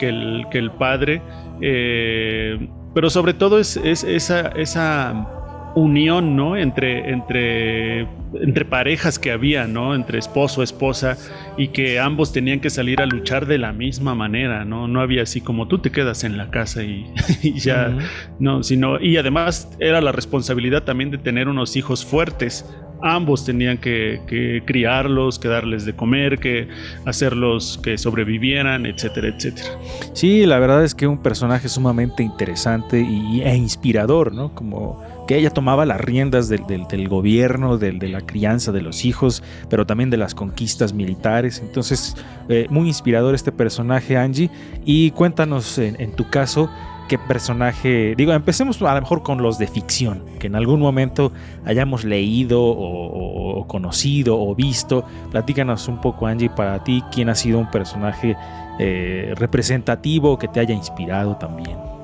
que 0.00 0.08
el, 0.08 0.46
que 0.50 0.58
el 0.58 0.70
padre, 0.70 1.20
eh, 1.60 2.68
pero 2.94 3.10
sobre 3.10 3.34
todo 3.34 3.58
es, 3.58 3.76
es 3.76 4.02
esa, 4.02 4.48
esa 4.56 5.28
unión, 5.74 6.36
¿no? 6.36 6.56
Entre, 6.56 7.10
entre, 7.10 8.00
entre 8.34 8.64
parejas 8.64 9.18
que 9.18 9.30
había, 9.30 9.66
¿no? 9.66 9.94
Entre 9.94 10.18
esposo, 10.18 10.62
esposa, 10.62 11.16
y 11.56 11.68
que 11.68 11.98
ambos 11.98 12.32
tenían 12.32 12.60
que 12.60 12.70
salir 12.70 13.00
a 13.00 13.06
luchar 13.06 13.46
de 13.46 13.58
la 13.58 13.72
misma 13.72 14.14
manera, 14.14 14.64
¿no? 14.64 14.88
No 14.88 15.00
había 15.00 15.22
así 15.22 15.40
como 15.40 15.68
tú 15.68 15.78
te 15.78 15.90
quedas 15.90 16.24
en 16.24 16.36
la 16.36 16.50
casa 16.50 16.82
y, 16.82 17.06
y 17.42 17.58
ya, 17.58 17.88
uh 17.88 17.98
-huh. 17.98 18.08
no, 18.38 18.62
sino, 18.62 19.00
y 19.00 19.16
además 19.16 19.76
era 19.78 20.00
la 20.00 20.12
responsabilidad 20.12 20.84
también 20.84 21.10
de 21.10 21.18
tener 21.18 21.48
unos 21.48 21.76
hijos 21.76 22.04
fuertes, 22.04 22.64
ambos 23.02 23.44
tenían 23.44 23.78
que, 23.78 24.20
que, 24.26 24.62
criarlos, 24.64 25.38
que 25.38 25.48
darles 25.48 25.84
de 25.84 25.94
comer, 25.94 26.38
que 26.38 26.68
hacerlos 27.04 27.80
que 27.82 27.98
sobrevivieran, 27.98 28.86
etcétera, 28.86 29.28
etcétera. 29.28 29.68
Sí, 30.12 30.46
la 30.46 30.58
verdad 30.58 30.84
es 30.84 30.94
que 30.94 31.06
un 31.06 31.22
personaje 31.22 31.68
sumamente 31.68 32.22
interesante 32.22 33.00
y, 33.00 33.42
e 33.42 33.54
inspirador, 33.56 34.32
¿no? 34.32 34.54
Como 34.54 35.02
que 35.30 35.36
ella 35.36 35.50
tomaba 35.50 35.86
las 35.86 36.00
riendas 36.00 36.48
del, 36.48 37.08
gobierno, 37.08 37.78
del, 37.78 38.00
de 38.00 38.08
la 38.08 38.20
crianza 38.20 38.72
de 38.72 38.82
los 38.82 39.04
hijos, 39.04 39.44
pero 39.68 39.86
también 39.86 40.10
de 40.10 40.16
las 40.16 40.34
conquistas 40.34 40.92
militares. 40.92 41.60
Entonces, 41.64 42.16
eh, 42.48 42.66
muy 42.68 42.88
inspirador 42.88 43.36
este 43.36 43.52
personaje, 43.52 44.16
Angie. 44.16 44.50
Y 44.84 45.12
cuéntanos 45.12 45.78
en, 45.78 46.16
tu 46.16 46.28
caso, 46.28 46.68
qué 47.08 47.16
personaje, 47.16 48.16
digo, 48.16 48.32
empecemos 48.32 48.82
a 48.82 48.92
lo 48.92 49.00
mejor 49.02 49.22
con 49.22 49.40
los 49.40 49.56
de 49.56 49.68
ficción, 49.68 50.24
que 50.40 50.48
en 50.48 50.56
algún 50.56 50.80
momento 50.80 51.30
hayamos 51.64 52.02
leído 52.02 52.60
o, 52.60 53.60
o, 53.60 53.68
conocido 53.68 54.36
o 54.36 54.56
visto. 54.56 55.04
Platícanos 55.30 55.86
un 55.86 56.00
poco, 56.00 56.26
Angie, 56.26 56.50
para 56.50 56.82
ti, 56.82 57.04
quién 57.12 57.28
ha 57.28 57.36
sido 57.36 57.60
un 57.60 57.70
personaje 57.70 58.36
eh, 58.80 59.32
representativo 59.36 60.40
que 60.40 60.48
te 60.48 60.58
haya 60.58 60.74
inspirado 60.74 61.36
también. 61.36 61.99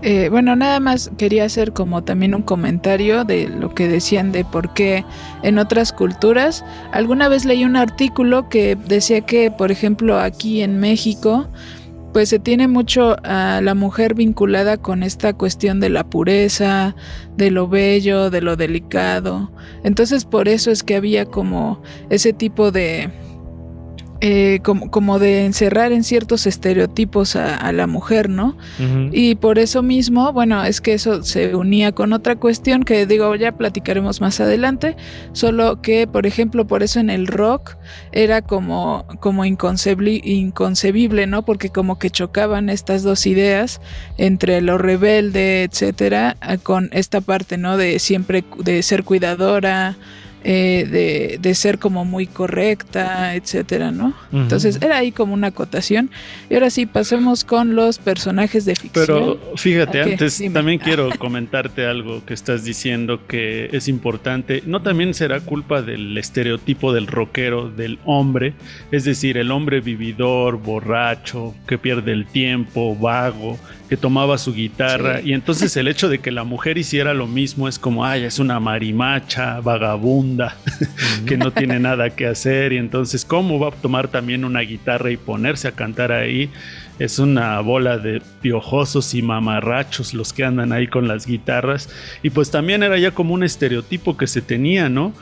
Eh, 0.00 0.28
bueno, 0.30 0.54
nada 0.54 0.78
más 0.78 1.10
quería 1.18 1.44
hacer 1.44 1.72
como 1.72 2.04
también 2.04 2.34
un 2.34 2.42
comentario 2.42 3.24
de 3.24 3.48
lo 3.48 3.74
que 3.74 3.88
decían 3.88 4.30
de 4.30 4.44
por 4.44 4.72
qué 4.72 5.04
en 5.42 5.58
otras 5.58 5.92
culturas. 5.92 6.64
Alguna 6.92 7.28
vez 7.28 7.44
leí 7.44 7.64
un 7.64 7.76
artículo 7.76 8.48
que 8.48 8.76
decía 8.76 9.22
que, 9.22 9.50
por 9.50 9.72
ejemplo, 9.72 10.20
aquí 10.20 10.62
en 10.62 10.78
México, 10.78 11.48
pues 12.12 12.28
se 12.28 12.38
tiene 12.38 12.68
mucho 12.68 13.16
a 13.24 13.60
la 13.60 13.74
mujer 13.74 14.14
vinculada 14.14 14.76
con 14.76 15.02
esta 15.02 15.32
cuestión 15.32 15.80
de 15.80 15.90
la 15.90 16.04
pureza, 16.04 16.94
de 17.36 17.50
lo 17.50 17.68
bello, 17.68 18.30
de 18.30 18.40
lo 18.40 18.56
delicado. 18.56 19.50
Entonces 19.84 20.24
por 20.24 20.48
eso 20.48 20.70
es 20.70 20.82
que 20.82 20.96
había 20.96 21.26
como 21.26 21.82
ese 22.10 22.32
tipo 22.32 22.70
de... 22.70 23.10
Eh, 24.20 24.58
como, 24.64 24.90
como, 24.90 25.20
de 25.20 25.44
encerrar 25.44 25.92
en 25.92 26.02
ciertos 26.02 26.48
estereotipos 26.48 27.36
a, 27.36 27.54
a 27.56 27.70
la 27.70 27.86
mujer, 27.86 28.28
¿no? 28.28 28.56
Uh 28.80 28.82
-huh. 28.82 29.10
Y 29.12 29.36
por 29.36 29.60
eso 29.60 29.80
mismo, 29.84 30.32
bueno, 30.32 30.64
es 30.64 30.80
que 30.80 30.94
eso 30.94 31.22
se 31.22 31.54
unía 31.54 31.92
con 31.92 32.12
otra 32.12 32.34
cuestión 32.34 32.82
que 32.82 33.06
digo, 33.06 33.32
ya 33.36 33.52
platicaremos 33.52 34.20
más 34.20 34.40
adelante, 34.40 34.96
solo 35.32 35.80
que, 35.82 36.08
por 36.08 36.26
ejemplo, 36.26 36.66
por 36.66 36.82
eso 36.82 36.98
en 36.98 37.10
el 37.10 37.28
rock 37.28 37.76
era 38.10 38.42
como, 38.42 39.06
como 39.20 39.44
inconcebible, 39.44 40.20
inconcebible, 40.24 41.28
¿no? 41.28 41.44
Porque 41.44 41.70
como 41.70 42.00
que 42.00 42.10
chocaban 42.10 42.70
estas 42.70 43.04
dos 43.04 43.24
ideas 43.24 43.80
entre 44.16 44.60
lo 44.62 44.78
rebelde, 44.78 45.62
etcétera, 45.62 46.36
con 46.64 46.90
esta 46.92 47.20
parte, 47.20 47.56
¿no? 47.56 47.76
De 47.76 48.00
siempre, 48.00 48.42
de 48.64 48.82
ser 48.82 49.04
cuidadora, 49.04 49.96
eh, 50.50 50.88
de, 50.90 51.38
de, 51.42 51.54
ser 51.54 51.78
como 51.78 52.06
muy 52.06 52.26
correcta, 52.26 53.34
etcétera, 53.34 53.90
¿no? 53.90 54.14
Uh 54.32 54.38
-huh. 54.38 54.42
Entonces 54.44 54.78
era 54.80 54.96
ahí 54.96 55.12
como 55.12 55.34
una 55.34 55.48
acotación. 55.48 56.08
Y 56.48 56.54
ahora 56.54 56.70
sí, 56.70 56.86
pasemos 56.86 57.44
con 57.44 57.76
los 57.76 57.98
personajes 57.98 58.64
de 58.64 58.74
ficción. 58.74 59.06
Pero 59.06 59.38
fíjate, 59.56 60.00
okay, 60.00 60.12
antes 60.12 60.38
dime. 60.38 60.54
también 60.54 60.78
quiero 60.78 61.10
comentarte 61.18 61.84
algo 61.84 62.24
que 62.24 62.32
estás 62.32 62.64
diciendo 62.64 63.26
que 63.26 63.68
es 63.72 63.88
importante. 63.88 64.62
No 64.64 64.80
también 64.80 65.12
será 65.12 65.40
culpa 65.40 65.82
del 65.82 66.16
estereotipo 66.16 66.94
del 66.94 67.08
rockero, 67.08 67.68
del 67.68 67.98
hombre, 68.06 68.54
es 68.90 69.04
decir, 69.04 69.36
el 69.36 69.50
hombre 69.50 69.82
vividor, 69.82 70.56
borracho, 70.62 71.54
que 71.66 71.76
pierde 71.76 72.12
el 72.12 72.24
tiempo, 72.24 72.96
vago, 72.96 73.58
que 73.88 73.96
tomaba 73.96 74.38
su 74.38 74.52
guitarra 74.52 75.20
sí. 75.20 75.30
y 75.30 75.32
entonces 75.32 75.76
el 75.76 75.88
hecho 75.88 76.08
de 76.08 76.18
que 76.18 76.30
la 76.30 76.44
mujer 76.44 76.78
hiciera 76.78 77.14
lo 77.14 77.26
mismo 77.26 77.68
es 77.68 77.78
como, 77.78 78.04
ay, 78.04 78.24
es 78.24 78.38
una 78.38 78.60
marimacha, 78.60 79.60
vagabunda, 79.60 80.56
que 81.26 81.36
no 81.36 81.50
tiene 81.52 81.80
nada 81.80 82.10
que 82.10 82.26
hacer 82.26 82.72
y 82.72 82.76
entonces 82.76 83.24
cómo 83.24 83.58
va 83.58 83.68
a 83.68 83.72
tomar 83.72 84.08
también 84.08 84.44
una 84.44 84.60
guitarra 84.60 85.10
y 85.10 85.16
ponerse 85.16 85.68
a 85.68 85.72
cantar 85.72 86.12
ahí. 86.12 86.50
Es 86.98 87.20
una 87.20 87.60
bola 87.60 87.96
de 87.98 88.20
piojosos 88.42 89.14
y 89.14 89.22
mamarrachos 89.22 90.14
los 90.14 90.32
que 90.32 90.44
andan 90.44 90.72
ahí 90.72 90.88
con 90.88 91.06
las 91.06 91.26
guitarras. 91.26 91.88
Y 92.24 92.30
pues 92.30 92.50
también 92.50 92.82
era 92.82 92.98
ya 92.98 93.12
como 93.12 93.34
un 93.34 93.44
estereotipo 93.44 94.16
que 94.16 94.26
se 94.26 94.42
tenía, 94.42 94.88
¿no? 94.88 95.12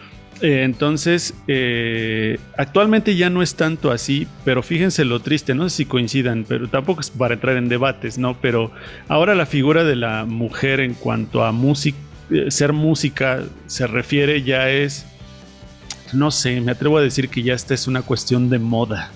Eh, 0.42 0.64
entonces, 0.64 1.34
eh, 1.48 2.38
actualmente 2.58 3.16
ya 3.16 3.30
no 3.30 3.42
es 3.42 3.54
tanto 3.54 3.90
así, 3.90 4.26
pero 4.44 4.62
fíjense 4.62 5.04
lo 5.04 5.20
triste, 5.20 5.54
no 5.54 5.68
sé 5.68 5.76
si 5.76 5.84
coincidan, 5.86 6.44
pero 6.46 6.68
tampoco 6.68 7.00
es 7.00 7.10
para 7.10 7.34
entrar 7.34 7.56
en 7.56 7.68
debates, 7.68 8.18
¿no? 8.18 8.36
Pero 8.40 8.70
ahora 9.08 9.34
la 9.34 9.46
figura 9.46 9.84
de 9.84 9.96
la 9.96 10.26
mujer 10.26 10.80
en 10.80 10.94
cuanto 10.94 11.42
a 11.44 11.52
música, 11.52 11.96
eh, 12.30 12.50
ser 12.50 12.72
música 12.74 13.44
se 13.66 13.86
refiere 13.86 14.42
ya 14.42 14.68
es, 14.68 15.06
no 16.12 16.30
sé, 16.30 16.60
me 16.60 16.72
atrevo 16.72 16.98
a 16.98 17.02
decir 17.02 17.30
que 17.30 17.42
ya 17.42 17.54
esta 17.54 17.72
es 17.72 17.86
una 17.86 18.02
cuestión 18.02 18.50
de 18.50 18.58
moda. 18.58 19.10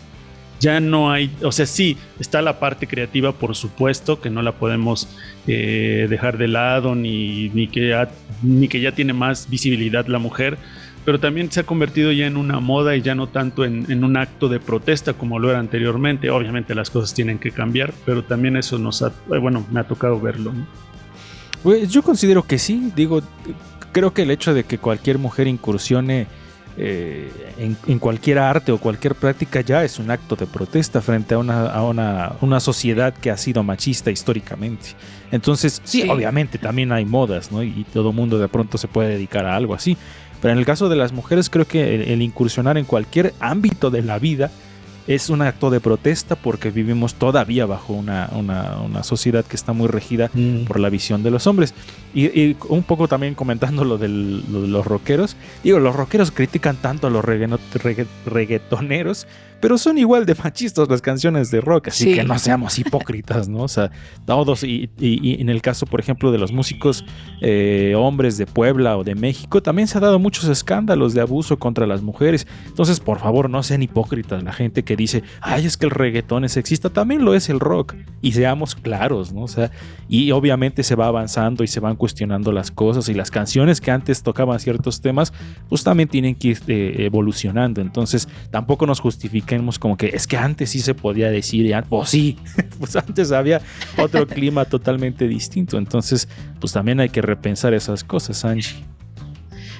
Ya 0.58 0.78
no 0.78 1.10
hay, 1.10 1.30
o 1.42 1.52
sea, 1.52 1.64
sí, 1.64 1.96
está 2.18 2.42
la 2.42 2.60
parte 2.60 2.86
creativa, 2.86 3.32
por 3.32 3.56
supuesto, 3.56 4.20
que 4.20 4.28
no 4.28 4.42
la 4.42 4.52
podemos 4.52 5.08
dejar 5.46 6.36
de 6.36 6.48
lado, 6.48 6.94
ni, 6.94 7.48
ni, 7.48 7.66
que 7.66 8.06
ni 8.42 8.68
que 8.68 8.80
ya 8.80 8.92
tiene 8.92 9.14
más 9.14 9.48
visibilidad 9.48 10.06
la 10.06 10.18
mujer, 10.18 10.58
pero 11.04 11.18
también 11.18 11.50
se 11.50 11.60
ha 11.60 11.62
convertido 11.64 12.12
ya 12.12 12.26
en 12.26 12.36
una 12.36 12.60
moda 12.60 12.96
y 12.96 13.02
ya 13.02 13.14
no 13.14 13.26
tanto 13.26 13.64
en, 13.64 13.90
en, 13.90 14.04
un 14.04 14.16
acto 14.16 14.48
de 14.48 14.60
protesta 14.60 15.14
como 15.14 15.38
lo 15.38 15.50
era 15.50 15.58
anteriormente. 15.58 16.30
Obviamente 16.30 16.74
las 16.74 16.90
cosas 16.90 17.14
tienen 17.14 17.38
que 17.38 17.50
cambiar, 17.50 17.92
pero 18.04 18.22
también 18.22 18.56
eso 18.56 18.78
nos 18.78 19.02
ha, 19.02 19.08
eh, 19.08 19.38
bueno, 19.38 19.66
me 19.70 19.80
ha 19.80 19.84
tocado 19.84 20.20
verlo. 20.20 20.52
¿no? 20.52 20.66
Pues 21.62 21.90
yo 21.90 22.02
considero 22.02 22.42
que 22.42 22.58
sí, 22.58 22.92
digo, 22.94 23.22
creo 23.92 24.12
que 24.12 24.22
el 24.22 24.30
hecho 24.30 24.54
de 24.54 24.64
que 24.64 24.78
cualquier 24.78 25.18
mujer 25.18 25.46
incursione 25.46 26.26
eh, 26.76 27.30
en, 27.58 27.76
en, 27.86 27.98
cualquier 27.98 28.38
arte 28.38 28.72
o 28.72 28.78
cualquier 28.78 29.14
práctica 29.14 29.60
ya 29.60 29.84
es 29.84 29.98
un 29.98 30.10
acto 30.10 30.36
de 30.36 30.46
protesta 30.46 31.02
frente 31.02 31.34
a 31.34 31.38
una, 31.38 31.66
a 31.66 31.82
una, 31.82 32.32
una 32.40 32.60
sociedad 32.60 33.12
que 33.12 33.30
ha 33.30 33.36
sido 33.36 33.62
machista 33.62 34.10
históricamente. 34.10 34.90
Entonces, 35.32 35.82
sí, 35.84 36.02
sí. 36.02 36.08
obviamente 36.08 36.58
también 36.58 36.92
hay 36.92 37.04
modas, 37.04 37.52
¿no? 37.52 37.62
Y, 37.62 37.68
y 37.68 37.84
todo 37.84 38.12
mundo 38.12 38.38
de 38.38 38.48
pronto 38.48 38.78
se 38.78 38.88
puede 38.88 39.10
dedicar 39.10 39.44
a 39.46 39.56
algo 39.56 39.74
así. 39.74 39.96
Pero 40.40 40.52
en 40.52 40.58
el 40.58 40.64
caso 40.64 40.88
de 40.88 40.96
las 40.96 41.12
mujeres 41.12 41.50
creo 41.50 41.66
que 41.66 41.94
el, 41.94 42.02
el, 42.02 42.22
incursionar 42.22 42.78
en 42.78 42.84
cualquier 42.84 43.34
ámbito 43.40 43.90
de 43.90 44.02
la 44.02 44.18
vida 44.18 44.50
es 45.06 45.28
un 45.28 45.42
acto 45.42 45.70
de 45.70 45.80
protesta 45.80 46.36
porque 46.36 46.70
vivimos 46.70 47.14
todavía 47.14 47.66
bajo 47.66 47.94
una, 47.94 48.30
una, 48.32 48.80
una 48.80 49.02
sociedad 49.02 49.44
que 49.44 49.56
está 49.56 49.72
muy 49.72 49.88
regida 49.88 50.30
mm. 50.32 50.64
por 50.64 50.78
la 50.78 50.88
visión 50.88 51.22
de 51.22 51.32
los 51.32 51.46
hombres. 51.46 51.74
Y, 52.14 52.26
y, 52.26 52.56
un 52.68 52.82
poco 52.82 53.08
también 53.08 53.34
comentando 53.34 53.84
lo, 53.84 53.98
del, 53.98 54.44
lo 54.52 54.62
de 54.62 54.68
los 54.68 54.86
rockeros, 54.86 55.36
digo, 55.64 55.80
los 55.80 55.96
rockeros 55.96 56.30
critican 56.30 56.76
tanto 56.76 57.06
a 57.06 57.10
los 57.10 57.24
reggaetoneros 57.24 59.26
pero 59.60 59.78
son 59.78 59.98
igual 59.98 60.26
de 60.26 60.34
machistas 60.34 60.88
las 60.88 61.02
canciones 61.02 61.50
de 61.50 61.60
rock, 61.60 61.88
así 61.88 62.04
sí. 62.04 62.14
que 62.14 62.24
no 62.24 62.38
seamos 62.38 62.78
hipócritas, 62.78 63.48
¿no? 63.48 63.62
O 63.62 63.68
sea, 63.68 63.90
todos, 64.26 64.64
y, 64.64 64.90
y, 64.98 65.30
y 65.36 65.40
en 65.40 65.48
el 65.48 65.62
caso, 65.62 65.86
por 65.86 66.00
ejemplo, 66.00 66.32
de 66.32 66.38
los 66.38 66.52
músicos 66.52 67.04
eh, 67.40 67.94
hombres 67.96 68.38
de 68.38 68.46
Puebla 68.46 68.96
o 68.96 69.04
de 69.04 69.14
México, 69.14 69.62
también 69.62 69.88
se 69.88 69.98
ha 69.98 70.00
dado 70.00 70.18
muchos 70.18 70.44
escándalos 70.46 71.14
de 71.14 71.20
abuso 71.20 71.58
contra 71.58 71.86
las 71.86 72.02
mujeres. 72.02 72.46
Entonces, 72.66 73.00
por 73.00 73.18
favor, 73.18 73.50
no 73.50 73.62
sean 73.62 73.82
hipócritas 73.82 74.42
la 74.42 74.52
gente 74.52 74.82
que 74.82 74.96
dice, 74.96 75.22
ay, 75.40 75.66
es 75.66 75.76
que 75.76 75.86
el 75.86 75.90
reggaetón 75.90 76.44
es 76.44 76.52
sexista, 76.52 76.90
también 76.90 77.24
lo 77.24 77.34
es 77.34 77.48
el 77.48 77.60
rock, 77.60 77.94
y 78.22 78.32
seamos 78.32 78.74
claros, 78.74 79.32
¿no? 79.32 79.42
O 79.42 79.48
sea, 79.48 79.70
y 80.08 80.30
obviamente 80.32 80.82
se 80.82 80.94
va 80.94 81.06
avanzando 81.06 81.64
y 81.64 81.66
se 81.66 81.80
van 81.80 81.96
cuestionando 81.96 82.52
las 82.52 82.70
cosas, 82.70 83.08
y 83.08 83.14
las 83.14 83.30
canciones 83.30 83.80
que 83.80 83.90
antes 83.90 84.22
tocaban 84.22 84.58
ciertos 84.60 85.00
temas, 85.00 85.32
pues 85.68 85.84
también 85.84 86.08
tienen 86.08 86.34
que 86.34 86.48
ir 86.48 86.58
eh, 86.68 86.94
evolucionando. 86.98 87.80
Entonces, 87.80 88.28
tampoco 88.50 88.86
nos 88.86 89.00
justifica 89.00 89.49
platiquemos 89.50 89.78
como 89.78 89.96
que 89.96 90.06
es 90.14 90.26
que 90.26 90.36
antes 90.36 90.70
sí 90.70 90.80
se 90.80 90.94
podía 90.94 91.30
decir, 91.30 91.66
ya, 91.66 91.82
pues 91.82 92.10
sí, 92.10 92.36
pues 92.78 92.94
antes 92.96 93.32
había 93.32 93.60
otro 93.98 94.26
clima 94.26 94.64
totalmente 94.64 95.26
distinto. 95.26 95.78
Entonces, 95.78 96.28
pues 96.60 96.72
también 96.72 97.00
hay 97.00 97.08
que 97.08 97.22
repensar 97.22 97.74
esas 97.74 98.04
cosas, 98.04 98.44
Angie. 98.44 98.84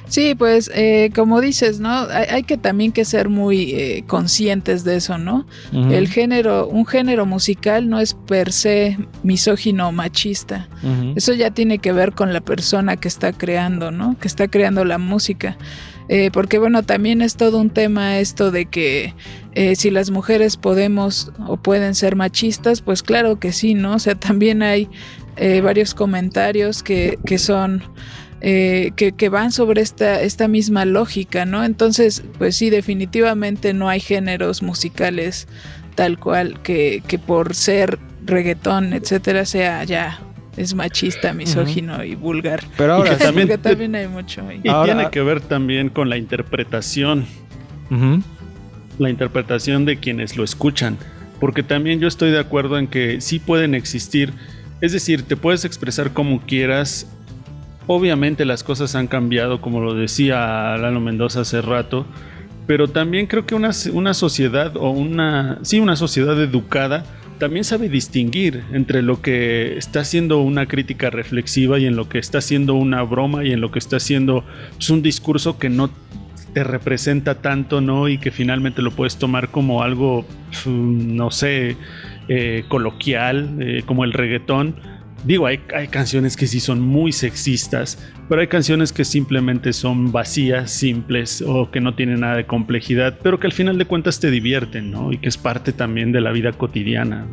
Sí, 0.09 0.35
pues 0.35 0.69
eh, 0.75 1.13
como 1.15 1.41
dices, 1.41 1.79
¿no? 1.79 1.89
Hay, 1.89 2.27
hay, 2.29 2.43
que 2.43 2.57
también 2.57 2.91
que 2.91 3.05
ser 3.05 3.29
muy 3.29 3.71
eh, 3.71 4.05
conscientes 4.09 4.83
de 4.83 4.97
eso, 4.97 5.19
¿no? 5.19 5.47
Uh 5.73 5.77
-huh. 5.77 5.93
El 5.93 6.09
género, 6.09 6.67
un 6.67 6.85
género 6.85 7.27
musical 7.27 7.89
no 7.89 8.01
es 8.01 8.15
per 8.15 8.51
se 8.51 8.99
misógino 9.23 9.87
o 9.89 9.93
machista. 9.93 10.69
Uh 10.83 10.87
-huh. 10.87 11.13
Eso 11.17 11.33
ya 11.33 11.53
tiene 11.53 11.79
que 11.79 11.93
ver 11.93 12.11
con 12.13 12.33
la 12.33 12.41
persona 12.41 12.97
que 12.97 13.07
está 13.07 13.33
creando, 13.33 13.93
¿no? 13.93 14.17
Que 14.19 14.27
está 14.27 14.49
creando 14.49 14.85
la 14.85 14.99
música. 14.99 15.57
Eh, 16.13 16.31
porque 16.33 16.59
bueno, 16.59 16.83
también 16.83 17.23
es 17.23 17.37
todo 17.37 17.59
un 17.59 17.71
tema 17.71 18.19
esto 18.19 18.51
de 18.51 18.67
que 18.67 19.15
eh, 19.55 19.77
si 19.77 19.91
las 19.91 20.11
mujeres 20.11 20.57
podemos 20.57 21.31
o 21.47 21.57
pueden 21.57 21.95
ser 21.95 22.17
machistas, 22.17 22.83
pues 22.83 23.05
claro 23.05 23.39
que 23.39 23.53
sí, 23.53 23.75
¿no? 23.75 23.95
O 23.95 23.99
sea, 24.01 24.17
también 24.17 24.65
hay 24.65 24.89
eh, 25.37 25.61
varios 25.61 25.95
comentarios 25.95 26.83
que, 26.83 27.19
que 27.25 27.39
son... 27.39 27.83
Eh, 28.43 28.93
que, 28.97 29.13
que, 29.13 29.29
van 29.29 29.53
sobre 29.53 29.83
esta, 29.83 30.23
esta 30.23 30.49
misma 30.49 30.87
lógica, 30.87 31.45
¿no? 31.45 31.63
Entonces, 31.63 32.23
pues 32.39 32.57
sí, 32.57 32.71
definitivamente 32.71 33.75
no 33.75 33.91
hay 33.91 34.01
géneros 34.01 34.63
musicales 34.63 35.47
tal 35.95 36.19
cual 36.19 36.63
que, 36.63 37.03
que 37.07 37.19
por 37.19 37.55
ser 37.55 37.99
reggaetón, 38.25 38.95
etcétera, 38.95 39.45
sea 39.45 39.85
ya 39.85 40.21
es 40.57 40.75
machista, 40.75 41.33
misógino 41.33 41.95
uh 41.95 41.99
-huh. 41.99 42.09
y 42.09 42.15
vulgar. 42.15 42.63
Pero 42.77 42.95
ahora 42.95 43.17
también, 43.19 43.49
también 43.61 43.95
hay 43.95 44.09
mucho. 44.09 44.47
Ahí. 44.49 44.61
Y 44.63 44.69
ahora, 44.69 44.95
tiene 44.95 45.11
que 45.11 45.21
ver 45.23 45.41
también 45.41 45.89
con 45.89 46.09
la 46.09 46.17
interpretación. 46.17 47.27
Uh 47.91 47.95
-huh. 47.95 48.23
La 48.99 49.11
interpretación 49.11 49.85
de 49.85 49.97
quienes 49.99 50.37
lo 50.37 50.45
escuchan. 50.45 50.99
Porque 51.39 51.63
también 51.63 52.01
yo 52.01 52.09
estoy 52.09 52.31
de 52.31 52.39
acuerdo 52.39 52.79
en 52.79 52.87
que 52.87 53.21
sí 53.21 53.39
pueden 53.39 53.75
existir. 53.75 54.33
Es 54.81 54.93
decir, 54.93 55.23
te 55.23 55.37
puedes 55.37 55.65
expresar 55.65 56.13
como 56.13 56.41
quieras 56.43 57.07
Obviamente 57.93 58.45
las 58.45 58.63
cosas 58.63 58.95
han 58.95 59.09
cambiado, 59.09 59.61
como 59.61 59.81
lo 59.81 59.95
decía 59.95 60.77
Lalo 60.77 61.01
Mendoza 61.01 61.41
hace 61.41 61.61
rato, 61.61 62.07
pero 62.69 62.87
también 62.87 63.27
creo 63.27 63.47
que 63.47 63.57
una, 63.57 63.71
una 63.93 64.15
sociedad 64.15 64.77
o 64.77 64.91
una, 64.91 65.59
sí, 65.63 65.81
una 65.81 65.97
sociedad 65.97 66.41
educada 66.41 67.05
también 67.41 67.65
sabe 67.65 67.89
distinguir 67.89 68.63
entre 68.71 69.03
lo 69.03 69.23
que 69.23 69.79
está 69.79 70.01
haciendo 70.01 70.41
una 70.41 70.67
crítica 70.67 71.09
reflexiva 71.11 71.79
y 71.79 71.87
en 71.87 71.97
lo 71.97 72.09
que 72.09 72.19
está 72.19 72.39
haciendo 72.39 72.75
una 72.75 73.03
broma 73.03 73.45
y 73.45 73.53
en 73.53 73.61
lo 73.61 73.73
que 73.73 73.81
está 73.81 73.97
haciendo 73.97 74.45
pues, 74.77 74.91
un 74.91 75.03
discurso 75.03 75.59
que 75.59 75.71
no 75.71 75.91
te 76.53 76.63
representa 76.63 77.37
tanto, 77.37 77.81
¿no? 77.81 78.09
Y 78.09 78.19
que 78.19 78.31
finalmente 78.31 78.83
lo 78.83 78.91
puedes 78.91 79.17
tomar 79.17 79.49
como 79.49 79.83
algo, 79.83 80.27
no 80.67 81.31
sé, 81.31 81.77
eh, 82.29 82.65
coloquial, 82.69 83.57
eh, 83.61 83.83
como 83.87 84.05
el 84.05 84.13
reggaetón 84.13 84.77
Digo, 85.25 85.47
hay, 85.47 85.61
hay, 85.75 85.89
canciones 85.89 86.37
que 86.37 86.47
sí 86.47 86.61
son 86.61 86.81
muy 86.81 87.13
sexistas, 87.13 87.99
pero 88.29 88.41
hay 88.41 88.47
canciones 88.47 88.93
que 88.93 89.05
simplemente 89.05 89.73
son 89.73 90.13
vacías, 90.13 90.71
simples 90.71 91.43
o 91.47 91.71
que 91.71 91.81
no 91.81 91.95
tienen 91.95 92.21
nada 92.21 92.37
de 92.37 92.47
complejidad, 92.47 93.19
pero 93.23 93.39
que 93.39 93.47
al 93.47 93.53
final 93.53 93.77
de 93.77 93.85
cuentas 93.85 94.19
te 94.19 94.31
divierten, 94.31 94.91
¿no? 94.91 95.13
Y 95.13 95.19
que 95.19 95.29
es 95.29 95.37
parte 95.37 95.73
también 95.73 96.11
de 96.13 96.23
la 96.23 96.33
vida 96.33 96.53
cotidiana. 96.53 97.27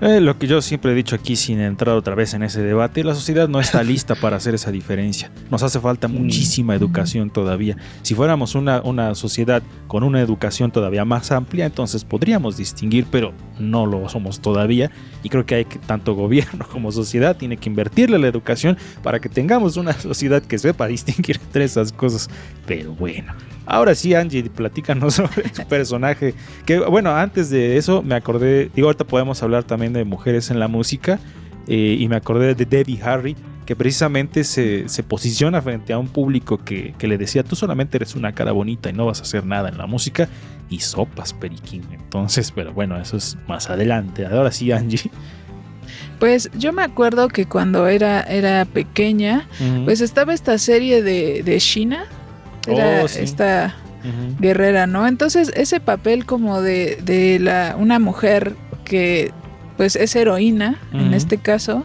Eh, 0.00 0.20
lo 0.20 0.38
que 0.38 0.46
yo 0.46 0.60
siempre 0.60 0.92
he 0.92 0.94
dicho 0.94 1.14
aquí, 1.14 1.36
sin 1.36 1.60
entrar 1.60 1.96
otra 1.96 2.14
vez 2.14 2.34
en 2.34 2.42
ese 2.42 2.62
debate, 2.62 3.04
la 3.04 3.14
sociedad 3.14 3.48
no 3.48 3.60
está 3.60 3.82
lista 3.84 4.14
para 4.14 4.36
hacer 4.36 4.54
esa 4.54 4.70
diferencia. 4.70 5.30
Nos 5.50 5.62
hace 5.62 5.80
falta 5.80 6.08
muchísima 6.08 6.74
educación 6.74 7.30
todavía. 7.30 7.76
Si 8.02 8.14
fuéramos 8.14 8.54
una, 8.54 8.82
una 8.82 9.14
sociedad 9.14 9.62
con 9.86 10.02
una 10.02 10.20
educación 10.20 10.72
todavía 10.72 11.04
más 11.04 11.30
amplia, 11.30 11.66
entonces 11.66 12.04
podríamos 12.04 12.56
distinguir, 12.56 13.06
pero 13.10 13.32
no 13.58 13.86
lo 13.86 14.08
somos 14.08 14.40
todavía. 14.40 14.90
Y 15.22 15.28
creo 15.28 15.46
que 15.46 15.54
hay 15.54 15.64
que, 15.64 15.78
tanto 15.78 16.14
gobierno 16.14 16.66
como 16.72 16.90
sociedad 16.90 17.36
tiene 17.36 17.56
que 17.56 17.68
invertirle 17.68 18.16
a 18.16 18.18
la 18.18 18.28
educación 18.28 18.76
para 19.02 19.20
que 19.20 19.28
tengamos 19.28 19.76
una 19.76 19.92
sociedad 19.92 20.42
que 20.42 20.58
sepa 20.58 20.86
distinguir 20.86 21.40
entre 21.44 21.64
esas 21.64 21.92
cosas. 21.92 22.28
Pero 22.66 22.92
bueno, 22.92 23.32
Ahora 23.66 23.94
sí, 23.94 24.14
Angie, 24.14 24.42
platícanos 24.50 25.14
sobre 25.14 25.48
tu 25.48 25.66
personaje. 25.66 26.34
Que 26.66 26.80
bueno, 26.80 27.14
antes 27.14 27.50
de 27.50 27.76
eso 27.76 28.02
me 28.02 28.14
acordé, 28.14 28.70
digo, 28.74 28.88
ahorita 28.88 29.04
podemos 29.04 29.42
hablar 29.42 29.64
también 29.64 29.92
de 29.98 30.04
mujeres 30.04 30.50
en 30.50 30.58
la 30.58 30.68
música. 30.68 31.18
Eh, 31.66 31.96
y 31.98 32.08
me 32.08 32.16
acordé 32.16 32.54
de 32.54 32.66
Debbie 32.66 33.00
Harry, 33.02 33.36
que 33.64 33.74
precisamente 33.74 34.44
se, 34.44 34.88
se 34.88 35.02
posiciona 35.02 35.62
frente 35.62 35.94
a 35.94 35.98
un 35.98 36.08
público 36.08 36.58
que, 36.58 36.94
que, 36.98 37.08
le 37.08 37.16
decía: 37.16 37.42
Tú 37.42 37.56
solamente 37.56 37.96
eres 37.96 38.14
una 38.14 38.32
cara 38.32 38.52
bonita 38.52 38.90
y 38.90 38.92
no 38.92 39.06
vas 39.06 39.20
a 39.20 39.22
hacer 39.22 39.46
nada 39.46 39.68
en 39.68 39.78
la 39.78 39.86
música. 39.86 40.28
Y 40.68 40.80
sopas, 40.80 41.32
Periquín. 41.32 41.84
Entonces, 41.92 42.50
pero 42.50 42.72
bueno, 42.72 42.98
eso 42.98 43.16
es 43.16 43.36
más 43.48 43.70
adelante. 43.70 44.26
Ahora 44.26 44.50
sí, 44.50 44.72
Angie. 44.72 45.10
Pues 46.18 46.50
yo 46.56 46.72
me 46.72 46.82
acuerdo 46.82 47.28
que 47.28 47.46
cuando 47.46 47.86
era, 47.86 48.22
era 48.22 48.64
pequeña, 48.64 49.46
uh 49.60 49.64
-huh. 49.64 49.84
pues 49.84 50.00
estaba 50.00 50.32
esta 50.32 50.56
serie 50.58 51.02
de, 51.02 51.42
de 51.42 51.58
China 51.58 52.06
era 52.66 53.02
oh, 53.04 53.08
sí. 53.08 53.20
esta 53.20 53.74
uh 54.02 54.06
-huh. 54.06 54.40
guerrera, 54.40 54.86
¿no? 54.86 55.06
Entonces 55.06 55.52
ese 55.54 55.80
papel 55.80 56.24
como 56.24 56.62
de, 56.62 56.98
de 57.04 57.38
la, 57.38 57.76
una 57.78 57.98
mujer 57.98 58.56
que 58.84 59.32
pues 59.76 59.96
es 59.96 60.14
heroína, 60.16 60.78
uh 60.92 60.96
-huh. 60.96 61.06
en 61.06 61.14
este 61.14 61.38
caso, 61.38 61.84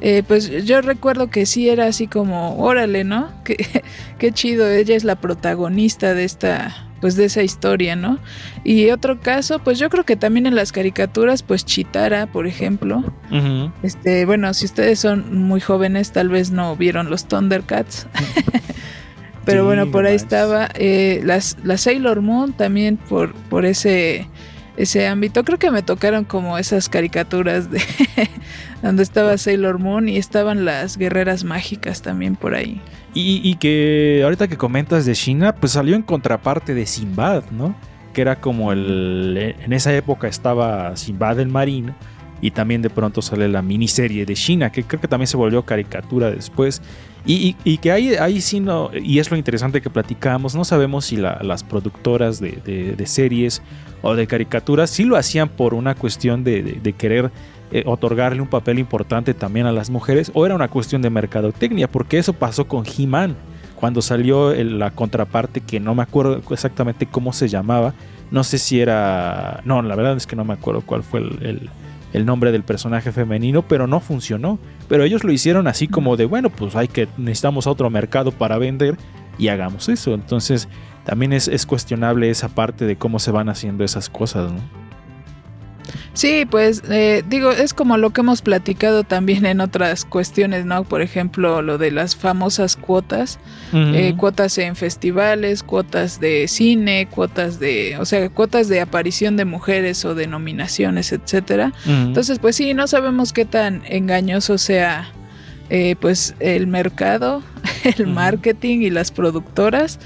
eh, 0.00 0.24
pues 0.26 0.50
yo 0.64 0.80
recuerdo 0.80 1.30
que 1.30 1.46
sí 1.46 1.68
era 1.68 1.86
así 1.86 2.08
como, 2.08 2.56
órale, 2.58 3.04
¿no? 3.04 3.30
Qué, 3.44 3.82
qué 4.18 4.32
chido, 4.32 4.68
ella 4.68 4.96
es 4.96 5.04
la 5.04 5.16
protagonista 5.16 6.12
de 6.14 6.24
esta, 6.24 6.88
pues 7.00 7.14
de 7.14 7.26
esa 7.26 7.42
historia, 7.42 7.94
¿no? 7.94 8.18
Y 8.64 8.90
otro 8.90 9.20
caso, 9.20 9.60
pues 9.60 9.78
yo 9.78 9.90
creo 9.90 10.04
que 10.04 10.16
también 10.16 10.46
en 10.46 10.54
las 10.54 10.72
caricaturas, 10.72 11.42
pues 11.42 11.64
Chitara, 11.64 12.26
por 12.26 12.46
ejemplo. 12.46 12.98
Uh 13.30 13.34
-huh. 13.34 13.72
Este, 13.82 14.24
bueno, 14.24 14.52
si 14.54 14.66
ustedes 14.66 14.98
son 14.98 15.46
muy 15.46 15.60
jóvenes, 15.60 16.12
tal 16.12 16.28
vez 16.28 16.50
no 16.50 16.76
vieron 16.76 17.08
los 17.08 17.26
Thundercats. 17.26 18.06
Pero 19.44 19.62
sí, 19.62 19.66
bueno, 19.66 19.90
por 19.90 20.06
ahí 20.06 20.14
estaba. 20.14 20.68
Eh, 20.74 21.20
las, 21.24 21.56
la 21.64 21.76
Sailor 21.76 22.20
Moon 22.20 22.52
también 22.52 22.96
por, 22.96 23.34
por 23.34 23.64
ese, 23.64 24.28
ese 24.82 25.06
ámbito. 25.06 25.44
Creo 25.44 25.58
que 25.58 25.70
me 25.70 25.82
tocaron 25.82 26.24
como 26.24 26.58
esas 26.58 26.88
caricaturas 26.88 27.70
de 27.70 27.80
donde 28.82 29.02
estaba 29.02 29.36
Sailor 29.38 29.78
Moon 29.78 30.08
y 30.08 30.16
estaban 30.16 30.64
las 30.64 30.96
guerreras 30.96 31.44
mágicas 31.44 32.02
también 32.02 32.36
por 32.36 32.54
ahí. 32.54 32.80
Y, 33.14 33.54
que 33.56 34.22
ahorita 34.24 34.48
que 34.48 34.56
comentas 34.56 35.04
de 35.04 35.12
China, 35.12 35.54
pues 35.54 35.72
salió 35.72 35.94
en 35.96 36.02
contraparte 36.02 36.72
de 36.74 36.86
Sinbad, 36.86 37.44
¿no? 37.50 37.76
Que 38.14 38.22
era 38.22 38.40
como 38.40 38.72
el. 38.72 39.54
En 39.62 39.72
esa 39.74 39.94
época 39.94 40.28
estaba 40.28 40.96
Sinbad 40.96 41.40
el 41.40 41.48
marino 41.48 41.94
y 42.40 42.50
también 42.50 42.80
de 42.80 42.88
pronto 42.88 43.20
sale 43.20 43.48
la 43.48 43.60
miniserie 43.60 44.24
de 44.24 44.34
China, 44.34 44.72
que 44.72 44.82
creo 44.84 45.00
que 45.00 45.08
también 45.08 45.26
se 45.26 45.36
volvió 45.36 45.64
caricatura 45.64 46.30
después. 46.30 46.80
Y, 47.24 47.34
y, 47.34 47.56
y 47.64 47.78
que 47.78 47.92
ahí, 47.92 48.14
ahí 48.14 48.40
sí 48.40 48.58
no, 48.58 48.90
y 48.92 49.20
es 49.20 49.30
lo 49.30 49.36
interesante 49.36 49.80
que 49.80 49.90
platicamos, 49.90 50.56
no 50.56 50.64
sabemos 50.64 51.04
si 51.04 51.16
la, 51.16 51.38
las 51.42 51.62
productoras 51.62 52.40
de, 52.40 52.58
de, 52.64 52.96
de, 52.96 53.06
series 53.06 53.62
o 54.02 54.16
de 54.16 54.26
caricaturas 54.26 54.90
sí 54.90 55.04
lo 55.04 55.16
hacían 55.16 55.48
por 55.48 55.74
una 55.74 55.94
cuestión 55.94 56.42
de, 56.42 56.94
querer 56.98 57.30
eh, 57.70 57.84
otorgarle 57.86 58.42
un 58.42 58.48
papel 58.48 58.80
importante 58.80 59.34
también 59.34 59.66
a 59.66 59.72
las 59.72 59.88
mujeres 59.88 60.32
o 60.34 60.44
era 60.44 60.56
una 60.56 60.66
cuestión 60.66 61.00
de 61.00 61.10
mercadotecnia, 61.10 61.86
porque 61.86 62.18
eso 62.18 62.32
pasó 62.32 62.66
con 62.66 62.84
He-Man, 62.84 63.36
cuando 63.76 64.02
salió 64.02 64.52
el, 64.52 64.80
la 64.80 64.90
contraparte 64.90 65.60
que 65.60 65.78
no 65.78 65.94
me 65.94 66.02
acuerdo 66.02 66.40
exactamente 66.50 67.06
cómo 67.06 67.32
se 67.32 67.46
llamaba, 67.48 67.94
no 68.32 68.42
sé 68.42 68.58
si 68.58 68.80
era, 68.80 69.60
no, 69.64 69.80
la 69.82 69.94
verdad 69.94 70.16
es 70.16 70.26
que 70.26 70.34
no 70.34 70.44
me 70.44 70.54
acuerdo 70.54 70.82
cuál 70.84 71.04
fue 71.04 71.20
el 71.20 71.70
el 72.12 72.26
nombre 72.26 72.52
del 72.52 72.62
personaje 72.62 73.12
femenino, 73.12 73.62
pero 73.62 73.86
no 73.86 74.00
funcionó. 74.00 74.58
Pero 74.88 75.04
ellos 75.04 75.24
lo 75.24 75.32
hicieron 75.32 75.66
así 75.66 75.88
como 75.88 76.16
de, 76.16 76.26
bueno, 76.26 76.50
pues 76.50 76.76
hay 76.76 76.88
que, 76.88 77.08
necesitamos 77.16 77.66
otro 77.66 77.90
mercado 77.90 78.32
para 78.32 78.58
vender 78.58 78.96
y 79.38 79.48
hagamos 79.48 79.88
eso. 79.88 80.14
Entonces 80.14 80.68
también 81.04 81.32
es, 81.32 81.48
es 81.48 81.66
cuestionable 81.66 82.30
esa 82.30 82.48
parte 82.48 82.84
de 82.84 82.96
cómo 82.96 83.18
se 83.18 83.30
van 83.30 83.48
haciendo 83.48 83.84
esas 83.84 84.08
cosas, 84.08 84.52
¿no? 84.52 84.81
Sí, 86.14 86.46
pues 86.48 86.82
eh, 86.90 87.24
digo, 87.28 87.50
es 87.52 87.72
como 87.72 87.96
lo 87.96 88.10
que 88.10 88.20
hemos 88.20 88.42
platicado 88.42 89.02
también 89.02 89.46
en 89.46 89.60
otras 89.60 90.04
cuestiones, 90.04 90.66
¿no? 90.66 90.84
Por 90.84 91.00
ejemplo, 91.00 91.62
lo 91.62 91.78
de 91.78 91.90
las 91.90 92.16
famosas 92.16 92.76
cuotas, 92.76 93.38
uh 93.72 93.76
-huh. 93.76 93.94
eh, 93.94 94.14
cuotas 94.16 94.58
en 94.58 94.76
festivales, 94.76 95.62
cuotas 95.62 96.20
de 96.20 96.48
cine, 96.48 97.08
cuotas 97.10 97.58
de, 97.58 97.96
o 97.98 98.04
sea, 98.04 98.28
cuotas 98.28 98.68
de 98.68 98.80
aparición 98.80 99.36
de 99.36 99.44
mujeres 99.46 100.04
o 100.04 100.14
de 100.14 100.26
nominaciones, 100.26 101.12
etcétera. 101.12 101.72
Uh 101.86 101.88
-huh. 101.88 102.06
Entonces, 102.08 102.38
pues 102.38 102.56
sí, 102.56 102.74
no 102.74 102.86
sabemos 102.86 103.32
qué 103.32 103.44
tan 103.44 103.82
engañoso 103.86 104.58
sea, 104.58 105.10
eh, 105.70 105.96
pues 105.98 106.34
el 106.40 106.66
mercado, 106.66 107.42
el 107.84 108.06
uh 108.06 108.10
-huh. 108.10 108.14
marketing 108.14 108.80
y 108.82 108.90
las 108.90 109.10
productoras, 109.10 109.98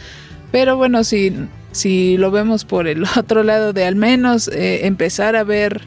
pero 0.52 0.76
bueno, 0.76 1.02
si 1.02 1.32
si 1.76 2.16
lo 2.16 2.30
vemos 2.30 2.64
por 2.64 2.88
el 2.88 3.04
otro 3.16 3.42
lado 3.42 3.72
de 3.72 3.84
al 3.84 3.96
menos 3.96 4.48
eh, 4.48 4.86
empezar 4.86 5.36
a 5.36 5.44
ver 5.44 5.82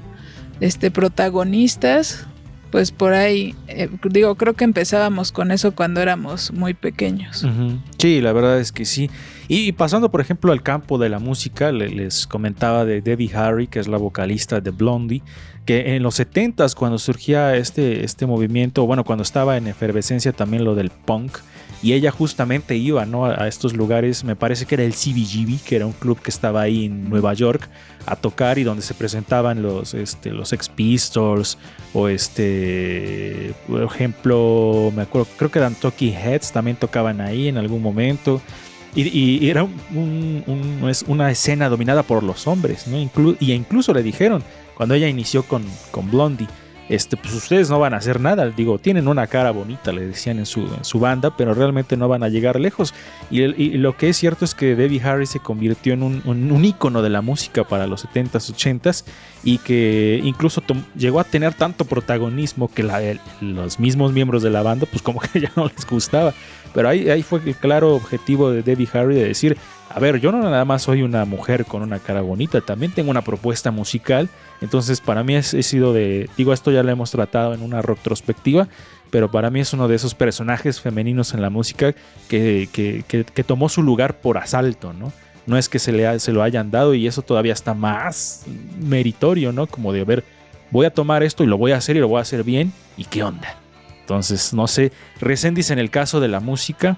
este 0.60 0.92
protagonistas 0.92 2.26
pues 2.72 2.92
por 2.92 3.14
ahí 3.14 3.56
eh, 3.68 3.90
digo 4.04 4.36
creo 4.36 4.54
que 4.54 4.64
empezábamos 4.64 5.32
con 5.32 5.52
eso 5.52 5.74
cuando 5.74 6.02
éramos 6.02 6.52
muy 6.54 6.74
pequeños. 6.76 7.46
Sí 7.98 8.22
la 8.22 8.32
verdad 8.32 8.60
es 8.60 8.72
que 8.72 8.86
sí. 8.86 9.10
Y, 9.52 9.72
pasando, 9.72 10.12
por 10.12 10.22
ejemplo, 10.22 10.52
al 10.52 10.62
campo 10.62 11.00
de 11.00 11.10
la 11.10 11.18
música, 11.18 11.72
les 11.72 12.28
comentaba 12.28 12.86
de 12.86 13.02
Debbie 13.02 13.32
Harry, 13.34 13.66
que 13.66 13.80
es 13.80 13.88
la 13.88 13.98
vocalista 13.98 14.62
de 14.62 14.70
Blondie, 14.70 15.24
que 15.66 15.96
en 15.96 16.04
los 16.04 16.20
70s, 16.20 16.76
cuando 16.76 17.00
surgía 17.00 17.56
este, 17.56 18.06
este 18.06 18.28
movimiento, 18.28 18.86
bueno, 18.86 19.04
cuando 19.04 19.24
estaba 19.24 19.58
en 19.58 19.66
efervescencia 19.66 20.34
también 20.34 20.66
lo 20.66 20.76
del 20.76 20.92
punk, 20.92 21.40
y 21.82 21.94
ella 21.94 22.12
justamente 22.12 22.76
iba 22.76 23.06
¿no? 23.06 23.26
a 23.26 23.48
estos 23.48 23.74
lugares, 23.74 24.24
me 24.24 24.36
parece 24.36 24.66
que 24.66 24.76
era 24.76 24.84
el 24.84 24.94
CBGB, 24.94 25.64
que 25.64 25.78
era 25.78 25.86
un 25.86 25.94
club 25.94 26.20
que 26.22 26.30
estaba 26.30 26.62
ahí 26.62 26.86
en 26.86 27.10
Nueva 27.10 27.34
York, 27.34 27.70
a 28.06 28.16
tocar 28.16 28.58
y 28.58 28.64
donde 28.64 28.82
se 28.82 28.94
presentaban 28.94 29.62
los, 29.62 29.94
este, 29.94 30.32
los 30.32 30.52
Ex 30.52 30.68
Pistols 30.68 31.58
o 31.94 32.10
este, 32.10 33.54
por 33.68 33.84
ejemplo, 33.84 34.92
me 34.96 35.04
acuerdo, 35.04 35.28
creo 35.38 35.52
que 35.52 35.60
eran 35.60 35.76
Talking 35.76 36.14
Heads, 36.14 36.52
también 36.52 36.76
tocaban 36.76 37.22
ahí 37.22 37.48
en 37.48 37.58
algún 37.58 37.82
momento. 37.82 38.42
Y, 38.96 39.48
era 39.48 39.68
una 41.08 41.30
escena 41.30 41.70
dominada 41.70 42.02
por 42.02 42.24
los 42.24 42.48
hombres, 42.48 42.88
¿no? 42.88 42.98
y 43.40 43.54
incluso 43.54 43.94
le 43.94 44.02
dijeron, 44.02 44.44
cuando 44.76 44.96
ella 44.96 45.08
inició 45.08 45.44
con, 45.44 45.64
con 45.92 46.10
Blondie, 46.10 46.48
este, 46.90 47.18
pues 47.18 47.34
ustedes 47.36 47.70
no 47.70 47.80
van 47.80 47.94
a 47.94 47.98
hacer 47.98 48.20
nada. 48.20 48.50
Digo, 48.50 48.80
tienen 48.80 49.08
una 49.08 49.28
cara 49.28 49.52
bonita, 49.52 49.92
le 49.92 50.08
decían 50.08 50.40
en 50.40 50.48
su, 50.48 50.68
su 50.82 51.00
banda, 51.00 51.36
pero 51.38 51.54
realmente 51.54 51.96
no 51.96 52.08
van 52.08 52.24
a 52.24 52.30
llegar 52.30 52.60
lejos. 52.60 52.96
Y, 53.30 53.78
lo 53.78 53.96
que 53.96 54.10
es 54.10 54.18
cierto 54.18 54.44
es 54.44 54.56
que 54.56 54.76
Debbie 54.76 55.02
Harry 55.04 55.28
se 55.28 55.40
convirtió 55.40 55.94
en 55.94 56.02
un, 56.02 56.24
un, 56.26 56.66
ícono 56.66 57.02
de 57.02 57.10
la 57.10 57.22
música 57.22 57.64
para 57.64 57.88
los 57.88 58.06
70s, 58.06 58.54
80s 58.54 59.06
y 59.44 59.60
que 59.60 60.20
incluso 60.24 60.64
llegó 60.96 61.20
a 61.20 61.24
tener 61.24 61.54
tanto 61.54 61.86
protagonismo 61.86 62.70
que 62.74 62.84
los 63.40 63.80
mismos 63.80 64.12
miembros 64.12 64.42
de 64.42 64.50
la 64.50 64.64
banda, 64.64 64.88
pues 64.90 65.04
como 65.04 65.20
que 65.20 65.40
ya 65.42 65.52
no 65.56 65.68
les 65.68 65.86
gustaba. 65.86 66.34
Pero 66.74 66.90
ahí, 66.90 67.10
ahí 67.10 67.24
fue 67.24 67.40
el 67.46 67.56
claro 67.56 67.96
objetivo 67.96 68.52
de 68.52 68.64
Debbie 68.64 68.90
Harry 68.94 69.16
de 69.16 69.26
decir, 69.26 69.58
a 69.90 70.00
ver, 70.00 70.20
yo 70.20 70.32
no 70.32 70.40
nada 70.40 70.66
más 70.66 70.84
soy 70.84 71.02
una 71.02 71.26
mujer 71.26 71.66
con 71.66 71.82
una 71.82 71.98
cara 71.98 72.22
bonita, 72.22 72.62
también 72.62 72.92
tengo 72.92 73.10
una 73.10 73.24
propuesta 73.24 73.72
musical. 73.72 74.30
Entonces, 74.62 75.02
para 75.02 75.24
mí 75.24 75.36
he 75.36 75.42
sido 75.42 75.94
de, 75.94 76.30
digo, 76.38 76.54
esto 76.54 76.72
ya 76.72 76.84
lo 76.84 76.92
hemos 76.92 77.10
tratado 77.10 77.56
en 77.56 77.64
una 77.64 77.82
retrospectiva, 77.82 78.68
pero 79.10 79.32
para 79.32 79.50
mí 79.50 79.60
es 79.60 79.74
uno 79.74 79.88
de 79.88 79.96
esos 79.96 80.14
personajes 80.14 80.80
femeninos 80.80 81.34
en 81.34 81.42
la 81.42 81.50
música 81.50 81.96
que, 82.28 82.70
que, 82.72 83.44
tomó 83.44 83.68
su 83.68 83.82
lugar 83.82 84.20
por 84.22 84.38
asalto, 84.38 84.94
¿no? 84.94 85.12
No 85.48 85.58
es 85.58 85.68
que 85.68 85.80
se, 85.80 85.92
le, 85.92 86.20
se 86.20 86.32
lo 86.32 86.44
hayan 86.44 86.70
dado 86.70 86.94
y 86.94 87.08
eso 87.08 87.24
todavía 87.24 87.54
está 87.54 87.74
más 87.74 88.46
meritorio, 88.80 89.52
¿no? 89.52 89.66
Como 89.66 89.92
de, 89.92 90.02
a 90.02 90.06
ver, 90.06 90.24
voy 90.70 90.86
a 90.86 90.94
tomar 90.94 91.24
esto 91.24 91.44
y 91.44 91.48
lo 91.48 91.58
voy 91.58 91.72
a 91.72 91.78
hacer 91.78 91.96
y 91.96 92.00
lo 92.00 92.08
voy 92.08 92.20
a 92.20 92.22
hacer 92.22 92.44
bien, 92.44 92.72
¿y 92.96 93.06
qué 93.06 93.24
onda? 93.24 93.58
Entonces, 94.02 94.54
no 94.54 94.68
sé, 94.68 94.92
Resendiz 95.20 95.70
en 95.70 95.80
el 95.80 95.92
caso 95.92 96.20
de 96.20 96.28
la 96.28 96.40
música, 96.40 96.98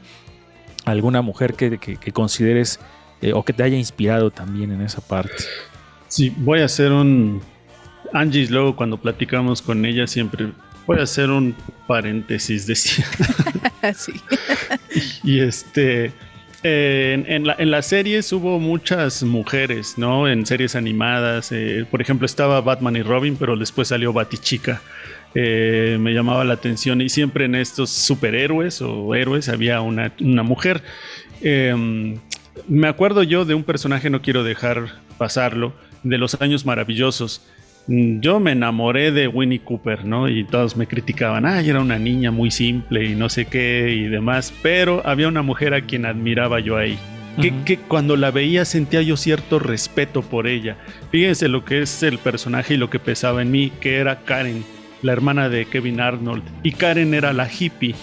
alguna 0.86 1.22
mujer 1.22 1.54
que, 1.54 1.98
consideres 2.14 2.80
eh, 3.22 3.34
o 3.34 3.44
que 3.44 3.54
te 3.54 3.64
haya 3.64 3.78
inspirado 3.78 4.32
también 4.32 4.72
en 4.72 4.82
esa 4.82 5.02
parte. 5.02 5.44
Sí, 6.08 6.34
voy 6.38 6.60
a 6.62 6.66
hacer 6.66 6.92
un... 6.92 7.42
Angie, 8.14 8.48
luego 8.50 8.76
cuando 8.76 8.98
platicamos 8.98 9.62
con 9.62 9.86
ella 9.86 10.06
siempre 10.06 10.52
voy 10.86 11.00
a 11.00 11.04
hacer 11.04 11.30
un 11.30 11.56
paréntesis, 11.88 12.68
decía. 12.68 13.06
sí. 13.96 14.14
y 15.24 15.40
este... 15.40 16.12
en, 16.64 17.72
las 17.72 17.88
series 17.88 18.32
hubo 18.34 18.60
muchas 18.60 19.24
mujeres, 19.24 19.98
¿no? 19.98 20.28
En 20.28 20.46
series 20.46 20.76
animadas. 20.76 21.52
Eh, 21.52 21.86
por 21.90 22.02
ejemplo, 22.02 22.26
estaba 22.26 22.62
Batman 22.62 22.96
y 22.96 23.02
Robin, 23.02 23.36
pero 23.40 23.58
después 23.58 23.88
salió 23.88 24.14
Batichica. 24.14 24.82
Eh, 25.34 25.98
me 26.00 26.14
llamaba 26.14 26.44
la 26.44 26.54
atención 26.54 27.02
y 27.02 27.10
siempre 27.10 27.46
en 27.46 27.56
estos 27.56 27.90
superhéroes 27.90 28.82
o 28.82 29.16
héroes 29.16 29.50
había 29.50 29.82
una, 29.82 30.12
mujer. 30.44 30.84
Em, 31.42 32.18
me 32.68 32.88
acuerdo 32.88 33.24
yo 33.24 33.46
de 33.46 33.54
un 33.54 33.64
personaje, 33.64 34.10
no 34.10 34.22
quiero 34.22 34.44
dejar 34.44 35.02
pasarlo, 35.18 35.74
de 36.04 36.18
los 36.18 36.40
años 36.42 36.66
maravillosos. 36.66 37.48
Mm, 37.88 38.20
yo 38.20 38.40
me 38.40 38.52
enamoré 38.52 39.12
de 39.12 39.28
Winnie 39.28 39.62
Cooper, 39.62 40.06
¿no? 40.06 40.30
Y 40.30 40.44
todos 40.44 40.78
me 40.78 40.88
criticaban, 40.88 41.46
ay, 41.46 41.70
era 41.70 41.82
una 41.82 42.00
niña 42.00 42.32
muy 42.32 42.52
simple 42.52 43.06
y 43.06 43.16
no 43.16 43.30
sé 43.30 43.46
qué 43.46 43.94
y 43.96 44.08
demás, 44.08 44.54
pero 44.62 45.02
había 45.06 45.28
una 45.28 45.42
mujer 45.42 45.74
a 45.74 45.82
quien 45.82 46.06
admiraba 46.06 46.60
yo 46.60 46.78
ahí. 46.78 46.98
Que, 47.42 47.54
que, 47.64 47.78
cuando 47.78 48.18
la 48.18 48.30
veía 48.30 48.66
sentía 48.66 49.02
yo 49.02 49.16
cierto 49.16 49.58
respeto 49.58 50.22
por 50.22 50.48
ella. 50.48 50.76
Fíjense 51.12 51.48
lo 51.48 51.64
que 51.64 51.82
es 51.82 52.04
el 52.04 52.18
personaje 52.18 52.74
y 52.74 52.78
lo 52.78 52.90
que 52.90 53.00
pesaba 53.00 53.42
en 53.42 53.52
mí, 53.52 53.72
que 53.80 53.98
era 53.98 54.20
Karen 54.24 54.66
la 55.02 55.14
hermana 55.14 55.50
de 55.50 55.66
Kevin 55.66 56.00
Arnold, 56.00 56.44
y 56.64 56.74
Karen 56.74 57.14
era 57.14 57.34
la 57.34 57.50
hippie, 57.52 57.96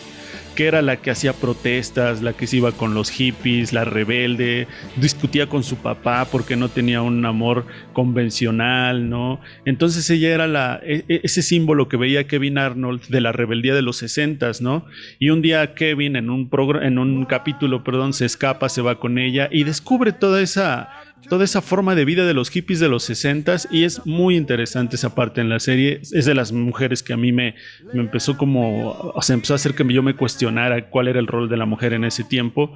que 0.58 0.66
era 0.66 0.82
la 0.82 0.96
que 0.96 1.12
hacía 1.12 1.34
protestas, 1.34 2.20
la 2.20 2.32
que 2.32 2.48
se 2.48 2.56
iba 2.56 2.72
con 2.72 2.92
los 2.92 3.10
hippies, 3.10 3.72
la 3.72 3.84
rebelde, 3.84 4.66
discutía 4.96 5.48
con 5.48 5.62
su 5.62 5.76
papá 5.76 6.24
porque 6.24 6.56
no 6.56 6.68
tenía 6.68 7.00
un 7.00 7.24
amor 7.24 7.64
convencional, 7.92 9.08
¿no? 9.08 9.40
Entonces 9.64 10.10
ella 10.10 10.34
era 10.34 10.48
la, 10.48 10.80
e, 10.82 11.04
e, 11.08 11.20
ese 11.22 11.42
símbolo 11.42 11.88
que 11.88 11.96
veía 11.96 12.26
Kevin 12.26 12.58
Arnold 12.58 13.06
de 13.06 13.20
la 13.20 13.30
rebeldía 13.30 13.72
de 13.72 13.82
los 13.82 13.98
sesentas, 13.98 14.60
¿no? 14.60 14.84
Y 15.20 15.30
un 15.30 15.42
día 15.42 15.74
Kevin 15.74 16.16
en 16.16 16.28
un, 16.28 16.50
en 16.82 16.98
un 16.98 17.24
capítulo, 17.26 17.84
perdón, 17.84 18.12
se 18.12 18.24
escapa, 18.24 18.68
se 18.68 18.82
va 18.82 18.98
con 18.98 19.18
ella 19.18 19.48
y 19.52 19.62
descubre 19.62 20.10
toda 20.10 20.42
esa 20.42 20.88
toda 21.28 21.44
esa 21.44 21.62
forma 21.62 21.94
de 21.94 22.04
vida 22.04 22.26
de 22.26 22.34
los 22.34 22.50
hippies 22.50 22.80
de 22.80 22.88
los 22.88 23.04
60 23.04 23.56
y 23.70 23.84
es 23.84 24.06
muy 24.06 24.36
interesante 24.36 24.96
esa 24.96 25.14
parte 25.14 25.40
en 25.40 25.48
la 25.48 25.60
serie. 25.60 26.00
Es 26.12 26.24
de 26.24 26.34
las 26.34 26.52
mujeres 26.52 27.02
que 27.02 27.12
a 27.12 27.16
mí 27.16 27.32
me, 27.32 27.54
me 27.92 28.00
empezó 28.00 28.36
como, 28.36 28.92
o 28.92 29.22
sea, 29.22 29.34
empezó 29.34 29.54
a 29.54 29.56
hacer 29.56 29.74
que 29.74 29.84
yo 29.92 30.02
me 30.02 30.14
cuestionara 30.14 30.88
cuál 30.90 31.08
era 31.08 31.18
el 31.18 31.26
rol 31.26 31.48
de 31.48 31.56
la 31.56 31.66
mujer 31.66 31.92
en 31.92 32.04
ese 32.04 32.24
tiempo. 32.24 32.74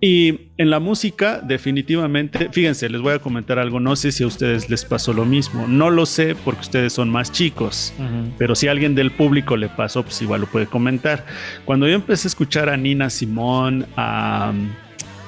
Y 0.00 0.52
en 0.58 0.70
la 0.70 0.78
música, 0.78 1.40
definitivamente, 1.40 2.50
fíjense, 2.52 2.88
les 2.88 3.00
voy 3.00 3.14
a 3.14 3.18
comentar 3.18 3.58
algo, 3.58 3.80
no 3.80 3.96
sé 3.96 4.12
si 4.12 4.22
a 4.22 4.28
ustedes 4.28 4.70
les 4.70 4.84
pasó 4.84 5.12
lo 5.12 5.24
mismo, 5.24 5.66
no 5.66 5.90
lo 5.90 6.06
sé 6.06 6.36
porque 6.36 6.60
ustedes 6.60 6.92
son 6.92 7.10
más 7.10 7.32
chicos, 7.32 7.92
pero 8.38 8.54
si 8.54 8.68
a 8.68 8.70
alguien 8.70 8.94
del 8.94 9.10
público 9.10 9.56
le 9.56 9.68
pasó, 9.68 10.04
pues 10.04 10.22
igual 10.22 10.42
lo 10.42 10.46
puede 10.46 10.66
comentar. 10.66 11.26
Cuando 11.64 11.88
yo 11.88 11.94
empecé 11.94 12.28
a 12.28 12.30
escuchar 12.30 12.68
a 12.68 12.76
Nina 12.76 13.10
Simón, 13.10 13.86
a 13.96 14.52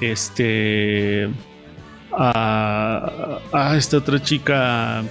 este 0.00 1.28
a, 2.12 3.74
esta 3.76 3.98
otra 3.98 4.20
chica, 4.20 5.02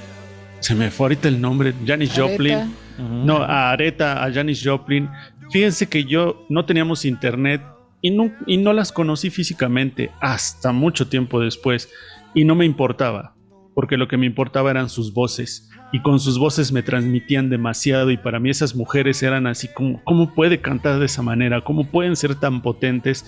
se 0.60 0.76
me 0.76 0.92
fue 0.92 1.06
ahorita 1.06 1.28
el 1.28 1.40
nombre, 1.40 1.74
Janis 1.86 2.14
Joplin. 2.16 2.74
No, 2.98 3.38
a 3.38 3.72
Areta, 3.72 4.24
a 4.24 4.32
Janis 4.32 4.62
Joplin. 4.64 5.10
Fíjense 5.52 5.88
que 5.88 6.04
yo 6.04 6.46
no 6.50 6.66
teníamos 6.66 7.06
internet 7.06 7.62
y 8.02 8.12
no, 8.12 8.32
y 8.46 8.58
no 8.58 8.74
las 8.74 8.92
conocí 8.92 9.30
físicamente 9.30 10.12
hasta 10.20 10.72
mucho 10.72 11.08
tiempo 11.08 11.40
después 11.40 11.90
y 12.34 12.44
no 12.44 12.56
me 12.56 12.66
importaba, 12.66 13.36
porque 13.74 13.98
lo 13.98 14.08
que 14.08 14.18
me 14.18 14.26
importaba 14.26 14.70
eran 14.70 14.90
sus 14.90 15.14
voces 15.14 15.70
y 15.92 16.02
con 16.02 16.20
sus 16.20 16.38
voces 16.38 16.72
me 16.72 16.84
transmitían 16.84 17.50
demasiado 17.50 18.12
y 18.12 18.18
para 18.18 18.40
mí 18.40 18.50
esas 18.50 18.76
mujeres 18.76 19.24
eran 19.24 19.48
así 19.48 19.68
como, 19.74 20.04
¿cómo 20.04 20.34
puede 20.34 20.62
cantar 20.62 21.00
de 21.00 21.06
esa 21.06 21.22
manera? 21.22 21.62
¿Cómo 21.62 21.86
pueden 21.86 22.16
ser 22.16 22.36
tan 22.36 22.62
potentes? 22.62 23.26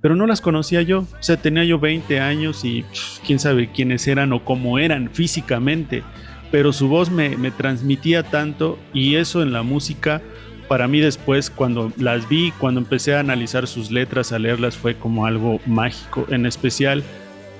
Pero 0.00 0.16
no 0.16 0.26
las 0.26 0.40
conocía 0.40 0.82
yo. 0.82 1.00
O 1.00 1.22
sea, 1.22 1.36
tenía 1.36 1.64
yo 1.64 1.78
20 1.78 2.20
años 2.20 2.64
y 2.64 2.84
quién 3.26 3.38
sabe 3.38 3.70
quiénes 3.70 4.06
eran 4.06 4.32
o 4.32 4.44
cómo 4.44 4.78
eran 4.78 5.10
físicamente, 5.10 6.02
pero 6.50 6.72
su 6.72 6.88
voz 6.88 7.10
me, 7.10 7.36
me, 7.36 7.50
transmitía 7.50 8.22
tanto 8.22 8.78
y 8.92 9.16
eso 9.16 9.42
en 9.42 9.52
la 9.52 9.62
música, 9.62 10.20
para 10.68 10.88
mí 10.88 11.00
después 11.00 11.50
cuando 11.50 11.92
las 11.96 12.28
vi, 12.28 12.52
cuando 12.52 12.80
empecé 12.80 13.14
a 13.14 13.20
analizar 13.20 13.66
sus 13.66 13.90
letras, 13.90 14.32
a 14.32 14.38
leerlas, 14.38 14.76
fue 14.76 14.94
como 14.94 15.26
algo 15.26 15.60
mágico, 15.66 16.26
en 16.30 16.46
especial 16.46 17.02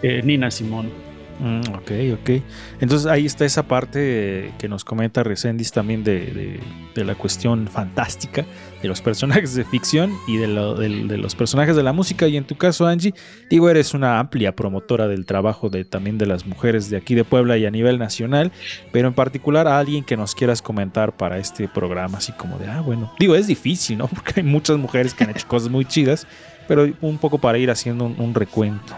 eh, 0.02 0.22
Nina 0.24 0.50
Simón. 0.50 1.09
Mm, 1.40 1.60
ok, 1.74 1.90
ok. 2.20 2.30
Entonces 2.80 3.06
ahí 3.06 3.24
está 3.24 3.46
esa 3.46 3.62
parte 3.62 4.52
que 4.58 4.68
nos 4.68 4.84
comenta 4.84 5.22
Resendiz 5.22 5.72
también 5.72 6.04
de, 6.04 6.60
la 6.94 7.14
cuestión 7.14 7.66
fantástica 7.66 8.44
de 8.82 8.88
los 8.88 9.00
personajes 9.00 9.54
de 9.54 9.64
ficción 9.64 10.12
y 10.28 10.36
de, 10.36 10.46
los 10.46 11.34
personajes 11.34 11.76
de 11.76 11.82
la 11.82 11.94
música. 11.94 12.28
Y 12.28 12.36
en 12.36 12.44
tu 12.44 12.56
caso, 12.56 12.86
Angie, 12.86 13.14
digo, 13.48 13.70
eres 13.70 13.94
una 13.94 14.18
amplia 14.18 14.54
promotora 14.54 15.08
del 15.08 15.24
trabajo 15.24 15.70
de 15.70 15.86
también 15.86 16.18
de 16.18 16.26
las 16.26 16.44
mujeres 16.44 16.90
de 16.90 16.98
aquí 16.98 17.14
de 17.14 17.24
Puebla 17.24 17.56
y 17.56 17.64
a 17.64 17.70
nivel 17.70 17.98
nacional, 17.98 18.52
pero 18.92 19.08
en 19.08 19.14
particular 19.14 19.66
a 19.66 19.78
alguien 19.78 20.04
que 20.04 20.18
nos 20.18 20.34
quieras 20.34 20.60
comentar 20.60 21.16
para 21.16 21.38
este 21.38 21.68
programa, 21.68 22.18
así 22.18 22.32
como 22.32 22.58
de, 22.58 22.68
ah, 22.68 22.82
bueno, 22.82 23.10
digo, 23.18 23.34
es 23.34 23.46
difícil, 23.46 23.96
¿no? 23.96 24.08
Porque 24.14 24.40
hay 24.40 24.42
muchas 24.42 24.76
mujeres 24.76 25.14
que 25.14 25.24
han 25.24 25.30
hecho 25.30 25.48
cosas 25.48 25.70
muy 25.70 25.86
chidas, 25.86 26.26
pero 26.68 26.86
un 27.00 27.16
poco 27.16 27.38
para 27.38 27.56
ir 27.56 27.70
haciendo 27.70 28.04
un 28.04 28.34
recuento. 28.34 28.94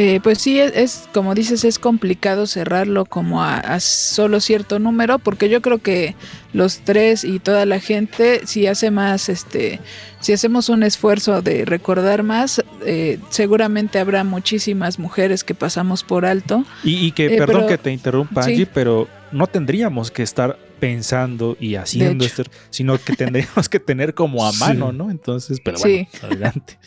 Eh, 0.00 0.20
pues 0.22 0.38
sí, 0.38 0.60
es, 0.60 1.08
como 1.12 1.34
dices, 1.34 1.64
es 1.64 1.80
complicado 1.80 2.46
cerrarlo 2.46 3.04
como 3.04 3.42
a, 3.42 3.80
solo 3.80 4.38
cierto 4.38 4.78
número, 4.78 5.18
porque 5.18 5.48
yo 5.48 5.60
creo 5.60 5.78
que 5.78 6.14
los 6.52 6.78
tres 6.78 7.24
y 7.24 7.40
toda 7.40 7.66
la 7.66 7.80
gente, 7.80 8.46
si 8.46 8.68
hace 8.68 8.92
más, 8.92 9.28
este, 9.28 9.80
si 10.20 10.32
hacemos 10.32 10.68
un 10.68 10.84
esfuerzo 10.84 11.42
de 11.42 11.64
recordar 11.64 12.22
más, 12.22 12.64
eh, 12.86 13.18
seguramente 13.30 13.98
habrá 13.98 14.22
muchísimas 14.22 15.00
mujeres 15.00 15.42
que 15.42 15.56
pasamos 15.56 16.04
por 16.04 16.26
alto. 16.26 16.64
Y, 16.84 17.10
que, 17.10 17.34
eh, 17.34 17.36
perdón 17.36 17.66
que 17.66 17.76
te 17.76 17.90
interrumpa, 17.90 18.44
Angie, 18.44 18.66
pero 18.66 19.08
no 19.32 19.48
tendríamos 19.48 20.12
que 20.12 20.22
estar 20.22 20.60
pensando 20.78 21.56
y 21.58 21.74
haciendo 21.74 22.24
esto, 22.24 22.44
sino 22.70 22.98
que 22.98 23.16
tendríamos 23.16 23.68
que 23.68 23.80
tener 23.80 24.14
como 24.14 24.46
a 24.46 24.52
mano, 24.60 24.92
¿no? 24.92 25.10
Entonces, 25.10 25.58
pero 25.60 25.80
bueno, 25.80 26.06
adelante. 26.22 26.78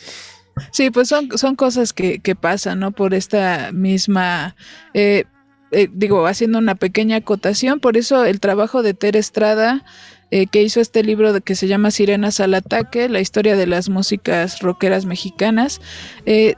Sí, 0.70 0.90
pues 0.90 1.08
son, 1.08 1.28
son 1.38 1.56
cosas 1.56 1.92
que, 1.92 2.20
que 2.20 2.34
pasan, 2.34 2.80
¿no? 2.80 2.92
Por 2.92 3.14
esta 3.14 3.70
misma... 3.72 4.54
eh, 4.94 5.24
eh, 5.72 5.88
digo, 5.90 6.26
haciendo 6.26 6.58
una 6.58 6.74
pequeña 6.74 7.16
acotación, 7.16 7.80
por 7.80 7.96
eso 7.96 8.26
el 8.26 8.40
trabajo 8.40 8.82
de 8.82 8.92
Ter 8.92 9.16
Estrada, 9.16 9.82
eh, 10.30 10.46
que 10.46 10.62
hizo 10.62 10.80
este 10.82 11.02
libro 11.02 11.32
de, 11.32 11.40
que 11.40 11.54
se 11.54 11.66
llama 11.66 11.90
Sirenas 11.90 12.40
al 12.40 12.52
Ataque, 12.52 13.08
la 13.08 13.20
historia 13.20 13.56
de 13.56 13.66
las 13.66 13.88
músicas 13.88 14.60
rockeras 14.60 15.06
mexicanas, 15.06 15.80
eh, 16.26 16.56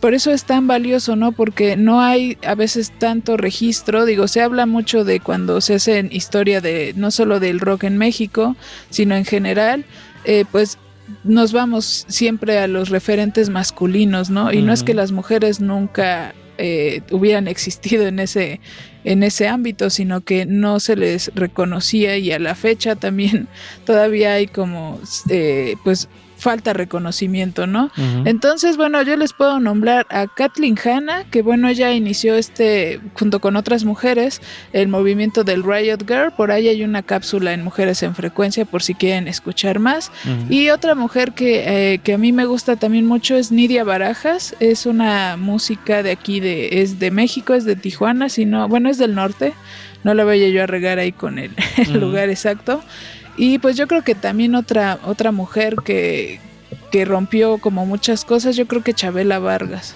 por 0.00 0.12
eso 0.12 0.32
es 0.32 0.44
tan 0.44 0.66
valioso, 0.66 1.16
¿no? 1.16 1.32
Porque 1.32 1.78
no 1.78 2.02
hay 2.02 2.36
a 2.46 2.54
veces 2.54 2.92
tanto 2.98 3.38
registro, 3.38 4.04
digo, 4.04 4.28
se 4.28 4.42
habla 4.42 4.66
mucho 4.66 5.04
de 5.04 5.20
cuando 5.20 5.62
se 5.62 5.76
hace 5.76 6.06
historia 6.10 6.60
de, 6.60 6.92
no 6.94 7.10
solo 7.10 7.40
del 7.40 7.58
rock 7.58 7.84
en 7.84 7.96
México, 7.96 8.54
sino 8.90 9.14
en 9.14 9.24
general, 9.24 9.86
pues 10.50 10.78
nos 11.24 11.52
vamos 11.52 12.04
siempre 12.08 12.58
a 12.58 12.66
los 12.66 12.88
referentes 12.88 13.48
masculinos, 13.48 14.30
¿no? 14.30 14.52
Y 14.52 14.62
no 14.62 14.72
es 14.72 14.82
que 14.82 14.94
las 14.94 15.12
mujeres 15.12 15.60
nunca 15.60 16.34
eh, 16.58 17.02
hubieran 17.10 17.48
existido 17.48 18.06
en 18.06 18.18
ese, 18.18 18.60
en 19.04 19.22
ese 19.22 19.48
ámbito, 19.48 19.90
sino 19.90 20.20
que 20.20 20.46
no 20.46 20.80
se 20.80 20.96
les 20.96 21.32
reconocía 21.34 22.18
y 22.18 22.30
a 22.30 22.38
la 22.38 22.54
fecha 22.54 22.94
también 22.94 23.48
todavía 23.84 24.34
hay 24.34 24.46
como, 24.46 25.00
eh, 25.28 25.76
pues, 25.82 26.08
falta 26.42 26.72
reconocimiento, 26.72 27.66
¿no? 27.66 27.90
Entonces, 28.24 28.76
bueno, 28.76 29.00
yo 29.02 29.16
les 29.16 29.32
puedo 29.32 29.60
nombrar 29.60 30.06
a 30.10 30.26
Kathleen 30.26 30.76
Hanna, 30.84 31.24
que 31.30 31.40
bueno, 31.40 31.68
ella 31.68 31.92
inició 31.92 32.34
este, 32.34 33.00
junto 33.14 33.40
con 33.40 33.56
otras 33.56 33.84
mujeres, 33.84 34.42
el 34.72 34.88
movimiento 34.88 35.44
del 35.44 35.62
Riot 35.62 36.00
Girl. 36.06 36.32
Por 36.36 36.50
ahí 36.50 36.68
hay 36.68 36.82
una 36.82 37.02
cápsula 37.02 37.52
en 37.52 37.62
Mujeres 37.62 38.02
en 38.02 38.14
Frecuencia, 38.14 38.64
por 38.64 38.82
si 38.82 38.94
quieren 38.94 39.28
escuchar 39.28 39.78
más. 39.78 40.10
Y 40.50 40.70
otra 40.70 40.94
mujer 40.94 41.32
que, 41.32 41.94
eh, 41.94 41.98
que 41.98 42.14
a 42.14 42.18
mí 42.18 42.32
me 42.32 42.44
gusta 42.44 42.76
también 42.76 43.06
mucho 43.06 43.36
es 43.36 43.52
Nidia 43.52 43.84
Barajas. 43.84 44.56
Es 44.60 44.84
una 44.84 45.36
música 45.36 46.02
de 46.02 46.10
aquí, 46.10 46.40
de, 46.40 46.82
es 46.82 46.98
de 46.98 47.10
México, 47.10 47.54
es 47.54 47.64
de 47.64 47.76
Tijuana, 47.76 48.28
si 48.28 48.44
no, 48.44 48.68
bueno, 48.68 48.90
es 48.90 48.98
del 48.98 49.14
norte. 49.14 49.54
No 50.04 50.14
la 50.14 50.24
vaya 50.24 50.48
yo 50.48 50.62
a 50.62 50.66
regar 50.66 50.98
ahí 50.98 51.12
con 51.12 51.38
el, 51.38 51.52
lugar 51.92 52.28
exacto. 52.28 52.82
Y 53.36 53.58
pues 53.58 53.76
yo 53.76 53.86
creo 53.86 54.02
que 54.02 54.14
también 54.14 54.54
otra, 54.54 54.98
otra 55.06 55.32
mujer 55.32 55.76
que, 55.84 56.38
que 56.90 57.04
rompió 57.04 57.58
como 57.58 57.86
muchas 57.86 58.24
cosas, 58.24 58.56
yo 58.56 58.66
creo 58.66 58.82
que 58.82 58.92
Chabela 58.94 59.38
Vargas. 59.38 59.94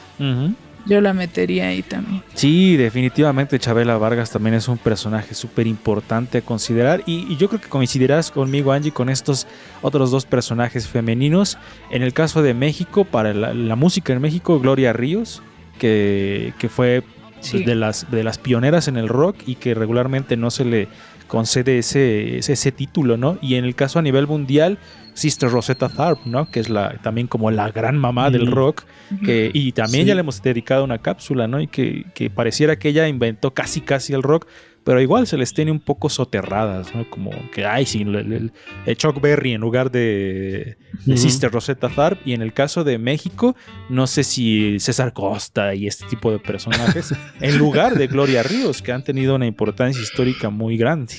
Yo 0.89 1.01
la 1.01 1.12
metería 1.12 1.66
ahí 1.66 1.82
también. 1.82 2.22
Sí, 2.34 2.76
definitivamente 2.76 3.59
Chabela 3.59 3.99
Vargas 3.99 4.30
también 4.30 4.55
es 4.55 4.68
un 4.68 4.78
personaje 4.78 5.34
súper 5.34 5.66
importante 5.66 6.39
a 6.39 6.43
considerar 6.43 7.03
y, 7.07 7.26
y 7.28 7.37
yo 7.37 7.49
creo 7.49 7.61
que 7.61 7.68
coincidirás 7.68 8.30
conmigo 8.30 8.70
Angie 8.72 8.93
con 8.93 9.09
estos 9.09 9.49
otros 9.82 10.12
dos 10.12 10.26
personajes 10.26 10.87
femeninos. 10.87 11.59
En 11.91 12.03
el 12.03 12.12
caso 12.12 12.41
de 12.41 12.55
México, 12.55 13.05
para 13.05 13.34
la, 13.34 13.53
la 13.53 13.74
música 13.74 14.12
en 14.12 14.20
México, 14.22 14.61
Gloria 14.61 14.93
Ríos, 14.93 15.43
que, 15.80 16.55
que 16.59 16.68
fue 16.68 17.03
pues, 17.03 17.16
Sí. 17.41 17.64
de, 17.64 17.74
las, 17.74 18.11
de 18.11 18.24
las 18.24 18.39
pioneras 18.39 18.89
en 18.89 18.97
el 18.97 19.09
rock 19.09 19.37
y 19.47 19.57
que 19.57 19.74
regularmente 19.74 20.37
no 20.37 20.51
se 20.51 20.64
le 20.64 20.89
concede 21.28 21.78
ese, 21.78 22.38
ese, 22.38 22.52
ese 22.54 22.72
título, 22.72 23.16
¿no? 23.16 23.38
Y 23.42 23.54
en 23.56 23.64
el 23.64 23.74
caso 23.74 23.98
a 23.98 24.02
nivel 24.02 24.26
mundial, 24.26 24.78
Sister 25.14 25.50
Rosetta 25.50 25.88
Tharpe, 25.88 26.22
¿no? 26.26 26.50
Que 26.50 26.60
es 26.60 26.68
la, 26.68 26.98
también 27.02 27.26
como 27.26 27.50
la 27.50 27.70
gran 27.70 27.96
mamá 27.96 28.30
del 28.30 28.46
rock. 28.50 28.84
Que, 29.24 29.50
y 29.54 29.72
también 29.72 30.02
Sí. 30.04 30.08
ya 30.08 30.14
le 30.14 30.20
hemos 30.20 30.42
dedicado 30.42 30.84
una 30.84 30.98
cápsula, 30.98 31.46
¿no? 31.48 31.60
Y 31.60 31.68
que, 31.68 32.04
que 32.14 32.28
pareciera 32.30 32.76
que 32.78 32.88
ella 32.90 33.08
inventó 33.08 33.54
casi 33.54 33.80
casi 33.80 34.12
el 34.12 34.22
rock, 34.22 34.46
pero 34.87 35.03
igual 35.03 35.26
se 35.26 35.37
les 35.37 35.53
tiene 35.53 35.70
un 35.72 35.80
poco 35.80 36.09
soterradas, 36.09 36.95
¿no? 36.95 37.11
Como 37.11 37.30
que, 37.51 37.66
ay, 37.66 37.84
sí, 37.84 38.01
el, 38.03 38.14
el- 38.14 38.53
el 38.87 38.97
Chuck 38.97 39.20
Berry 39.20 39.53
en 39.53 39.61
lugar 39.61 39.91
de, 39.91 40.78
de 41.05 41.12
Ujú. 41.14 41.18
Sister 41.20 41.51
Rosetta 41.51 41.89
Tharpe. 41.91 42.22
Y 42.24 42.32
en 42.32 42.41
el 42.41 42.53
caso 42.55 42.84
de 42.84 42.97
México, 42.97 43.55
no 43.91 44.07
sé 44.07 44.22
si 44.24 44.78
César 44.80 45.12
Costa 45.12 45.74
y 45.74 45.87
este 45.89 46.07
tipo 46.07 46.30
de 46.30 46.39
personajes, 46.39 47.12
en 47.41 47.59
lugar 47.59 47.97
de 47.99 48.07
Gloria 48.07 48.43
Ríos, 48.43 48.80
que 48.80 48.93
han 48.93 49.03
tenido 49.05 49.34
una 49.34 49.47
importancia 49.47 50.01
histórica 50.01 50.49
muy 50.49 50.76
grande. 50.78 51.14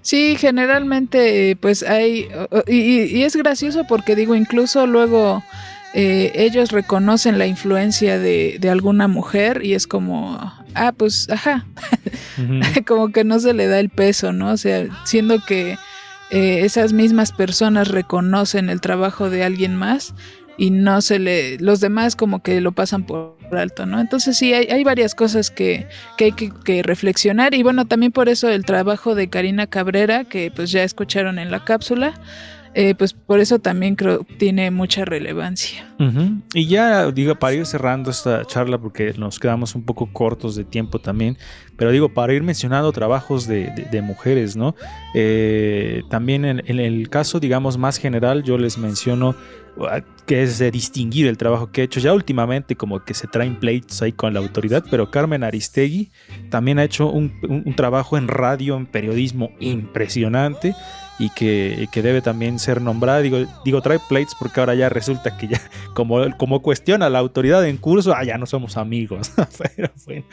Sí, 0.00 0.36
generalmente 0.38 1.50
eh, 1.50 1.56
pues 1.56 1.82
hay, 1.82 2.28
y, 2.66 2.74
y- 2.74 3.16
y 3.18 3.22
es 3.24 3.36
gracioso 3.36 3.84
porque 3.88 4.16
digo, 4.16 4.34
incluso 4.34 4.86
luego 4.86 5.42
eh, 5.94 6.32
ellos 6.34 6.72
reconocen 6.72 7.38
la 7.38 7.46
influencia 7.46 8.18
de, 8.18 8.56
de 8.60 8.70
alguna 8.70 9.06
mujer 9.08 9.64
y 9.64 9.74
es 9.74 9.86
como, 9.86 10.52
ah, 10.74 10.92
pues, 10.92 11.28
ajá, 11.30 11.66
como 12.86 13.10
que 13.12 13.24
no 13.24 13.38
se 13.40 13.54
le 13.54 13.66
da 13.66 13.80
el 13.80 13.90
peso, 13.90 14.32
¿no? 14.32 14.50
O 14.50 14.56
sea, 14.56 14.86
siendo 15.04 15.40
que 15.40 15.78
eh, 16.30 16.60
esas 16.64 16.92
mismas 16.92 17.32
personas 17.32 17.88
reconocen 17.88 18.70
el 18.70 18.80
trabajo 18.80 19.30
de 19.30 19.44
alguien 19.44 19.76
más 19.76 20.14
y 20.56 20.70
no 20.70 21.00
se 21.00 21.18
le, 21.18 21.58
los 21.58 21.80
demás 21.80 22.16
como 22.16 22.42
que 22.42 22.60
lo 22.60 22.72
pasan 22.72 23.04
por 23.04 23.36
alto, 23.52 23.86
¿no? 23.86 24.00
Entonces 24.00 24.36
sí, 24.36 24.52
hay, 24.52 24.66
hay 24.66 24.84
varias 24.84 25.14
cosas 25.14 25.50
que, 25.50 25.86
que 26.16 26.26
hay 26.26 26.32
que, 26.32 26.50
que 26.64 26.82
reflexionar 26.82 27.54
y 27.54 27.62
bueno, 27.62 27.84
también 27.86 28.12
por 28.12 28.28
eso 28.28 28.48
el 28.48 28.64
trabajo 28.64 29.14
de 29.14 29.28
Karina 29.28 29.66
Cabrera, 29.66 30.24
que 30.24 30.50
pues 30.54 30.70
ya 30.70 30.82
escucharon 30.82 31.38
en 31.38 31.50
la 31.50 31.64
cápsula, 31.64 32.14
eh, 32.76 32.96
pues 32.96 33.12
por 33.12 33.38
eso 33.38 33.60
también 33.60 33.94
creo 33.94 34.26
tiene 34.36 34.70
mucha 34.72 35.04
relevancia. 35.04 35.88
Y 36.52 36.66
ya, 36.66 37.10
digo, 37.12 37.36
para 37.36 37.54
ir 37.54 37.66
cerrando 37.66 38.10
esta 38.10 38.44
charla, 38.44 38.78
porque 38.78 39.14
nos 39.16 39.38
quedamos 39.38 39.76
un 39.76 39.84
poco 39.84 40.12
cortos 40.12 40.56
de 40.56 40.64
tiempo 40.64 40.98
también, 40.98 41.38
pero 41.76 41.92
digo, 41.92 42.08
para 42.12 42.34
ir 42.34 42.42
mencionando 42.42 42.90
trabajos 42.90 43.46
de, 43.46 44.02
mujeres, 44.02 44.56
¿no? 44.56 44.74
Eh, 45.14 46.02
también 46.10 46.44
en, 46.44 46.80
el 46.80 47.08
caso, 47.08 47.38
digamos, 47.38 47.78
más 47.78 47.96
general, 47.96 48.42
yo 48.42 48.58
les 48.58 48.76
menciono 48.76 49.36
uh, 49.76 50.00
que 50.26 50.42
es 50.42 50.58
de 50.58 50.72
distinguir 50.72 51.28
el 51.28 51.38
trabajo 51.38 51.70
que 51.70 51.82
he 51.82 51.84
hecho. 51.84 52.00
Ya 52.00 52.12
últimamente 52.12 52.74
como 52.74 53.04
que 53.04 53.14
se 53.14 53.28
traen 53.28 53.54
pleitos 53.60 54.02
ahí 54.02 54.12
con 54.12 54.34
la 54.34 54.40
autoridad, 54.40 54.84
pero 54.90 55.12
Carmen 55.12 55.44
Aristegui 55.44 56.10
también 56.50 56.80
ha 56.80 56.84
hecho 56.84 57.08
un 57.08 57.74
trabajo 57.76 58.18
en 58.18 58.26
radio, 58.26 58.76
en 58.76 58.86
periodismo 58.86 59.52
impresionante 59.60 60.74
y 61.18 61.30
que, 61.30 61.88
que 61.92 62.02
debe 62.02 62.20
también 62.22 62.58
ser 62.58 62.80
nombrada. 62.80 63.20
Digo, 63.20 63.38
digo, 63.64 63.80
trae 63.82 63.98
plates 64.08 64.34
porque 64.38 64.60
ahora 64.60 64.74
ya 64.74 64.88
resulta 64.88 65.36
que 65.36 65.48
ya, 65.48 65.60
como, 65.94 66.36
como 66.36 66.60
cuestiona 66.62 67.08
la 67.10 67.18
autoridad 67.20 67.66
en 67.66 67.76
curso, 67.76 68.14
ah, 68.16 68.24
ya 68.24 68.36
no 68.38 68.46
somos 68.46 68.76
amigos. 68.76 69.32
Pero 69.76 69.90
bueno, 70.06 70.24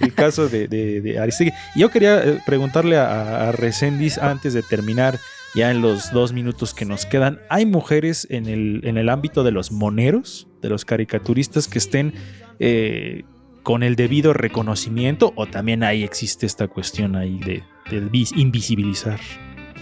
el 0.00 0.14
caso 0.14 0.48
de, 0.48 0.66
de, 0.68 1.00
de 1.00 1.18
Aristegui. 1.18 1.52
Yo 1.76 1.90
quería 1.90 2.22
eh, 2.22 2.38
preguntarle 2.46 2.96
a, 2.96 3.48
a 3.48 3.52
Resendiz 3.52 4.18
antes 4.18 4.54
de 4.54 4.62
terminar, 4.62 5.18
ya 5.54 5.70
en 5.70 5.82
los 5.82 6.12
dos 6.12 6.32
minutos 6.32 6.74
que 6.74 6.84
nos 6.84 7.06
quedan, 7.06 7.40
¿hay 7.48 7.66
mujeres 7.66 8.26
en 8.30 8.46
el, 8.46 8.80
en 8.84 8.96
el 8.98 9.08
ámbito 9.08 9.42
de 9.44 9.50
los 9.50 9.72
moneros, 9.72 10.46
de 10.62 10.68
los 10.68 10.84
caricaturistas 10.84 11.68
que 11.68 11.78
estén... 11.78 12.14
eh, 12.58 13.24
con 13.62 13.82
el 13.82 13.94
debido 13.94 14.32
reconocimiento 14.32 15.34
o 15.36 15.44
también 15.46 15.82
ahí 15.84 16.02
existe 16.02 16.46
esta 16.46 16.66
cuestión 16.66 17.14
ahí 17.14 17.38
de, 17.40 17.62
de 17.90 18.00
vis- 18.00 18.32
invisibilizar. 18.34 19.20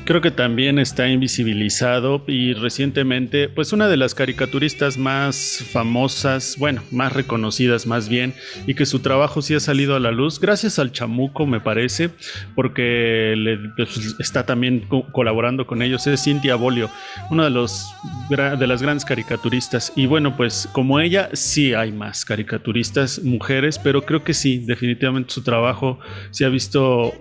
Creo 0.09 0.23
que 0.23 0.31
también 0.31 0.79
está 0.79 1.07
invisibilizado 1.11 2.25
y 2.27 2.55
recientemente, 2.55 3.51
pues 3.51 3.75
una 3.75 3.89
de 3.89 3.99
las 3.99 4.15
caricaturistas 4.15 4.97
más 4.97 5.63
famosas, 5.71 6.57
bueno, 6.59 6.83
más 6.91 7.13
reconocidas 7.13 7.87
más 7.87 8.09
bien, 8.09 8.33
y 8.67 8.73
que 8.73 8.87
su 8.87 9.01
trabajo 9.01 9.43
sí 9.43 9.55
ha 9.55 9.61
salido 9.61 9.95
a 9.97 10.01
la 10.01 10.11
luz, 10.11 10.41
gracias 10.41 10.79
al 10.79 10.93
chamuco 10.93 11.45
me 11.45 11.61
parece, 11.61 12.09
porque 12.55 13.35
le- 13.37 13.59
pues, 13.77 14.17
está 14.19 14.47
también 14.47 14.81
co- 14.89 15.05
colaborando 15.13 15.67
con 15.67 15.83
ellos, 15.83 16.07
es 16.07 16.25
Cintia 16.25 16.55
Bolio, 16.55 16.89
una 17.31 17.45
de, 17.45 17.51
los, 17.51 17.85
de 18.31 18.67
las 18.67 18.81
grandes 18.81 19.05
caricaturistas. 19.05 19.93
Y 19.95 20.07
bueno, 20.07 20.39
pues 20.39 20.71
como 20.73 21.01
ella, 21.01 21.29
sí 21.35 21.75
hay 21.75 21.93
más 21.93 22.25
caricaturistas 22.25 23.23
mujeres, 23.23 23.79
pero 23.79 24.01
creo 24.07 24.25
que 24.25 24.33
sí, 24.33 24.57
definitivamente 24.65 25.35
su 25.35 25.43
trabajo 25.43 25.99
se 26.31 26.47
ha 26.47 26.49
visto 26.49 27.13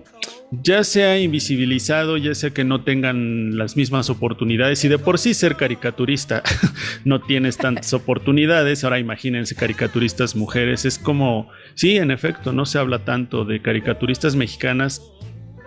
ya 0.50 0.82
sea 0.84 1.18
invisibilizado, 1.18 2.16
ya 2.16 2.34
sea 2.34 2.50
que 2.50 2.64
no 2.64 2.82
tengan 2.82 3.58
las 3.58 3.76
mismas 3.76 4.08
oportunidades 4.08 4.84
y 4.84 4.88
de 4.88 4.98
por 4.98 5.18
sí 5.18 5.34
ser 5.34 5.56
caricaturista 5.56 6.42
no 7.04 7.20
tienes 7.20 7.58
tantas 7.58 7.92
oportunidades, 7.92 8.84
ahora 8.84 8.98
imagínense 8.98 9.54
caricaturistas 9.54 10.36
mujeres, 10.36 10.84
es 10.84 10.98
como, 10.98 11.50
sí, 11.74 11.96
en 11.96 12.10
efecto, 12.10 12.52
no 12.52 12.66
se 12.66 12.78
habla 12.78 13.04
tanto 13.04 13.44
de 13.44 13.60
caricaturistas 13.60 14.36
mexicanas, 14.36 15.02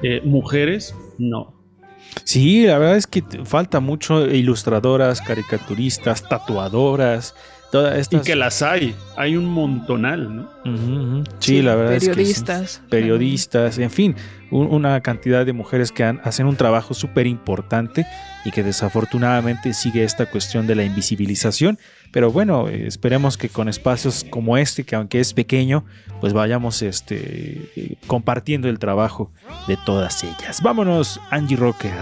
eh, 0.03 0.21
mujeres, 0.23 0.95
no. 1.19 1.61
Sí, 2.23 2.65
la 2.65 2.77
verdad 2.77 2.97
es 2.97 3.07
que 3.07 3.23
falta 3.45 3.79
mucho 3.79 4.25
ilustradoras, 4.25 5.21
caricaturistas, 5.21 6.27
tatuadoras, 6.27 7.35
todas 7.71 8.07
Y 8.11 8.19
que 8.19 8.35
las 8.35 8.61
hay, 8.61 8.93
hay 9.15 9.35
un 9.37 9.45
montonal, 9.45 10.35
¿no? 10.35 10.49
Sí, 11.39 11.61
la 11.61 11.75
verdad 11.75 11.95
es 11.95 12.03
que. 12.03 12.09
Periodistas. 12.11 12.81
periodistas, 12.89 13.77
en 13.77 13.89
fin, 13.89 14.15
un- 14.51 14.67
una 14.67 14.99
cantidad 15.01 15.45
de 15.45 15.53
mujeres 15.53 15.91
que 15.91 16.03
han- 16.03 16.19
hacen 16.23 16.45
un 16.47 16.55
trabajo 16.57 16.93
súper 16.93 17.27
importante 17.27 18.05
y 18.45 18.51
que 18.51 18.63
desafortunadamente 18.63 19.73
sigue 19.73 20.03
esta 20.03 20.25
cuestión 20.27 20.67
de 20.67 20.75
la 20.75 20.83
invisibilización. 20.83 21.79
Pero 22.11 22.31
bueno, 22.31 22.67
esperemos 22.67 23.37
que 23.37 23.47
con 23.49 23.69
espacios 23.69 24.25
como 24.29 24.57
este, 24.57 24.83
que 24.83 24.95
aunque 24.95 25.19
es 25.21 25.33
pequeño, 25.33 25.85
pues 26.19 26.33
vayamos 26.33 26.81
este, 26.81 27.69
eh, 27.75 27.95
compartiendo 28.07 28.67
el 28.67 28.79
trabajo 28.79 29.31
de 29.67 29.77
todas 29.85 30.23
ellas. 30.23 30.61
Vámonos, 30.61 31.21
Angie 31.29 31.55
Rocker. 31.55 31.93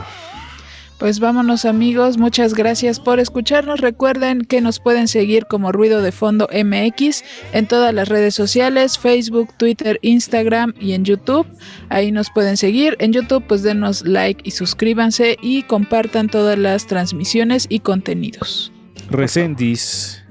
Pues 1.00 1.22
vámonos 1.22 1.64
amigos, 1.64 2.18
muchas 2.18 2.54
gracias 2.54 3.00
por 3.00 3.22
escucharnos. 3.22 3.80
Recuerden 3.80 4.42
que 4.42 4.60
nos 4.60 4.82
pueden 4.82 5.08
seguir 5.08 5.46
como 5.46 5.72
Ruido 5.72 6.02
de 6.02 6.12
Fondo 6.12 6.50
MX 6.52 7.24
en 7.54 7.68
todas 7.68 7.94
las 7.94 8.10
redes 8.10 8.36
sociales, 8.36 9.00
Facebook, 9.00 9.54
Twitter, 9.58 9.98
Instagram 10.02 10.74
y 10.78 10.92
en 10.92 11.06
YouTube. 11.06 11.48
Ahí 11.88 12.12
nos 12.12 12.30
pueden 12.32 12.58
seguir. 12.58 12.98
En 13.00 13.14
YouTube 13.14 13.46
pues 13.48 13.64
denos 13.64 14.06
like 14.06 14.42
y 14.44 14.52
suscríbanse 14.52 15.38
y 15.42 15.64
compartan 15.64 16.28
todas 16.28 16.60
las 16.60 16.86
transmisiones 16.86 17.66
y 17.70 17.80
contenidos. 17.80 18.74
Recendis. 19.10 20.22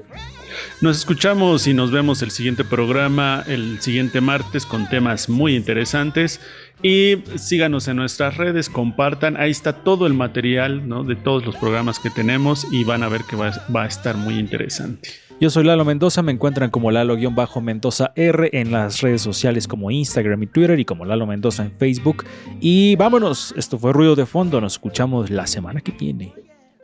Nos 0.80 0.98
escuchamos 0.98 1.66
y 1.66 1.74
nos 1.74 1.90
vemos 1.90 2.22
el 2.22 2.30
siguiente 2.30 2.62
programa, 2.62 3.42
el 3.48 3.80
siguiente 3.80 4.20
martes 4.20 4.64
con 4.66 4.88
temas 4.88 5.28
muy 5.28 5.56
interesantes. 5.56 6.40
Y 6.82 7.16
síganos 7.36 7.88
en 7.88 7.96
nuestras 7.96 8.36
redes, 8.36 8.68
compartan, 8.70 9.36
ahí 9.36 9.50
está 9.50 9.72
todo 9.72 10.06
el 10.06 10.14
material 10.14 10.88
¿no? 10.88 11.02
de 11.02 11.16
todos 11.16 11.44
los 11.44 11.56
programas 11.56 11.98
que 11.98 12.10
tenemos 12.10 12.66
y 12.72 12.84
van 12.84 13.02
a 13.02 13.08
ver 13.08 13.22
que 13.24 13.36
va, 13.36 13.52
va 13.74 13.82
a 13.82 13.86
estar 13.86 14.16
muy 14.16 14.38
interesante. 14.38 15.10
Yo 15.40 15.50
soy 15.50 15.62
Lalo 15.62 15.84
Mendoza, 15.84 16.20
me 16.22 16.32
encuentran 16.32 16.68
como 16.70 16.90
Lalo-Mendoza 16.90 18.12
R 18.16 18.50
en 18.52 18.72
las 18.72 19.00
redes 19.00 19.22
sociales 19.22 19.68
como 19.68 19.88
Instagram 19.88 20.42
y 20.42 20.46
Twitter 20.48 20.80
y 20.80 20.84
como 20.84 21.04
Lalo 21.04 21.28
Mendoza 21.28 21.64
en 21.64 21.70
Facebook. 21.78 22.24
Y 22.60 22.96
vámonos, 22.96 23.54
esto 23.56 23.78
fue 23.78 23.92
Ruido 23.92 24.16
de 24.16 24.26
Fondo, 24.26 24.60
nos 24.60 24.72
escuchamos 24.72 25.30
la 25.30 25.46
semana 25.46 25.80
que 25.80 25.92
viene. 25.92 26.34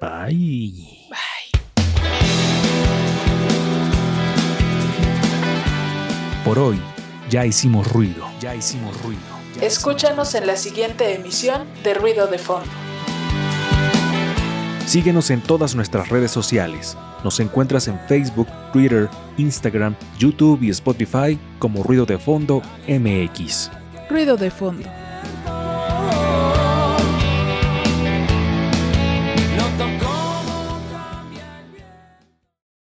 Bye. 0.01 0.73
Por 6.45 6.59
hoy, 6.59 6.79
ya 7.31 7.45
hicimos 7.47 7.91
ruido. 7.91 8.25
Ya 8.39 8.55
hicimos 8.55 9.03
ruido. 9.03 9.34
Escúchanos 9.61 10.35
en 10.35 10.47
la 10.47 10.57
siguiente 10.57 11.15
emisión 11.15 11.67
de 11.85 11.95
Ruido 11.95 12.27
de 12.27 12.39
Fondo. 12.39 12.69
Síguenos 14.87 15.31
en 15.31 15.41
todas 15.41 15.75
nuestras 15.75 16.09
redes 16.09 16.31
sociales. 16.31 16.97
Nos 17.23 17.41
encuentras 17.41 17.89
en 17.89 17.99
Facebook, 18.09 18.49
Twitter, 18.73 19.09
Instagram, 19.39 19.95
YouTube 20.19 20.63
y 20.63 20.71
Spotify 20.71 21.39
como 21.59 21.83
Ruido 21.83 22.05
de 22.05 22.19
Fondo 22.19 22.63
MX. 22.89 23.71
Ruido 24.11 24.37
de 24.37 24.51
Fondo 24.51 25.04